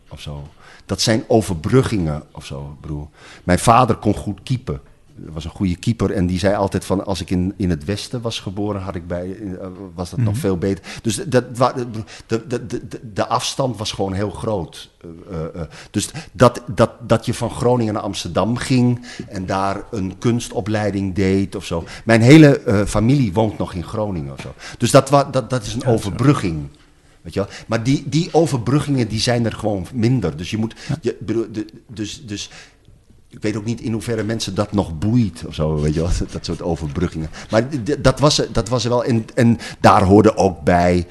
[0.10, 0.48] of zo.
[0.86, 2.78] Dat zijn overbruggingen of zo.
[2.82, 3.10] Bedoel,
[3.44, 4.82] mijn vader kon goed keepen.
[5.16, 8.22] Was een goede keeper en die zei altijd van als ik in, in het westen
[8.22, 10.86] was geboren, had ik bij, eh, was dat nog veel beter.
[11.02, 11.86] Dus dat, de,
[12.48, 12.82] de, de,
[13.14, 14.90] de, afstand was gewoon heel groot.
[15.30, 20.18] Eh, eh, dus dat, dat, dat je van Groningen naar Amsterdam ging en daar een
[20.18, 21.84] kunstopleiding deed of zo.
[22.06, 24.54] Mijn hele familie woont nog in Groningen of zo.
[24.78, 26.68] Dus dat, dat, dat is een overbrugging.
[27.26, 27.50] Weet je wel?
[27.68, 30.38] Maar die, die overbruggingen die zijn er gewoon minder.
[30.38, 30.76] Dus je moet.
[31.02, 31.48] Je, bedoel,
[31.88, 32.50] dus, dus
[33.36, 36.10] ik weet ook niet in hoeverre mensen dat nog boeit of zo, weet je wel,
[36.32, 37.30] dat soort overbruggingen.
[37.50, 37.68] Maar
[38.00, 39.04] dat was, dat was er wel.
[39.04, 41.08] En, en daar hoorde ook bij.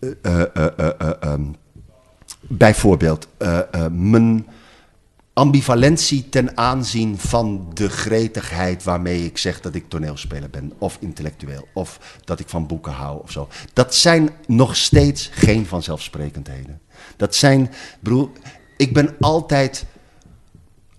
[0.00, 1.42] eh, eh, eh, eh, eh, ehm,
[2.40, 3.28] bijvoorbeeld
[3.90, 4.46] mijn
[5.32, 11.68] ambivalentie ten aanzien van de gretigheid waarmee ik zeg dat ik toneelspeler ben, of intellectueel,
[11.74, 13.48] of dat ik van boeken hou of zo.
[13.72, 16.80] Dat zijn nog steeds geen vanzelfsprekendheden.
[17.16, 17.70] Dat zijn,
[18.00, 18.30] broer,
[18.76, 19.84] ik ben altijd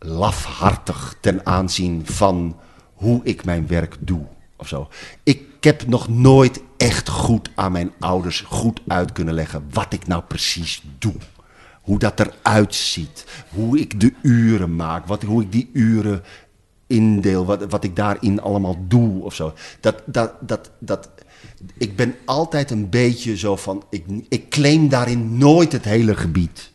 [0.07, 2.57] lafhartig ten aanzien van
[2.93, 4.87] hoe ik mijn werk doe of zo.
[5.23, 10.07] Ik heb nog nooit echt goed aan mijn ouders goed uit kunnen leggen wat ik
[10.07, 11.15] nou precies doe.
[11.81, 13.25] Hoe dat eruit ziet.
[13.49, 15.05] Hoe ik de uren maak.
[15.05, 16.23] Wat, hoe ik die uren
[16.87, 17.45] indeel.
[17.45, 19.53] Wat, wat ik daarin allemaal doe of zo.
[19.79, 21.09] Dat, dat, dat, dat,
[21.77, 26.71] ik ben altijd een beetje zo van, ik, ik claim daarin nooit het hele gebied.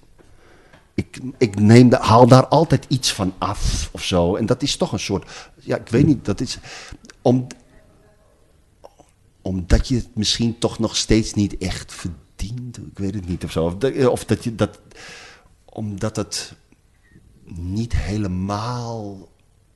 [0.94, 4.36] Ik, ik neem da- haal daar altijd iets van af of zo.
[4.36, 6.58] En dat is toch een soort, ja, ik weet niet, dat is,
[7.22, 7.46] om,
[9.42, 12.76] omdat je het misschien toch nog steeds niet echt verdient.
[12.76, 13.64] Ik weet het niet of zo.
[13.64, 14.80] Of dat, of dat je dat,
[15.64, 16.54] omdat het
[17.44, 19.28] niet helemaal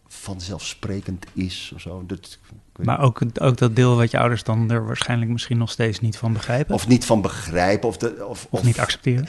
[0.07, 2.05] vanzelfsprekend is of zo.
[2.07, 2.39] Dat,
[2.83, 6.17] Maar ook, ook dat deel wat je ouders dan er waarschijnlijk misschien nog steeds niet
[6.17, 6.75] van begrijpen.
[6.75, 7.89] Of, Of niet van begrijpen.
[7.89, 9.29] Of, de, of, of niet accepteren.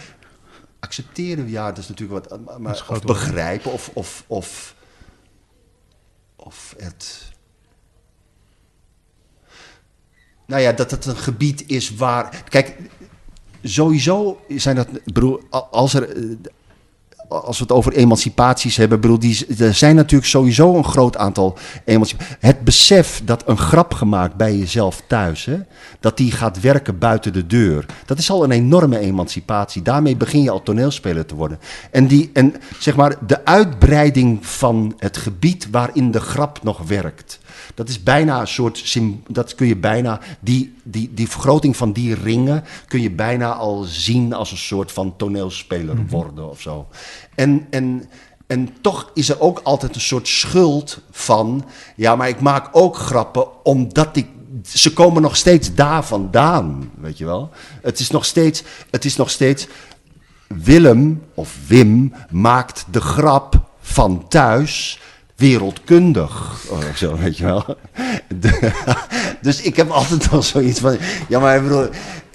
[0.87, 2.59] Accepteren, ja, dat is natuurlijk wat.
[2.59, 4.75] Maar, of begrijpen, of, of, of,
[6.35, 7.31] of het.
[10.45, 12.43] Nou ja, dat het een gebied is waar.
[12.49, 12.75] Kijk,
[13.63, 14.87] sowieso zijn dat.
[15.53, 16.35] a- als er.
[17.29, 21.57] Als we het over emancipaties hebben, bedoel, die, er zijn natuurlijk sowieso een groot aantal
[21.85, 22.35] emancipaties.
[22.39, 25.57] Het besef dat een grap gemaakt bij jezelf thuis, hè,
[25.99, 29.81] dat die gaat werken buiten de deur, dat is al een enorme emancipatie.
[29.81, 31.59] Daarmee begin je al toneelspeler te worden.
[31.91, 37.39] En, die, en zeg maar, de uitbreiding van het gebied waarin de grap nog werkt.
[37.75, 38.97] Dat is bijna een soort,
[39.27, 43.83] dat kun je bijna, die, die, die vergroting van die ringen kun je bijna al
[43.83, 46.87] zien als een soort van toneelspeler worden of zo.
[47.35, 48.09] En, en,
[48.47, 51.65] en toch is er ook altijd een soort schuld van,
[51.95, 54.27] ja, maar ik maak ook grappen omdat ik,
[54.63, 57.49] ze komen nog steeds daar vandaan, weet je wel.
[57.81, 59.67] Het is nog steeds, het is nog steeds,
[60.47, 64.99] Willem of Wim maakt de grap van thuis
[65.37, 66.65] wereldkundig.
[66.69, 67.65] Of zo, weet je wel.
[68.39, 68.71] De-
[69.41, 70.97] dus ik heb altijd wel zoiets van.
[71.29, 71.89] Ja, maar ik bedoel.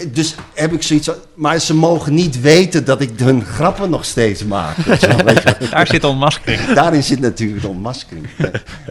[0.08, 1.16] Dus heb ik zoiets van.
[1.34, 4.76] Maar ze mogen niet weten dat ik hun grappen nog steeds maak.
[4.76, 5.68] weet je wel, weet je wel.
[5.70, 6.72] Daar zit ontmaskering.
[6.74, 8.26] Daarin zit natuurlijk de ontmaskering.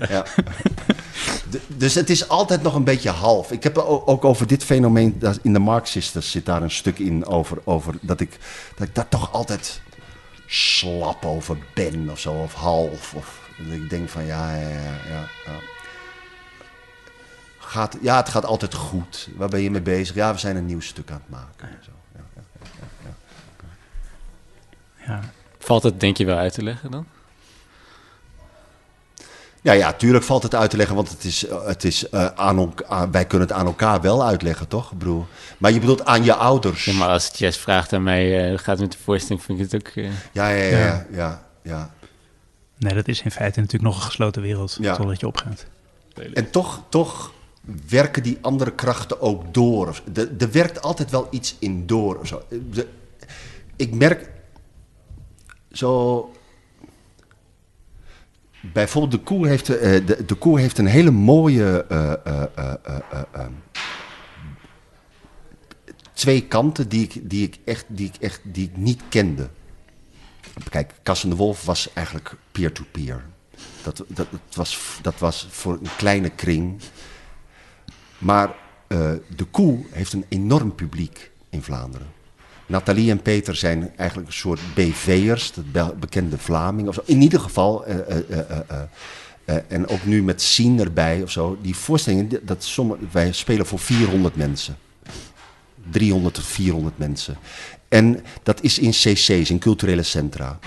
[0.09, 0.25] Ja.
[1.67, 3.51] Dus het is altijd nog een beetje half.
[3.51, 7.57] Ik heb ook over dit fenomeen, in de Marxisters zit daar een stuk in over,
[7.63, 8.37] over dat, ik,
[8.75, 9.81] dat ik daar toch altijd
[10.47, 13.13] slap over ben of zo, of half.
[13.13, 15.27] Of dat ik denk van ja, ja, ja, ja.
[15.45, 15.59] ja.
[17.59, 19.29] Gaat, ja, het gaat altijd goed.
[19.35, 20.15] Waar ben je mee bezig?
[20.15, 21.67] Ja, we zijn een nieuw stuk aan het maken.
[21.69, 21.91] en Zo.
[22.15, 22.21] Ja,
[23.05, 23.13] ja.
[25.13, 25.19] Ja.
[25.59, 27.05] Valt het denk je wel uit te leggen dan?
[29.63, 32.25] Ja, ja, tuurlijk valt het uit te leggen, want het is, eh, het is, eh,
[32.25, 34.91] aan, aan- wij kunnen het aan elkaar wel uitleggen, toch?
[34.91, 35.25] Ik bedoel,
[35.57, 36.85] maar je bedoelt aan je ouders.
[36.85, 39.59] Ja, maar als Jess vraagt aan mij, eh, hoe gaat het met de voorstelling, vind
[39.59, 39.93] ik het ook...
[39.95, 41.89] eh, Ja, ja, ja, ja, ja, ja.
[42.81, 44.95] Nee, dat is in feite natuurlijk nog een gesloten wereld Ja.
[44.95, 45.65] totdat je opgaat.
[46.33, 47.33] En toch, toch
[47.89, 49.87] werken die andere krachten ook door.
[49.87, 52.15] of- Er er werkt altijd wel iets in door.
[52.19, 52.41] Of zo.
[52.71, 52.87] De-
[53.75, 54.29] ik merk
[55.71, 56.31] zo.
[58.73, 61.85] Bijvoorbeeld, de koe heeft, eh, de, de koe heeft een hele mooie.
[61.89, 63.45] eh, eh, eh, eh, eh, eh,
[66.13, 69.49] twee kanten die ik, die ik, echt, die ik, echt, die ik niet kende.
[70.69, 73.23] Kijk, Cas en de Wolf was eigenlijk peer-to-peer.
[73.83, 76.81] Dat, dat, was, dat was voor een kleine kring.
[78.17, 78.55] Maar
[78.87, 82.07] eh, de koe heeft een enorm publiek in Vlaanderen.
[82.65, 86.89] Nathalie en Peter zijn eigenlijk een soort BV'ers, de be- bekende Vlamingen.
[86.89, 87.01] Of zo.
[87.05, 88.29] In ieder geval, eh,
[89.45, 91.57] eh, en ook nu met Sien erbij of zo.
[91.61, 94.77] Die voorstellingen, dat sommige, wij spelen voor 400 mensen.
[95.91, 97.37] 300 tot 400 mensen.
[97.91, 100.59] En dat is in cc's, in culturele centra.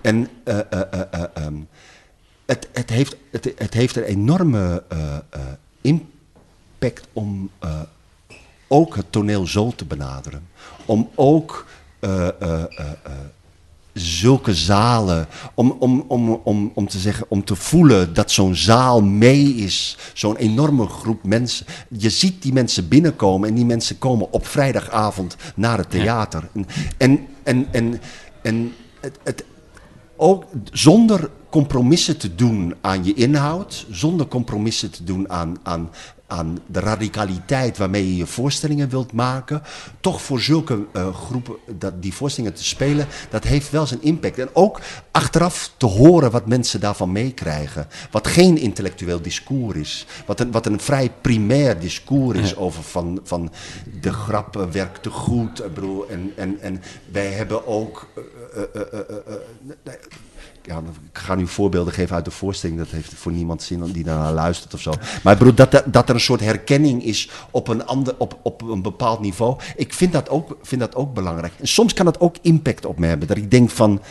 [0.00, 1.54] En ehm,
[2.46, 4.82] het, het, heeft, het, het heeft een enorme
[5.80, 7.50] impact om
[8.68, 10.48] ook het toneel zo te benaderen.
[10.84, 11.66] Om ook
[13.92, 19.02] zulke zalen, om, om, om, om, om te zeggen, om te voelen dat zo'n zaal
[19.02, 21.66] mee is, zo'n enorme groep mensen.
[21.88, 26.48] Je ziet die mensen binnenkomen en die mensen komen op vrijdagavond naar het theater.
[26.52, 26.66] En,
[26.96, 28.00] en, en, en,
[28.42, 29.44] en het, het,
[30.16, 35.90] ook zonder compromissen te doen aan je inhoud, zonder compromissen te doen aan, aan,
[36.32, 39.62] aan de radicaliteit waarmee je je voorstellingen wilt maken,
[40.00, 44.38] toch voor zulke eh, groepen dat, die voorstellingen te spelen, dat heeft wel zijn impact.
[44.38, 44.80] En ook
[45.10, 47.86] achteraf te horen wat mensen daarvan meekrijgen.
[48.10, 50.06] Wat geen intellectueel discours is.
[50.26, 53.52] Wat een, wat een vrij primair discours is over van, van
[54.00, 55.64] de grap eh, werkt te goed.
[55.64, 56.82] Ik bedoel, en, en, en
[57.12, 58.08] wij hebben ook...
[58.54, 59.92] eh, eh,
[60.62, 60.82] ja,
[61.12, 62.78] ik ga nu voorbeelden geven uit de voorstelling.
[62.78, 64.92] Dat heeft voor niemand zin die daarnaar luistert of zo.
[65.22, 68.62] Maar ik bedoel, dat, dat er een soort herkenning is op een, ander, op, op
[68.62, 69.58] een bepaald niveau.
[69.76, 71.52] Ik vind dat, ook, vind dat ook belangrijk.
[71.58, 73.28] En soms kan dat ook impact op me hebben.
[73.28, 74.02] Dat ik denk van...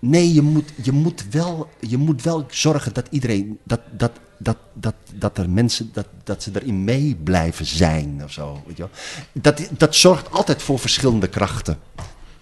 [0.00, 3.58] Nee, je moet, je moet, wel, je moet wel zorgen dat iedereen...
[3.62, 8.32] Dat, dat dat, dat, dat er mensen, dat, dat ze erin mee blijven zijn of
[8.32, 8.62] zo.
[8.66, 8.86] Weet je.
[9.32, 11.78] Dat, dat zorgt altijd voor verschillende krachten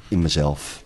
[0.09, 0.85] in mezelf.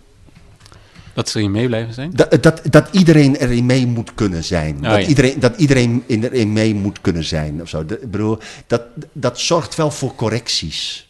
[1.15, 2.11] Dat ze hier mee blijven zijn?
[2.15, 4.77] Dat, dat, dat iedereen erin mee moet kunnen zijn.
[4.77, 5.07] Oh, dat, ja.
[5.07, 7.85] iedereen, dat iedereen in- erin mee moet kunnen zijn of zo.
[7.85, 8.83] Bedoel, dat,
[9.13, 11.09] dat zorgt wel voor correcties.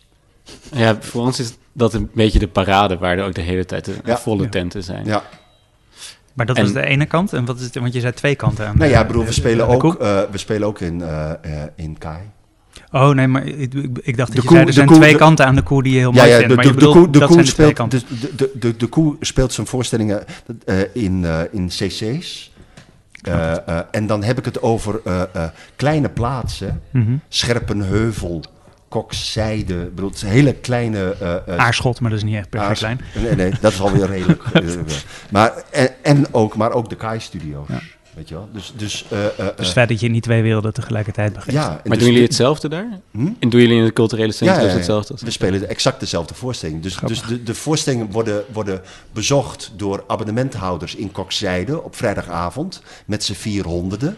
[0.72, 3.84] Ja, voor ons is dat een beetje de parade waar er ook de hele tijd
[3.84, 4.18] de Ja.
[4.18, 4.48] volle Ja.
[4.48, 5.04] tenten zijn.
[5.04, 5.22] Ja.
[6.32, 7.32] Maar dat En- was de ene kant.
[7.32, 7.74] En wat is het?
[7.74, 8.78] Want je zei twee kanten aan.
[8.78, 11.38] Nou ja, bedoel, we de- spelen de ook, eh, we spelen ook in, eh, eh,
[11.76, 12.18] in Kai.
[12.92, 14.86] Oh nee, maar ik, ik- ik dacht De dat je koe- zei er de zijn
[14.86, 16.48] koe- twee de- kanten aan de koe die je heel Ja, mooi ja, vindt.
[16.50, 18.18] de, Maar de, de, bedoelt, koe, de, dat koe zijn de twee speelt, kanten.
[18.18, 20.24] dus de, de, de, de koe speelt zijn voorstellingen
[20.64, 22.52] eh, in, eh, in cc's.
[23.22, 23.56] Eh,
[23.90, 25.00] en dan heb ik het over
[25.76, 26.82] kleine plaatsen.
[26.90, 27.12] Mhm.
[27.28, 28.42] Scherpenheuvel,
[28.88, 29.74] Kokzijde.
[29.82, 31.16] Ik bedoel, het is een hele kleine...
[31.56, 33.00] Aarschot, maar dat is niet echt per aars- klein.
[33.22, 34.42] Nee, nee, dat is alweer redelijk.
[35.30, 37.68] maar, en, en ook, maar ook de Kai-studio's.
[37.68, 37.80] Ja.
[38.20, 38.48] Weet je wel?
[38.52, 41.52] Dus, dus, eh, eh, Dus het eh, feit dat je niet twee werelden tegelijkertijd begeeft.
[41.56, 42.98] ja, en Maar dus doen jullie de- hetzelfde daar?
[43.10, 43.26] Hm?
[43.38, 44.76] En doen jullie in het culturele centrum Ja, ja, ja.
[44.76, 45.14] hetzelfde?
[45.20, 46.82] We spelen exact dezelfde voorstelling.
[46.82, 48.80] Dus, dus de, de voorstellingen worden, worden
[49.12, 54.16] bezocht door abonnementhouders in Kokzijde op vrijdagavond met z'n vierhonderden.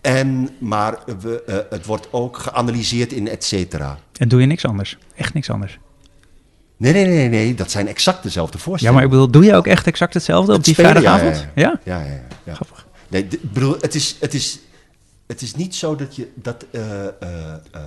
[0.00, 3.98] En, maar we, eh, het wordt ook geanalyseerd in et cetera.
[4.16, 4.98] En doe je niks anders?
[5.16, 5.78] Echt niks anders?
[6.76, 8.94] Nee, nee, nee, nee, dat zijn exact dezelfde Ja, voorstellingen.
[9.02, 11.46] maar ik bedoel, doe je ook echt exact hetzelfde op die spelen, ja, vrijdagavond?
[11.54, 11.96] ja, Ja?
[11.98, 12.56] Ja, ja, ja.
[13.08, 14.58] Nee, bedoel, het is, het, is,
[15.26, 17.82] het is niet zo dat, je, dat, eh, eh, eh,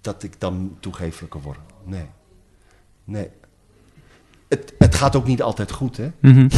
[0.00, 1.58] dat ik dan toegeeflijker word.
[1.84, 2.06] Nee.
[3.04, 3.28] Nee.
[4.48, 6.10] Het, het gaat ook niet altijd goed, hè?
[6.20, 6.48] Mhm.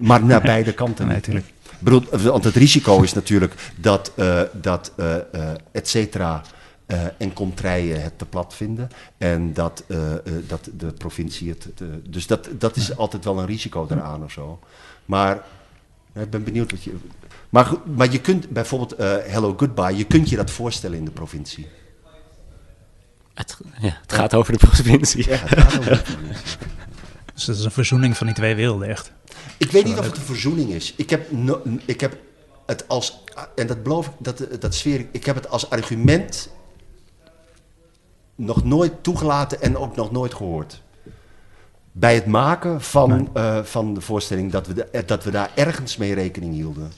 [0.00, 1.46] Maar naar beide kanten Nee, natuurlijk.
[1.78, 4.12] Bedoel, want het risico is natuurlijk dat,
[4.52, 4.92] dat
[5.72, 6.42] et cetera
[6.86, 8.88] eh, en contraien het te plat vinden.
[9.18, 9.84] En dat,
[10.46, 11.68] dat de provincie het...
[12.08, 14.58] dus dat, dat is altijd wel een risico eraan of zo.
[15.04, 15.42] Maar
[16.20, 16.94] ik ben benieuwd wat je...
[17.48, 21.04] Maar, goed, maar je kunt bijvoorbeeld eh, Hello Goodbye, je kunt je dat voorstellen in
[21.04, 21.68] de provincie.
[23.34, 25.28] Het, ja, het gaat over de provincie.
[25.30, 26.56] Ja, het gaat over de provincie.
[27.34, 29.12] Dus dat is een verzoening van die twee werelden, echt.
[29.56, 30.94] Ik weet niet of het een verzoening is.
[30.96, 32.16] Ik heb, no- ik heb
[32.66, 33.24] het als,
[33.54, 36.50] en dat beloof ik, dat, dat sfeer, ik heb het als argument
[38.34, 40.82] nog nooit toegelaten en ook nog nooit gehoord.
[41.92, 43.28] Bij het maken van, Nee.
[43.32, 46.92] eh, van de voorstelling dat we, de- eh, dat we daar ergens mee rekening hielden.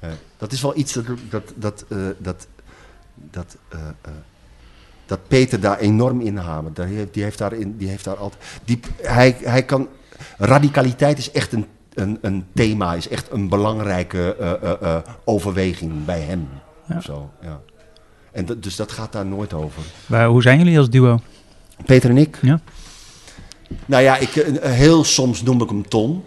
[0.00, 1.84] Eh, dat is wel iets dat, dat, dat,
[2.18, 2.46] dat,
[3.30, 3.56] dat,
[5.06, 6.76] dat Peter daar enorm in hamert.
[7.12, 8.42] Die heeft daar, in, die heeft daar altijd.
[8.64, 9.88] Die, hij, hij kan.
[10.38, 14.36] Radicaliteit is echt een, een, een thema, is echt een belangrijke
[15.24, 16.48] overweging bij hem.
[16.88, 17.00] Ja.
[17.00, 17.60] Zo, ja.
[18.32, 19.82] En dus dat gaat daar nooit over.
[20.06, 21.20] Maar hoe zijn jullie als duo?
[21.86, 22.38] Peter en ik?
[22.42, 22.60] Ja.
[23.86, 26.24] Nou ja, ik, eh, heel soms noem ik hem Ton.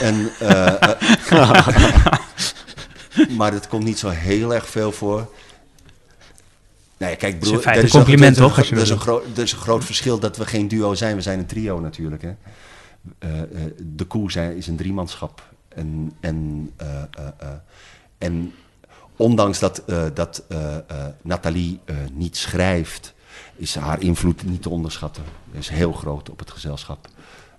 [0.00, 0.92] En, eh,
[3.38, 5.30] maar dat komt niet zo heel erg veel voor.
[6.96, 9.52] Nee, kijk, is broer, er een compliment, is toch, Er is, een groot, er is
[9.52, 11.16] een groot verschil dat we geen duo zijn.
[11.16, 12.22] We zijn een trio natuurlijk.
[12.22, 12.34] Hè.
[13.18, 13.28] Eh,
[13.78, 15.42] de koe zijn, is een driemanschap.
[15.68, 16.70] En, en,
[18.18, 18.54] en
[19.16, 19.82] ondanks dat,
[20.14, 20.44] dat
[21.22, 21.80] Nathalie
[22.12, 23.14] niet schrijft,
[23.56, 25.24] is haar invloed niet te onderschatten.
[25.50, 27.08] Hij is heel groot op het gezelschap.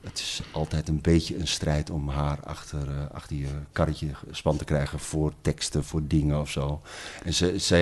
[0.03, 4.57] Het is altijd een beetje een strijd om haar achter, eh, achter je karretje gespan
[4.57, 6.81] te krijgen voor teksten, voor dingen of zo.
[7.23, 7.75] En ze, ze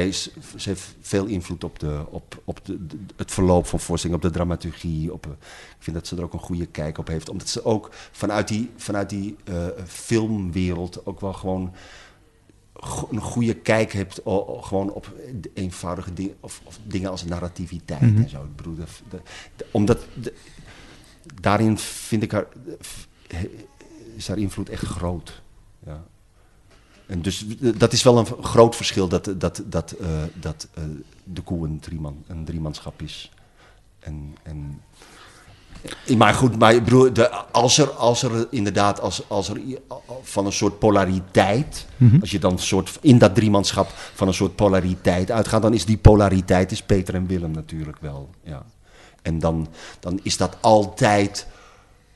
[0.56, 5.14] heeft veel invloed op, de, op, op de, het verloop van voorstellingen, op de dramaturgie.
[5.14, 5.32] Op, eh,
[5.78, 7.30] ik vind dat ze er ook een goede kijk op heeft.
[7.30, 11.74] Omdat ze ook vanuit die, vanuit die eh, filmwereld ook wel gewoon
[13.12, 14.22] een goede kijk hebt
[14.62, 15.14] gewoon op
[15.54, 18.22] eenvoudige dingen of, of dingen als narrativiteit Mhm.
[18.22, 18.44] en zo.
[18.44, 19.22] Ik bedoel, de- de-
[19.56, 20.34] de- omdat de-
[21.42, 22.48] daarin vind ik haar
[24.16, 25.42] is haar invloed echt groot.
[25.86, 26.04] Ja.
[27.06, 27.46] En dus
[27.78, 30.84] dat is wel een groot verschil dat, dat, dat, eh, dat eh,
[31.24, 33.32] de koe een, drieman, een driemanschap is.
[34.00, 34.82] En, en,
[36.18, 36.84] maar goed, maar
[37.14, 39.58] de, als, er, als er inderdaad als, als er
[40.22, 42.20] van een soort polariteit, Mhm.
[42.22, 45.86] als je dan een soort, in dat driemanschap van een soort polariteit uitgaat, dan is
[45.86, 48.30] die polariteit is Peter en Willem natuurlijk wel.
[48.44, 48.64] Ja.
[49.22, 49.68] En dan,
[50.00, 51.48] dan is dat altijd,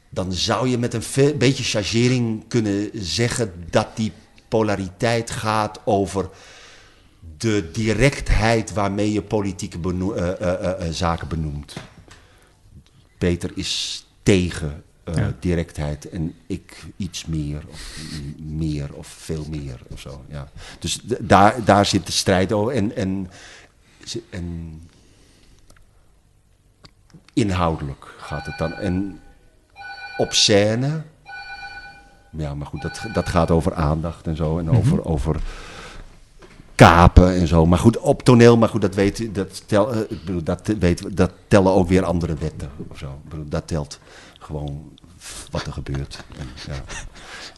[0.10, 4.12] dan zou je met een ve- beetje chargering kunnen zeggen dat die
[4.48, 6.30] polariteit gaat over
[7.38, 11.74] de directheid waarmee je politieke beno- eh, eh, eh, zaken benoemt.
[13.26, 15.34] Peter is tegen eh, Ja.
[15.39, 17.97] directheid en ik iets meer of
[18.38, 20.26] meer of veel meer of zo.
[20.30, 20.47] Ja.
[20.80, 23.30] Dus daar, daar zit de strijd over en, en,
[24.30, 24.81] en
[27.34, 28.73] inhoudelijk gaat het dan.
[28.73, 29.19] En
[30.18, 31.03] op scène,
[32.38, 35.35] ja, maar goed, dat, dat gaat over aandacht en zo en over, over
[36.76, 37.65] kapen en zo.
[37.65, 41.18] Maar goed, op toneel, maar goed, dat, weet, dat, tel, eh, ik bedoel, dat, weet,
[41.18, 43.06] dat tellen ook weer andere wetten of zo.
[43.23, 43.99] Ik bedoel, dat telt
[44.39, 44.91] gewoon
[45.52, 46.23] wat er gebeurt.
[46.38, 46.84] En, ja.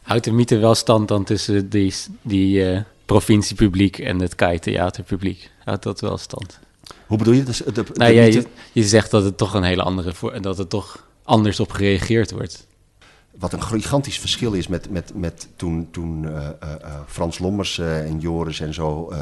[0.03, 5.52] Houdt de mythe wel stand dan tussen die, die eh, provinciepubliek en het KAI theaterpubliek?
[5.64, 6.60] Houdt dat wel stand?
[7.07, 7.44] Hoe bedoel je?
[7.44, 10.39] Dus de, de Nou ja, mythe- je, je zegt dat het toch een hele andere...
[10.41, 12.68] Dat het toch anders op gereageerd wordt.
[13.40, 17.78] Wat een gigantisch verschil is met, met, met toen, toen eh, eh, eh, Frans Lommers
[17.80, 19.14] en Joris en zo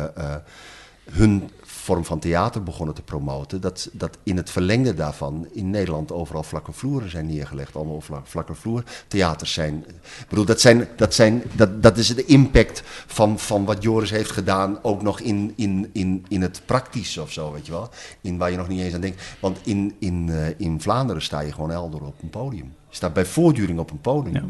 [1.12, 3.62] hun vorm van theater begonnen te promoten.
[3.62, 7.76] Dat, dat in het verlengde daarvan in Nederland overal vlakke vloeren zijn neergelegd.
[7.76, 9.86] Allemaal vlak, vlakke vloer theaters zijn.
[10.20, 14.10] Ik bedoel, dat, zijn, dat, zijn, dat, dat is de impact van, van wat Joris
[14.10, 14.80] heeft gedaan.
[14.82, 17.90] Ook nog in, in, in, in het praktische of zo, weet je wel.
[18.22, 19.24] In waar je nog niet eens aan denkt.
[19.40, 22.74] Want in, in, in Vlaanderen sta je gewoon elder op een podium.
[22.96, 24.34] Staat bij voortduring op een podium.
[24.34, 24.46] Ja.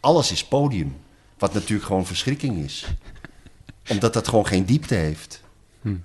[0.00, 0.96] Alles is podium.
[1.38, 2.86] Wat natuurlijk gewoon verschrikking is.
[3.90, 5.42] Omdat dat gewoon geen diepte heeft.
[5.80, 5.96] Hm.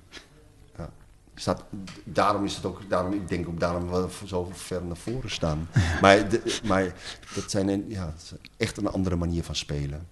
[0.77, 0.89] Ja.
[1.35, 1.63] Staat,
[2.03, 5.67] daarom is het ook, daarom, ik denk ook daarom we zo ver naar voren staan.
[6.01, 6.93] Maar, de- maar
[7.35, 8.13] dat zijn een, ja,
[8.57, 10.07] echt een andere manier van spelen.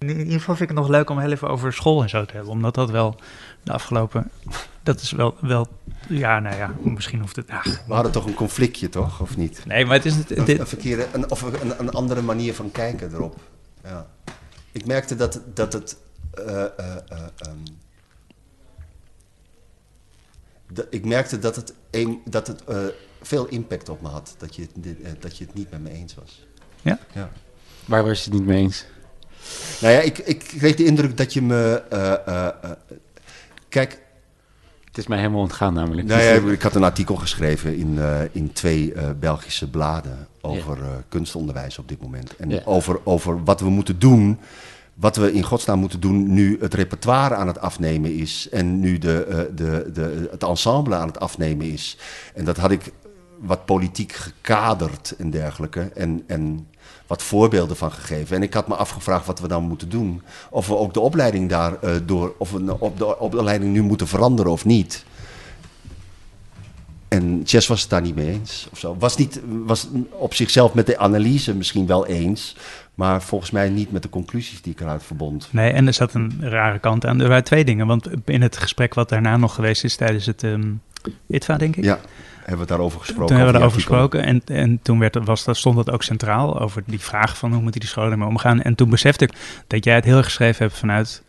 [0.00, 2.24] In ieder geval vind ik het nog leuk om heel even over school en zo
[2.24, 2.50] te hebben.
[2.52, 3.16] Omdat dat wel
[3.62, 4.30] de afgelopen...
[4.82, 5.36] Dat is wel...
[5.40, 5.66] wel
[6.08, 7.50] ja, nou ja, misschien hoeft het...
[7.50, 9.20] ach, We hadden toch een conflictje, toch?
[9.20, 9.62] Of niet?
[9.66, 10.14] nee, maar het is...
[10.16, 13.36] Het, Een, dit, een verkeerde, een, of een, een andere manier van kijken erop.
[13.84, 14.06] Ja.
[14.72, 15.96] Ik merkte dat, dat het.
[16.30, 17.56] eh, eh, eh, ehm,
[20.72, 22.78] dat- ik merkte dat het, een, dat het eh,
[23.22, 24.34] veel impact op me had.
[24.38, 24.66] Dat je,
[25.20, 26.46] dat je het niet met me eens was.
[26.82, 26.98] Ja?
[27.14, 27.30] ja.
[27.84, 28.86] Waar was je het niet mee eens?
[29.80, 31.82] Nou ja, ik, ik kreeg de indruk dat je me.
[31.90, 32.70] eh, eh, eh,
[33.68, 34.00] kijk,
[34.84, 36.06] Het is mij helemaal ontgaan namelijk.
[36.06, 37.98] Nou ja, ik had een artikel geschreven in,
[38.32, 42.36] in twee Belgische bladen over kunstonderwijs op dit moment.
[42.36, 42.60] En Ja.
[42.64, 44.38] over, over wat we moeten doen,
[44.94, 48.48] wat we in godsnaam moeten doen nu het repertoire aan het afnemen is.
[48.50, 51.96] En nu de, de, de, het ensemble aan het afnemen is.
[52.34, 52.92] En dat had ik
[53.38, 55.80] wat politiek gekaderd en dergelijke.
[55.80, 56.66] En, en
[57.10, 58.36] wat voorbeelden van gegeven.
[58.36, 60.22] En ik had me afgevraagd wat we dan moeten doen.
[60.50, 64.08] Of we ook de opleiding daar eh, door, of we op de opleiding nu moeten
[64.08, 65.04] veranderen of niet.
[67.08, 68.68] En Chess was het daar niet mee eens.
[68.72, 68.96] Of zo.
[68.98, 72.56] Was, niet, was op zichzelf met de analyse misschien wel eens.
[72.94, 75.48] Maar volgens mij niet met de conclusies die ik eruit verbond.
[75.50, 77.20] nee, en er zat een rare kant aan.
[77.20, 77.86] Er waren twee dingen.
[77.86, 80.72] Want in het gesprek wat daarna nog geweest is tijdens het ehm
[81.26, 81.84] ITVA, denk ik.
[81.84, 82.00] Ja,
[82.50, 83.26] hebben we daarover gesproken?
[83.26, 84.18] Toen hebben we over erover die artikel?
[84.20, 87.36] gesproken en, en toen werd, er- was, dat, stond dat ook centraal over die vraag
[87.38, 88.62] van hoe moeten die scholen ermee omgaan.
[88.62, 89.32] En toen besefte ik
[89.66, 91.22] dat jij het heel erg geschreven hebt vanuit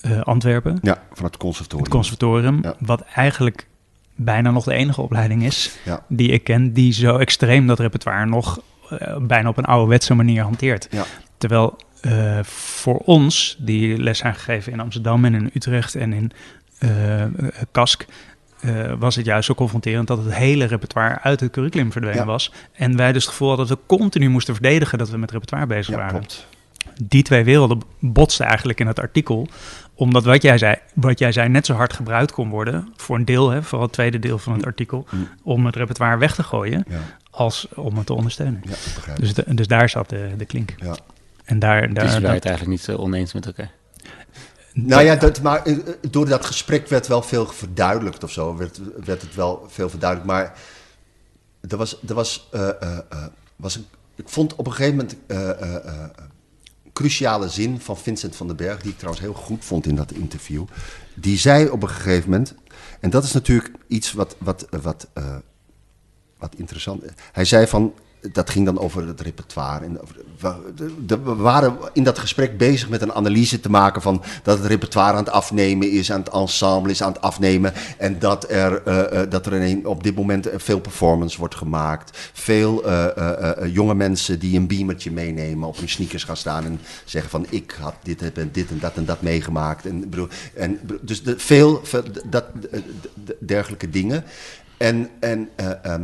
[0.00, 1.84] eh, Antwerpen, Ja, van het conservatorium.
[1.84, 2.74] het conservatorium, Ja.
[2.78, 3.66] wat eigenlijk
[4.14, 6.04] bijna nog de enige opleiding is Ja.
[6.08, 8.60] die ik ken die zo extreem dat repertoire nog
[8.90, 10.88] eh, bijna op een ouderwetse manier hanteert.
[10.90, 11.04] Ja.
[11.38, 16.32] Terwijl eh, voor ons, die les zijn gegeven in Amsterdam en in Utrecht en in
[17.70, 18.06] Kask,
[18.60, 22.26] eh, was het juist zo confronterend dat het hele repertoire uit het curriculum verdwenen Ja.
[22.26, 22.52] was.
[22.72, 25.66] En wij dus het gevoel hadden dat we continu moesten verdedigen dat we met repertoire
[25.66, 26.10] bezig Ja, waren.
[26.18, 26.46] klopt.
[27.02, 29.48] Die twee werelden botsten eigenlijk in het artikel.
[29.94, 33.24] Omdat wat jij zei, wat jij zei net zo hard gebruikt kon worden, voor een
[33.24, 35.28] deel, hè, vooral het tweede deel van het artikel, Mm.
[35.42, 36.98] om het repertoire weg te gooien, Ja,
[37.30, 38.60] als om het te ondersteunen.
[38.64, 40.74] ja ik begrijp Dus, de- dus daar zat de, de klink.
[40.78, 40.96] Ja.
[41.44, 43.70] En daar, daar dus je dat- het eigenlijk niet zo oneens met elkaar.
[44.72, 48.56] Nou ja, dat, maar eh, eh, door dat gesprek werd wel veel verduidelijkt of zo.
[48.56, 50.32] Werd, werd het wel veel verduidelijkt.
[50.32, 50.58] Maar
[51.68, 52.98] er was, er was, eh,
[53.56, 53.84] was een,
[54.14, 58.90] ik vond op een gegeven moment een cruciale zin van Vincent van den Berg, die
[58.90, 60.64] ik trouwens heel goed vond in dat interview.
[61.14, 62.54] Die zei op een gegeven moment,
[63.00, 65.08] en dat is natuurlijk iets wat, wat, wat,
[66.38, 67.10] wat interessant is.
[67.32, 67.94] Hij zei van,
[68.32, 69.84] dat ging dan over het repertoire.
[69.84, 69.98] En
[71.06, 75.12] we, waren in dat gesprek bezig met een analyse te maken van dat het repertoire
[75.12, 77.72] aan het afnemen is, aan het ensemble is aan het afnemen.
[77.98, 82.30] En dat er, eh, eh, dat er een, op dit moment veel performance wordt gemaakt.
[82.32, 87.30] Veel eh, jonge mensen die een beamertje meenemen, op hun sneakers gaan staan en zeggen
[87.30, 89.86] van ik had dit en dit en dat en dat meegemaakt.
[89.86, 91.82] En, bedoel, en, dus de, veel,
[92.24, 92.82] dat, de-
[93.24, 94.24] de- dergelijke dingen.
[94.76, 96.02] En, en eh, ehm,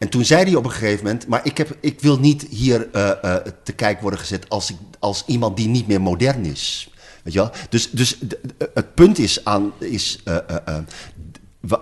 [0.00, 2.88] en toen zei hij op een gegeven moment, maar ik, heb, ik wil niet hier
[2.92, 6.90] eh, eh, te kijk worden gezet als, ik, als iemand die niet meer modern is.
[7.22, 7.50] Weet je wel?
[7.68, 8.18] Dus, dus
[8.74, 10.36] het punt is, aan, is eh,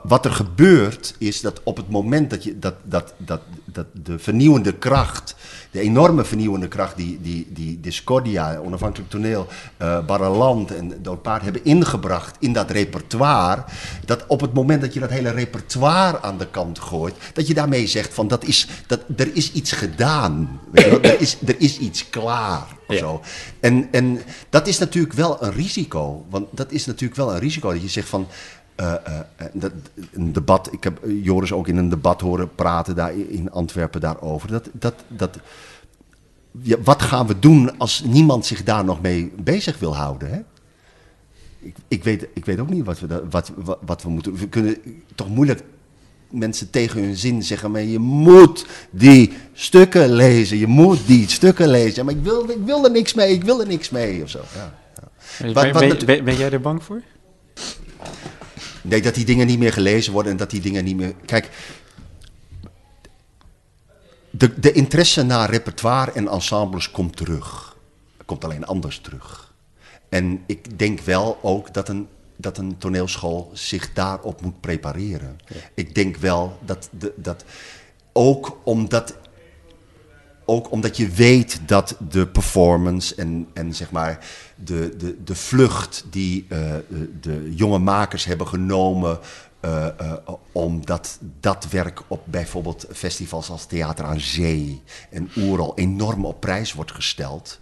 [0.02, 4.18] wat er gebeurt is dat op het moment dat, je, dat, dat, dat, dat de
[4.18, 5.34] vernieuwende kracht,
[5.70, 9.46] de enorme vernieuwende kracht die, die, die Discordia, onafhankelijk toneel,
[9.76, 13.64] eh Barreland en Dood Paard hebben ingebracht in dat repertoire,
[14.04, 17.54] dat op het moment dat je dat hele repertoire aan de kant gooit, dat je
[17.54, 21.02] daarmee zegt van dat is, dat, er is iets gedaan, weet je wel?
[21.02, 22.76] Er, is, er is iets klaar.
[22.88, 23.00] Of Ja.
[23.00, 23.20] zo.
[23.60, 27.72] En, en dat is natuurlijk wel een risico, want dat is natuurlijk wel een risico
[27.72, 28.26] dat je zegt van,
[28.78, 29.72] eh, eh, eh, dat,
[30.12, 34.48] een debat, ik heb Joris ook in een debat horen praten daar in Antwerpen daarover.
[34.48, 35.38] Dat, dat, dat,
[36.62, 40.30] ja, wat gaan we doen als niemand zich daar nog mee bezig wil houden?
[40.30, 40.40] Hè?
[41.58, 44.34] Ik, ik, weet, ik weet ook niet wat we, da- wat, wat, wat we moeten.
[44.34, 44.76] We kunnen
[45.14, 45.62] toch moeilijk
[46.30, 51.68] mensen tegen hun zin zeggen, maar je moet die stukken lezen, je moet die stukken
[51.68, 52.04] lezen.
[52.04, 54.40] Maar ik wil, ik wil er niks mee, ik wil er niks mee of zo.
[54.54, 54.74] Ja.
[56.04, 57.02] Ben- ben jij er bang voor?
[58.88, 61.14] Nee, dat die dingen niet meer gelezen worden en dat die dingen niet meer.
[61.24, 61.50] Kijk,
[64.30, 67.76] de, de interesse naar repertoire en ensembles komt terug.
[68.24, 69.52] Komt alleen anders terug.
[70.08, 75.38] En ik denk wel ook dat een, dat een toneelschool zich daarop moet prepareren.
[75.74, 77.44] Ik denk wel dat, de, dat
[78.12, 79.14] ook omdat
[80.48, 84.18] ook omdat je weet dat de performance en, en zeg maar
[84.54, 86.58] de, de, de vlucht die eh,
[86.88, 89.18] de, de jonge makers hebben genomen.
[89.60, 89.86] eh,
[90.52, 96.40] om dat, dat werk op bijvoorbeeld festivals als Theater aan Zee en Oeral enorm op
[96.40, 97.60] prijs wordt gesteld.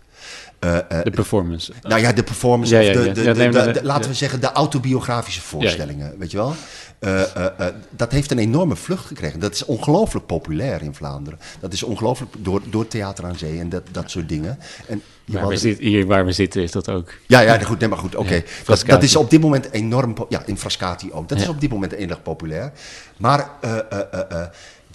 [1.05, 1.73] De performance.
[1.83, 3.13] nou ja, de performance, Ja, ja, ja.
[3.13, 6.55] de, de- de- laten we zeggen de autobiografische voorstellingen, weet je wel?
[6.99, 9.41] Eh, eh, eh, dat heeft een enorme vlucht gekregen.
[9.41, 11.39] Dat is ongelooflijk populair in Vlaanderen.
[11.61, 14.59] Dat is ongelooflijk door, door Theater aan Zee en dat, dat soort dingen.
[14.89, 17.13] En je Waar we hier waar we zitten is dat ook.
[17.27, 18.35] ja, ja, goed, nee, maar goed, oké.
[18.67, 20.15] Ja, dat, is op dit moment enorm...
[20.29, 21.29] Ja, in Frascati ook.
[21.29, 22.73] Dat is op dit moment erg populair.
[23.17, 24.47] Maar eh, eh, eh, eh,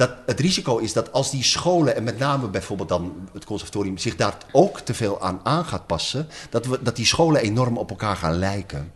[0.02, 3.98] dat, het risico is dat als die scholen, en met name bijvoorbeeld dan het conservatorium,
[3.98, 7.78] zich daar ook te veel aan aan gaat passen, dat, we, dat die scholen enorm
[7.78, 8.91] op elkaar gaan lijken.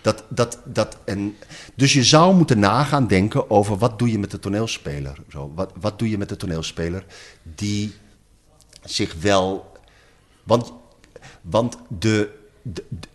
[0.00, 1.36] Dat, dat, dat, en,
[1.74, 5.16] dus je zou moeten nagaan denken over wat doe je met de toneelspeler.
[5.28, 7.04] Zo, wat, wat doe je met de toneelspeler
[7.42, 7.94] die
[8.84, 9.72] zich wel
[10.44, 10.72] want,
[11.42, 12.38] want de-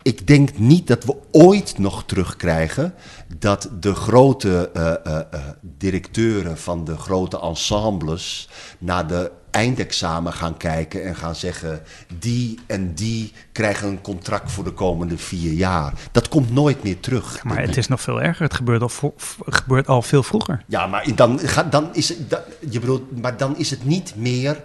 [0.02, 2.94] ik denk niet dat we ooit nog terugkrijgen
[3.40, 10.58] dat de grote eh, eh, eh, directeuren van de grote ensembles naar de eindexamen gaan
[10.58, 11.82] kijken en gaan zeggen:
[12.20, 15.94] die en die krijgen een contract voor de komende vier jaar.
[16.12, 17.44] Dat komt nooit meer terug.
[17.44, 18.44] Maar het is nog veel erger.
[18.44, 19.14] Het gebeurt al,
[19.46, 20.64] gebeurt al veel vroeger.
[20.68, 21.40] Ja, maar dan,
[21.70, 22.40] dan is het,
[22.70, 24.64] je bedoelt, maar dan is het niet meer.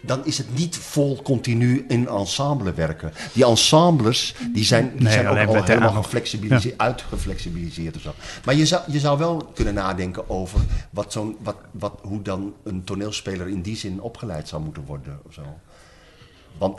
[0.00, 3.12] Dan is het niet vol continu in ensemble werken.
[3.32, 8.14] Die ensembles die zijn, die Nee, zijn ook al helemaal geflexibiliseerd, uitgeflexibiliseerd of zo.
[8.44, 10.60] Maar je zou, je zou wel kunnen nadenken over
[10.90, 15.20] wat zo'n, wat, wat, hoe dan een toneelspeler in die zin opgeleid zou moeten worden.
[15.26, 15.42] Of zo.
[16.58, 16.78] Want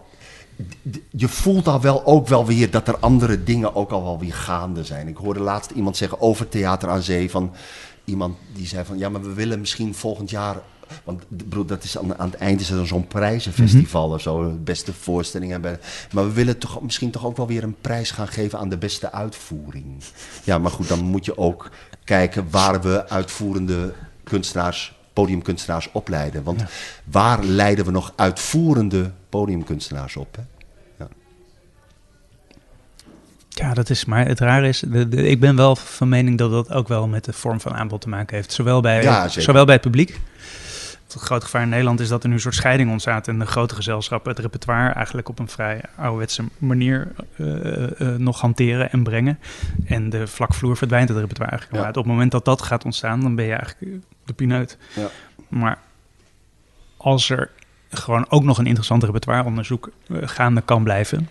[1.10, 4.34] je voelt al wel ook wel weer dat er andere dingen ook al wel weer
[4.34, 5.08] gaande zijn.
[5.08, 7.54] Ik hoorde laatst iemand zeggen over Theater aan Zee van
[8.06, 10.56] iemand die zei van ja, maar we willen misschien volgend jaar.
[11.04, 14.94] Want bedoel, dat is aan, aan het eind is er zo'n prijzenfestival of zo, beste
[14.94, 15.80] voorstelling hebben.
[16.14, 18.78] Maar we willen toch misschien toch ook wel weer een prijs gaan geven aan de
[18.78, 20.04] beste uitvoering.
[20.44, 21.70] Ja, maar goed, dan moet je ook
[22.04, 23.94] kijken waar we uitvoerende
[24.24, 26.44] kunstenaars, podiumkunstenaars opleiden.
[26.44, 26.64] Want
[27.04, 30.36] waar leiden we nog uitvoerende podiumkunstenaars op?
[30.36, 30.42] Hè?
[33.50, 34.06] Ja, dat is.
[34.06, 37.08] Maar het rare is, de, de- ik ben wel van mening dat dat ook wel
[37.08, 38.52] met de vorm van aanbod te maken heeft.
[38.54, 40.20] Zowel bij, Ja, zowel bij het publiek.
[41.14, 43.46] Het grote gevaar in Nederland is dat er nu een soort scheiding ontstaat in de
[43.46, 44.32] grote gezelschappen.
[44.32, 49.40] Het repertoire eigenlijk op een vrij ouderwetse manier eh, eh, nog hanteren en brengen.
[49.86, 51.84] En de vlakvloer verdwijnt het repertoire eigenlijk.
[51.84, 51.90] Ja.
[51.90, 54.78] Maar op het moment dat dat gaat ontstaan, dan ben je eigenlijk de pineut.
[54.96, 55.08] Ja.
[55.48, 55.78] Maar
[56.98, 57.50] als er
[57.90, 61.30] gewoon ook nog een interessant repertoireonderzoek eh, gaande kan blijven.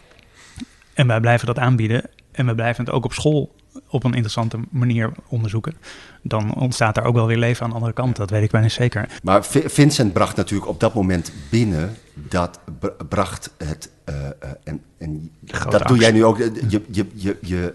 [0.94, 2.02] En wij blijven dat aanbieden.
[2.32, 3.54] En we blijven het ook op school
[3.88, 5.74] op een interessante manier onderzoeken.
[6.22, 8.16] Dan ontstaat er ook wel weer leven aan de andere kant.
[8.16, 9.08] Dat weet ik bijna zeker.
[9.22, 13.90] Maar Vi- Vincent bracht natuurlijk op dat moment binnen dat br- bracht het.
[14.04, 14.32] eh, eh,
[14.64, 16.38] en en grote dat doe jij nu ook.
[16.38, 17.74] je, je, je, je-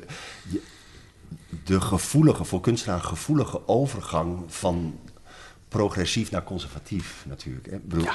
[1.63, 4.95] de gevoelige, voor kunstenaar gevoelige overgang van
[5.75, 7.67] progressief naar conservatief natuurlijk.
[7.71, 7.77] Hè?
[7.83, 8.05] Bedoel,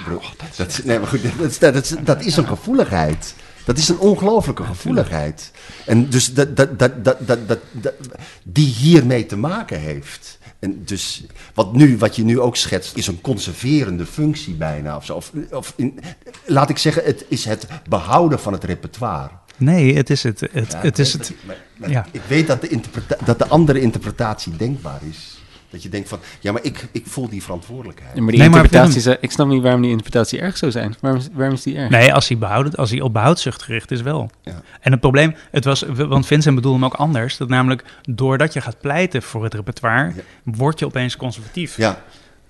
[0.57, 3.35] dat, is, nee, maar goed, dat, is, dat, is, dat is een gevoeligheid.
[3.65, 5.51] Dat is een ongelooflijke gevoeligheid.
[5.87, 7.39] En dus dat, dat, dat, dat, dat,
[7.73, 7.95] dat,
[8.43, 10.39] die hiermee te maken heeft.
[10.59, 11.25] En dus
[11.55, 14.97] wat, nu, wat je nu ook schetst, is een conserverende functie bijna.
[14.97, 15.15] Of zo.
[15.15, 16.01] Of, of in,
[16.47, 19.31] laat ik zeggen, het is het behouden van het repertoire.
[19.57, 20.41] Nee, het is het.
[20.41, 21.37] het, Ja, het ik is weet het.
[21.37, 22.07] dat- maar- maar ja.
[22.11, 22.81] Ik weet dat de,
[23.25, 25.40] dat de andere interpretatie denkbaar is.
[25.71, 28.15] Dat je denkt van, ja, maar ik, ik voel die verantwoordelijkheid.
[28.17, 28.65] Ja, maar die Nee, maar
[29.07, 30.95] eh, ik snap niet waarom die interpretatie erg zou zijn.
[31.01, 31.91] Waarom, is- waarom is die erg?
[31.91, 34.31] Nee, als hij, behouden, als hij op behoudzucht gericht is wel.
[34.43, 34.63] Ja.
[34.81, 37.37] En het probleem, het was, want Vincent bedoelde hem ook anders.
[37.37, 40.23] Dat namelijk, doordat je gaat pleiten voor het repertoire, Ja.
[40.45, 41.77] word je opeens conservatief.
[41.77, 42.03] Ja,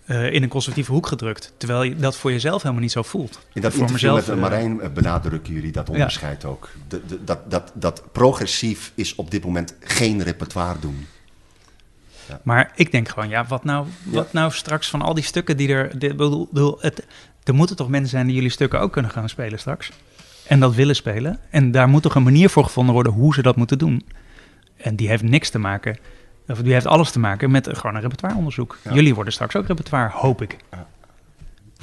[0.04, 1.52] eh, in een conservatieve hoek gedrukt.
[1.56, 3.40] Terwijl je dat voor jezelf helemaal niet zo voelt.
[3.52, 6.68] in dat voor interview met eh, Marijn eh, benadrukken jullie dat onderscheid ook.
[6.88, 11.06] De, de- dat, dat, dat progressief is op dit moment geen repertoire doen.
[12.42, 15.68] Maar ik denk gewoon, ja, wat nou, wat nou straks van al die stukken die
[15.68, 15.98] er...
[15.98, 17.06] Dit, bedoel, het,
[17.44, 19.90] er moeten toch mensen zijn die jullie stukken ook kunnen gaan spelen straks?
[20.46, 21.38] En dat willen spelen.
[21.50, 24.06] En daar moet toch een manier voor gevonden worden hoe ze dat moeten doen.
[24.76, 25.98] En die heeft niks te maken...
[26.48, 28.78] Of die heeft alles te maken met gewoon een repertoireonderzoek.
[28.82, 28.92] Ja.
[28.92, 30.56] Jullie worden straks ook repertoire, hoop ik.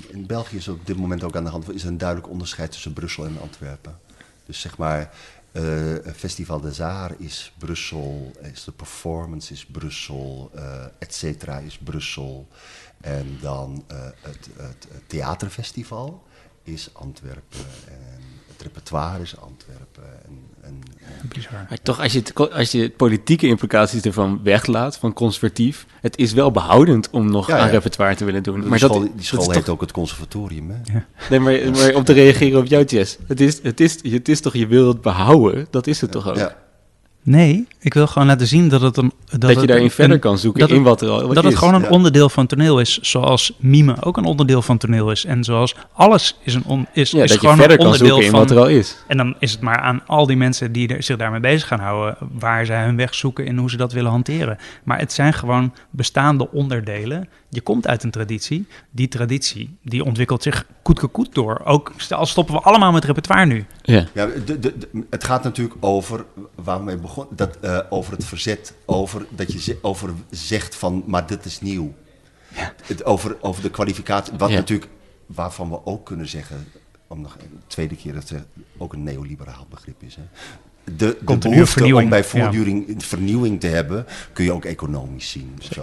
[0.07, 2.93] In België is op dit moment ook aan de hand is een duidelijk onderscheid tussen
[2.93, 3.99] Brussel en Antwerpen.
[4.45, 5.09] Dus zeg maar,
[6.13, 12.47] Festival des Arts is Brussel, is de performance is Brussel, eh et cetera is Brussel.
[13.01, 16.23] En dan eh, het, het, het theaterfestival
[16.63, 20.25] is Antwerpen en het repertoire is Antwerpen.
[20.25, 21.65] En, en, en- Bizar.
[21.69, 26.33] Maar toch, als je, het, als je politieke implicaties ervan weglaat, van conservatief, het is
[26.33, 27.71] wel behoudend om nog Ja, aan ja.
[27.71, 28.59] repertoire te willen doen.
[28.59, 30.99] die Maar school, dat, die school dat is heet toch, ook het conservatorium, hè?
[31.29, 34.41] nee, maar, maar om te reageren op jouw Jess, het is, het, is, het is
[34.41, 36.35] toch, je wil het behouden, dat is het toch ook?
[36.35, 36.55] Ja.
[37.23, 39.11] Nee, ik wil gewoon laten zien dat het een...
[39.25, 41.09] Dat, Dat, het je daarin een- verder een- kan zoeken dat in het- wat er
[41.09, 41.59] al dat het is.
[41.59, 41.89] gewoon een ja.
[41.89, 45.25] onderdeel van toneel is, zoals mime ook een onderdeel van toneel is.
[45.25, 47.85] En zoals alles is, een on, is, ja, is dat je gewoon verder een kan
[47.91, 48.39] onderdeel zoeken in van...
[48.39, 48.97] wat er al is.
[49.07, 51.79] En dan is het maar aan al die mensen die er, zich daarmee bezig gaan
[51.79, 54.57] houden, waar zij hun weg zoeken en hoe ze dat willen hanteren.
[54.83, 57.29] Maar het zijn gewoon bestaande onderdelen.
[57.49, 58.67] Je komt uit een traditie.
[58.91, 61.61] Die traditie, die ontwikkelt zich koetkekoet door.
[61.65, 63.65] Ook stel, stoppen we allemaal met repertoire nu.
[63.81, 64.05] Ja.
[64.13, 66.25] Ja, de, de, de- het gaat natuurlijk over
[66.63, 71.03] waar we mee begonnen, dat, eh, over het verzet, over dat je over zegt van,
[71.05, 71.93] maar dit is nieuw.
[72.85, 74.55] Het, over, over de kwalificatie, wat Ja.
[74.55, 74.91] natuurlijk,
[75.25, 76.67] waarvan we ook kunnen zeggen,
[77.07, 78.45] om nog een tweede keer dat het
[78.77, 80.15] ook een neoliberaal begrip is.
[80.15, 80.23] Hè.
[80.95, 82.23] De, de behoefte om bij ja.
[82.23, 85.59] voortduring vernieuwing te hebben, kun je ook economisch zien.
[85.71, 85.81] Zo.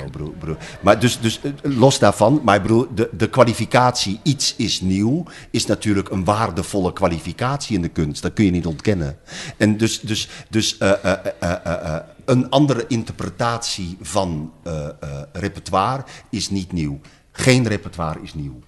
[0.81, 5.25] Maar dus, dus eh, los daarvan, maar ik bedoel, de, de kwalificatie iets is nieuw,
[5.51, 8.23] is natuurlijk een waardevolle kwalificatie in de kunst.
[8.23, 9.19] Dat kun je niet ontkennen.
[9.57, 15.23] En dus, dus, dus eh, eh, eh, eh, eh, een andere interpretatie van eh, eh,
[15.33, 17.01] repertoire is niet nieuw.
[17.33, 18.61] Geen repertoire is nieuw.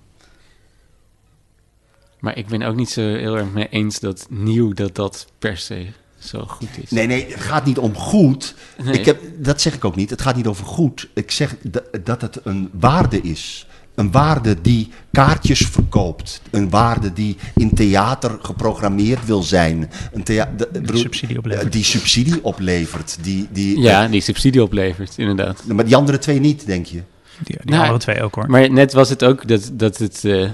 [2.21, 5.57] Maar ik ben ook niet zo heel erg mee eens dat nieuw, dat dat per
[5.57, 5.87] se
[6.19, 6.91] zo goed is.
[6.91, 8.55] Nee, nee, het gaat niet om goed.
[8.85, 8.99] Nee.
[8.99, 10.11] Ik heb, dat zeg ik ook niet.
[10.11, 11.09] Het gaat niet over goed.
[11.15, 11.57] Ik zeg
[12.03, 13.67] dat, het een waarde is.
[13.95, 16.41] Een waarde die kaartjes verkoopt.
[16.51, 19.91] Een waarde die in theater geprogrammeerd wil zijn.
[20.13, 21.73] Een de- bedoel- subsidie oplevert.
[21.73, 23.19] Die subsidie oplevert.
[23.21, 25.65] Die, die, Ja, die subsidie oplevert, inderdaad.
[25.65, 27.03] maar die andere twee niet, denk je?
[27.45, 28.51] Die, die Nou, andere twee ook hoor.
[28.51, 30.25] Maar net was het ook dat, dat het.
[30.25, 30.49] eh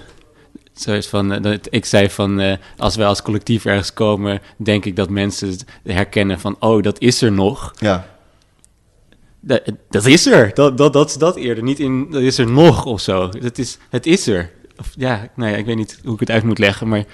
[0.75, 2.41] zo is van, eh, dat ik zei van.
[2.41, 4.41] eh, als wij als collectief ergens komen.
[4.57, 6.57] denk ik dat mensen herkennen van.
[6.59, 7.73] oh, dat is er nog.
[7.79, 8.07] Ja.
[9.41, 10.55] Dat, dat is er.
[10.55, 11.65] Dat, dat, dat is dat eerder.
[11.65, 12.11] Niet in.
[12.11, 13.29] dat is er nog of zo.
[13.29, 14.51] Dat is, het is er.
[14.79, 16.89] Of, ja, nou ja, ik weet niet hoe ik het uit moet leggen.
[16.89, 17.05] Maar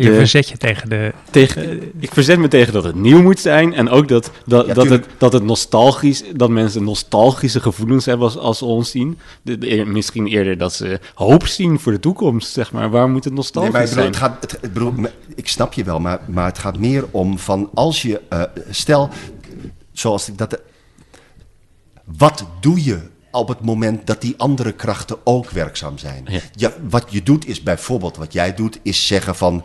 [0.10, 1.12] de- verzet je tegen de...
[1.30, 3.74] tegen, ik verzet me tegen dat het nieuw moet zijn.
[3.74, 8.26] En ook dat, dat, Ja, dat, het, dat het nostalgisch, dat mensen nostalgische gevoelens hebben
[8.26, 9.18] als, als ze ons zien.
[9.42, 12.90] De, de- eer- misschien eerder dat ze hoop zien voor de toekomst, zeg maar.
[12.90, 14.14] Waar moet het Nee, nostalgisch maar ik bedoel, zijn?
[14.14, 14.94] het gaat, het, bedoel,
[15.34, 19.08] ik snap je wel, maar, maar het gaat meer om van als je, eh, stel,
[19.92, 20.60] zoals ik dat,
[22.04, 22.98] wat doe je
[23.32, 26.24] op het moment dat die andere krachten ook werkzaam zijn?
[26.28, 26.40] Ja.
[26.54, 29.64] Ja, wat je doet is bijvoorbeeld, wat jij doet, is zeggen van,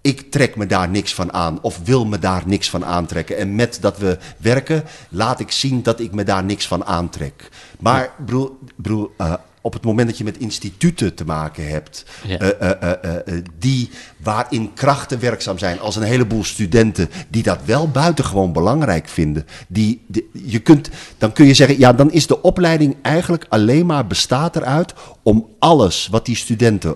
[0.00, 3.36] ik trek me daar niks van aan of wil me daar niks van aantrekken.
[3.36, 7.48] En met dat we werken, laat ik zien dat ik me daar niks van aantrek.
[7.78, 12.38] Maar broer, broer, eh, op het moment dat je met instituten te maken hebt, Ja.
[12.38, 13.90] eh, eh, eh, die
[14.22, 20.04] waarin krachten werkzaam zijn, als een heleboel studenten die dat wel buitengewoon belangrijk vinden, die,
[20.06, 24.06] die- je kunt, dan kun je zeggen, ja, dan is de opleiding eigenlijk alleen maar
[24.06, 26.94] bestaat eruit om alles wat die studenten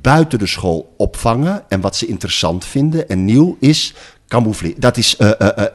[0.00, 3.94] buiten de school opvangen en wat ze interessant vinden en nieuw is
[4.28, 4.80] camoufleren.
[4.80, 5.16] Dat is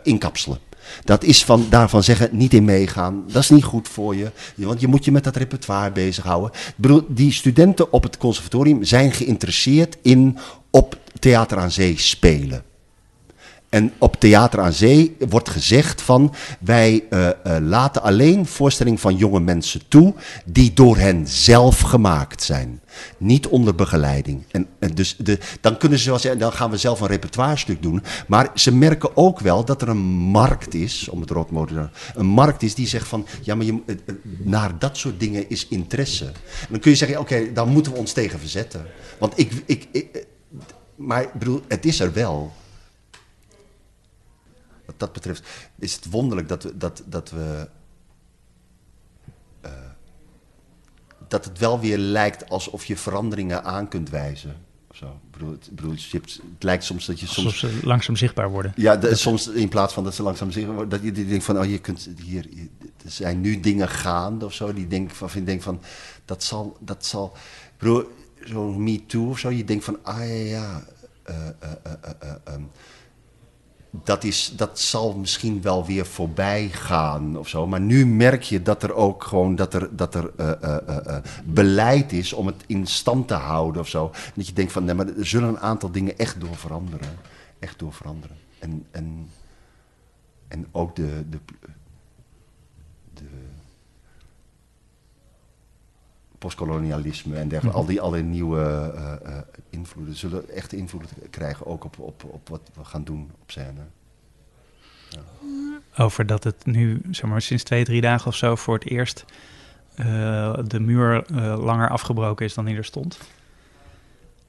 [0.03, 0.57] inkapselen.
[1.03, 3.23] Dat is van, daarvan zeggen, niet in meegaan.
[3.27, 4.31] Dat is niet goed voor je.
[4.55, 6.51] Want je moet je met dat repertoire bezighouden.
[6.51, 10.37] Ik bedoel, die studenten op het conservatorium zijn geïnteresseerd in
[10.71, 12.63] op Theater aan Zee spelen.
[13.77, 19.15] En op Theater aan Zee wordt gezegd van wij uh, uh, laten alleen voorstellingen van
[19.15, 20.13] jonge mensen toe
[20.45, 22.81] die door hen zelf gemaakt zijn.
[23.17, 24.43] Niet onder begeleiding.
[24.51, 28.03] En, dus de, dan kunnen ze wel zeggen, dan gaan we zelf een repertoirestuk doen.
[28.27, 32.63] Maar ze merken ook wel dat er een markt is, om het roodmotor een markt
[32.63, 33.81] is die zegt van, ja, maar je,
[34.37, 36.31] naar dat soort dingen is interesse.
[36.69, 38.85] Dan kun je zeggen, oké, daar moeten we ons tegen verzetten.
[39.19, 40.25] Want ik, ik, ik,
[40.95, 42.51] maar ik bedoel, het is er wel.
[44.87, 45.47] Wat dat betreft
[45.79, 47.69] is het wonderlijk dat we, dat, dat we
[49.65, 49.71] uh,
[51.27, 54.55] dat het wel weer lijkt alsof je veranderingen aan kunt wijzen.
[54.91, 55.05] Zo.
[55.05, 57.45] Ik bedoel, het, bedoel, het lijkt soms dat je soms...
[57.45, 58.73] Alsof ze langzaam zichtbaar worden.
[58.75, 61.59] Ja, de, soms in plaats van dat ze langzaam zichtbaar worden, dat je denkt van,
[61.59, 62.47] oh, je kunt hier,
[63.03, 65.81] er zijn nu dingen gaande of zo, die denk van, denk van,
[66.25, 67.33] dat zal, dat zal,
[67.65, 68.03] ik bedoel,
[68.43, 70.83] zo'n Me Too of zo, je denkt van, ah ja, ja,
[71.29, 72.69] uh, uh, um,
[73.89, 77.67] dat, is, dat zal misschien wel weer voorbij gaan of zo.
[77.67, 81.17] Maar nu merk je dat er ook gewoon dat er, dat er uh, uh, uh,
[81.45, 84.11] beleid is om het in stand te houden of zo.
[84.35, 87.09] Dat je denkt van nee, maar er zullen een aantal dingen echt door veranderen.
[87.59, 88.37] Echt door veranderen.
[88.59, 89.29] En, en,
[90.47, 91.39] en ook de, de,
[93.13, 93.23] de
[96.37, 99.37] postkolonialisme en dergelijke, al die alle nieuwe uh, uh,
[99.69, 103.81] invloeden zullen echt invloed krijgen ook op, op, op wat we gaan doen op scène.
[105.09, 105.19] Ja.
[106.03, 109.25] Over dat het nu, zeg maar, sinds twee, drie dagen of zo voor het eerst
[109.95, 110.05] uh,
[110.67, 111.23] de muur
[111.59, 113.17] langer afgebroken is dan die er stond.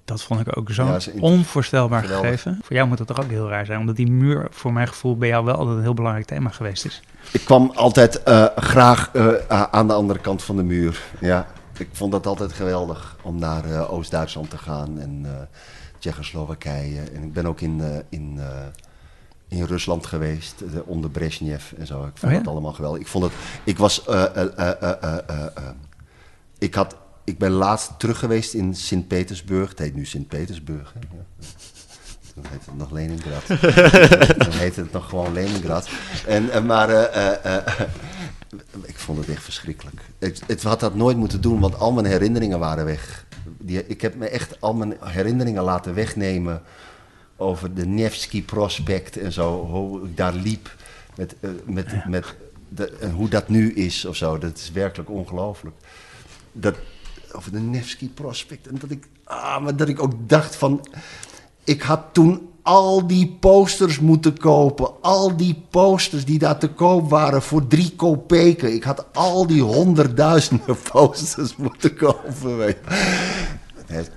[0.05, 2.31] Dat vond ik ook zo ja, onvoorstelbaar geweldig.
[2.31, 2.59] gegeven.
[2.63, 5.17] Voor jou moet het toch ook heel raar zijn, omdat die muur voor mijn gevoel
[5.17, 7.03] bij jou wel altijd een heel belangrijk thema geweest is.
[7.33, 8.21] Ik kwam altijd
[8.57, 9.17] graag
[9.71, 11.03] aan de andere kant van de muur.
[11.21, 11.47] Ja,
[11.79, 15.33] ik vond dat altijd geweldig om naar uh, Oost-Duitsland te gaan en uh,
[15.99, 17.01] Tsjechoslowakije.
[17.01, 18.41] En ik ben ook in, uh, in,
[19.49, 22.05] in Rusland geweest, onder Brezhnev en zo.
[22.05, 22.39] Ik vond oh, ja?
[22.39, 23.01] het allemaal geweldig.
[23.01, 23.33] Ik vond het,
[23.65, 24.05] ik was,
[26.59, 29.69] ik had, ik ben laatst terug geweest in Sint-Petersburg.
[29.69, 30.95] Het heet nu Sint-Petersburg.
[32.35, 33.47] Dan heet het nog Leningrad.
[34.45, 35.89] Dan heet het nog gewoon Leningrad.
[36.27, 36.89] En, maar
[38.83, 40.01] ik vond het echt verschrikkelijk.
[40.19, 43.27] Ik, het had dat nooit moeten doen, want al mijn herinneringen waren weg.
[43.59, 46.63] Die, ik heb me echt al mijn herinneringen laten wegnemen
[47.37, 49.67] over de Nevsky Prospect en zo.
[49.67, 50.77] Hoe ik daar liep
[51.17, 52.05] met, uh, met, ja.
[52.09, 52.35] met
[52.69, 54.39] de, en hoe dat nu is of zo.
[54.39, 55.77] Dat is werkelijk ongelooflijk.
[56.53, 56.75] Dat,
[57.33, 58.67] over de Nevsky Prospect.
[58.67, 60.87] En dat ik, ah, maar dat ik ook dacht van...
[61.65, 65.03] Ik had toen al die posters moeten kopen.
[65.03, 68.75] Al die posters die daar te koop waren voor drie kopeken.
[68.75, 72.77] Ik had al die honderdduizenden posters moeten kopen.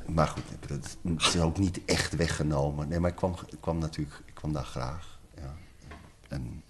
[0.05, 2.87] Maar goed, het is ook niet echt weggenomen.
[2.87, 5.19] Nee, maar ik kwam, kwam natuurlijk ik kwam daar graag.
[5.35, 5.53] Ja.
[6.27, 6.63] En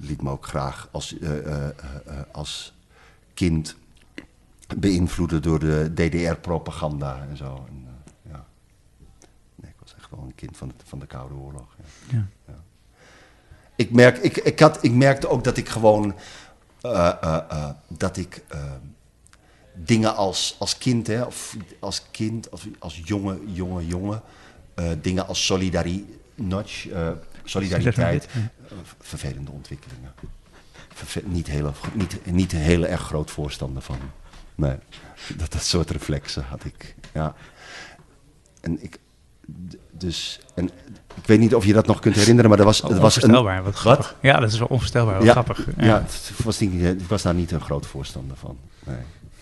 [0.00, 1.68] liet me ook graag als, uh, uh, uh,
[2.32, 2.74] als
[3.34, 3.76] kind
[4.76, 7.66] beïnvloeden door de DDR-propaganda en zo.
[10.40, 11.76] Kind van de, van de Koude Oorlog.
[12.10, 12.26] Ja.
[12.46, 12.54] Ja.
[13.76, 16.14] Ik, merk, ik, ik, had, ik merkte ook dat ik gewoon.
[16.82, 18.44] Uh, uh, uh, dat ik
[19.74, 24.22] dingen als, als kind, hè, of als kind, als, als jonge, jonge, jonge,
[25.00, 26.86] dingen als solidari, notch,
[27.44, 28.28] solidariteit,
[29.00, 30.14] vervelende ontwikkelingen.
[30.88, 33.98] Verve niet, heel, niet, niet een heel erg groot voorstander van.
[34.54, 34.76] Nee,
[35.36, 36.94] dat, dat soort reflexen had ik.
[37.12, 37.34] Ja.
[38.60, 38.98] En ik,
[40.00, 40.70] dus, en
[41.14, 43.62] ik weet niet of je dat nog kunt herinneren, maar er was, oh, was een...
[43.62, 44.16] wat grappig.
[44.20, 45.66] Ja, dat is wel onvoorstelbaar, wat ja, grappig.
[45.76, 48.56] Ja, ja het was niet, ik was daar niet een groot voorstander van.
[48.84, 48.96] Nee,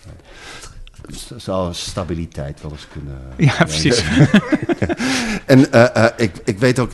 [0.05, 1.39] nee.
[1.39, 3.21] Zou stabiliteit wel eens kunnen...
[3.37, 4.03] Ja, precies.
[5.45, 6.91] en uh, uh, ik, ik weet ook,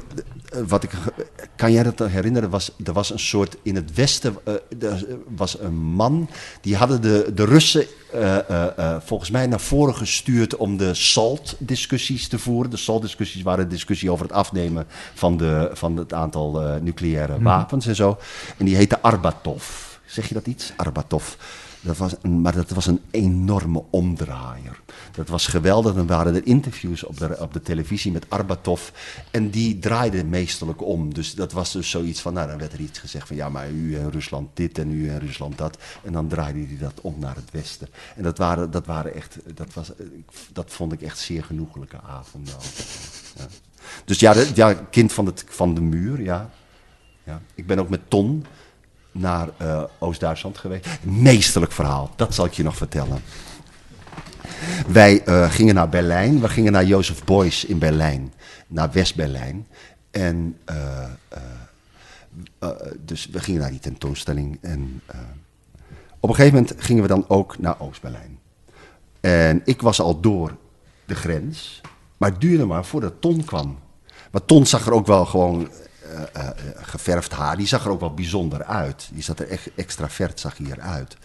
[0.68, 0.92] wat ik,
[1.56, 2.50] kan jij dat herinneren?
[2.50, 4.38] Was, er was een soort in het westen.
[4.48, 5.06] Uh, er
[5.36, 6.30] was een man.
[6.62, 10.56] Die hadden de, de Russen uh, uh, volgens mij naar voren gestuurd.
[10.56, 12.72] om de SALT-discussies te voeren.
[12.72, 17.88] De SALT-discussies waren een discussie over het afnemen van, de, van het aantal nucleaire wapens
[17.88, 18.18] en zo.
[18.58, 19.64] En die heette Arbatov.
[20.06, 20.74] Zeg je dat iets?
[20.76, 21.36] Arbatov.
[22.22, 24.82] Maar dat was een enorme omdraaier.
[25.12, 25.94] Dat was geweldig.
[25.94, 28.90] Dan waren er interviews op de, op de televisie met Arbatov.
[29.32, 31.14] En die draaide meestelijk om.
[31.14, 33.36] Dus dat was dus zoiets van, nou dan werd er iets gezegd van...
[33.36, 35.78] ja, maar u en Rusland dit en u en Rusland dat.
[36.04, 37.88] En dan draaide hij dat om naar het westen.
[38.16, 39.92] En dat waren, dat waren echt, dat, was,
[40.54, 42.54] dat vond ik echt zeer genoeglijke avonden.
[43.38, 43.46] Ja.
[44.06, 46.50] Dus ja, de, ja, kind van, het, van de muur, ja.
[47.24, 47.42] ja.
[47.56, 48.46] Ik ben ook met Ton
[49.16, 50.88] naar uh, Oost-Duitsland geweest.
[51.02, 53.22] Meesterlijk verhaal, dat zal ik je nog vertellen.
[54.88, 58.34] Wij uh, gingen naar Berlijn, we gingen naar Jozef Beuys in Berlijn,
[58.68, 59.68] naar West-Berlijn.
[60.12, 61.42] En eh, eh,
[62.60, 62.70] eh,
[63.00, 64.58] dus we gingen naar die tentoonstelling.
[64.62, 65.20] En eh,
[66.20, 68.40] op een gegeven moment gingen we dan ook naar Oost-Berlijn.
[69.20, 70.58] En ik was al door
[71.06, 71.82] de grens.
[72.18, 73.80] Maar het duurde maar voordat Ton kwam.
[74.32, 75.70] Maar Ton zag er ook wel gewoon
[76.16, 77.58] eh, eh, eh, geverfd haar.
[77.58, 79.10] Die zag er ook wel bijzonder uit.
[79.14, 81.18] Die zat er echt extravert, zag hij eruit.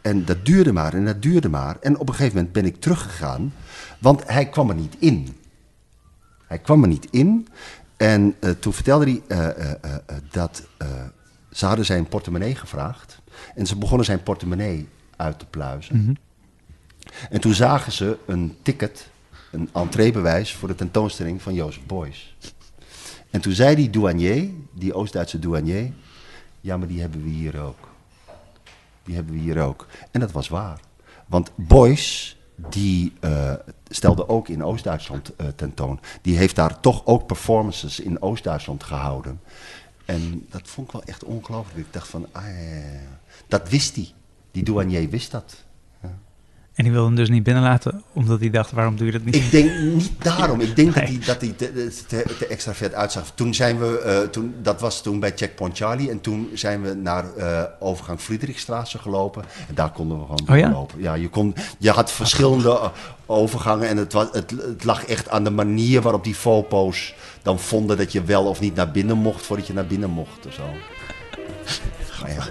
[0.00, 1.76] En dat duurde maar en dat duurde maar.
[1.80, 3.54] En op een gegeven moment ben ik teruggegaan.
[3.98, 5.36] Want hij kwam er niet in.
[6.46, 7.48] Hij kwam er niet in.
[7.96, 9.46] En toen vertelde hij
[10.30, 10.62] dat
[11.50, 13.18] ze hadden zijn portemonnee gevraagd.
[13.54, 16.18] En ze begonnen zijn portemonnee uit te pluizen.
[17.30, 19.10] En toen zagen ze een ticket,
[19.50, 22.36] een entreebewijs voor de tentoonstelling van Jozef Beuys.
[23.32, 25.92] En toen zei die douanier, die Oost-Duitse douanier,
[26.60, 27.88] ja, maar die hebben we hier ook.
[29.04, 29.86] Die hebben we hier ook.
[30.10, 30.80] En dat was waar.
[31.26, 33.54] Want Beuys, die eh,
[33.88, 36.00] stelde ook in Oost-Duitsland eh, tentoon.
[36.22, 39.40] Die heeft daar toch ook performances in Oost-Duitsland gehouden.
[40.04, 41.86] En dat vond ik wel echt ongelooflijk.
[41.86, 42.44] Ik dacht van, ah,
[43.48, 44.12] dat wist hij.
[44.50, 45.64] Die douanier wist dat.
[46.74, 49.34] En die wilde hem dus niet binnenlaten, omdat hij dacht, waarom doe je dat niet?
[49.34, 50.60] Ik denk niet daarom.
[50.60, 53.32] Ik denk dat hij, dat hij te, te, te extra vet uitzag.
[53.34, 56.10] Toen zijn we, eh, toen, dat was toen bij Checkpoint Charlie.
[56.10, 59.44] En toen zijn we naar eh, overgang Friedrichstraße gelopen.
[59.68, 60.62] En daar konden we gewoon Oh ja?
[60.68, 61.00] doorlopen.
[61.00, 62.88] Ja, je, kon, je had verschillende eh,
[63.26, 63.88] overgangen.
[63.88, 67.96] En het, was, het, het lag echt aan de manier waarop die fopo's dan vonden
[67.96, 70.46] dat je wel of niet naar binnen mocht voordat je naar binnen mocht.
[70.46, 70.62] Of zo.
[72.20, 72.44] Maar ja,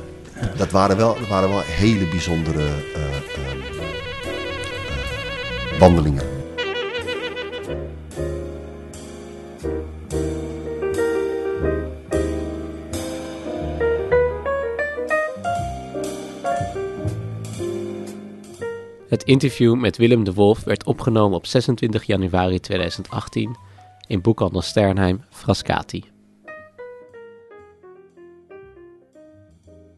[0.58, 3.61] dat waren wel, dat waren wel hele bijzondere eh,
[5.82, 6.24] wandelingen.
[19.08, 23.56] Het interview met Willem de Wolf werd opgenomen op 26 januari 2018
[24.08, 26.11] in boekhandel Sternheim, Frascati.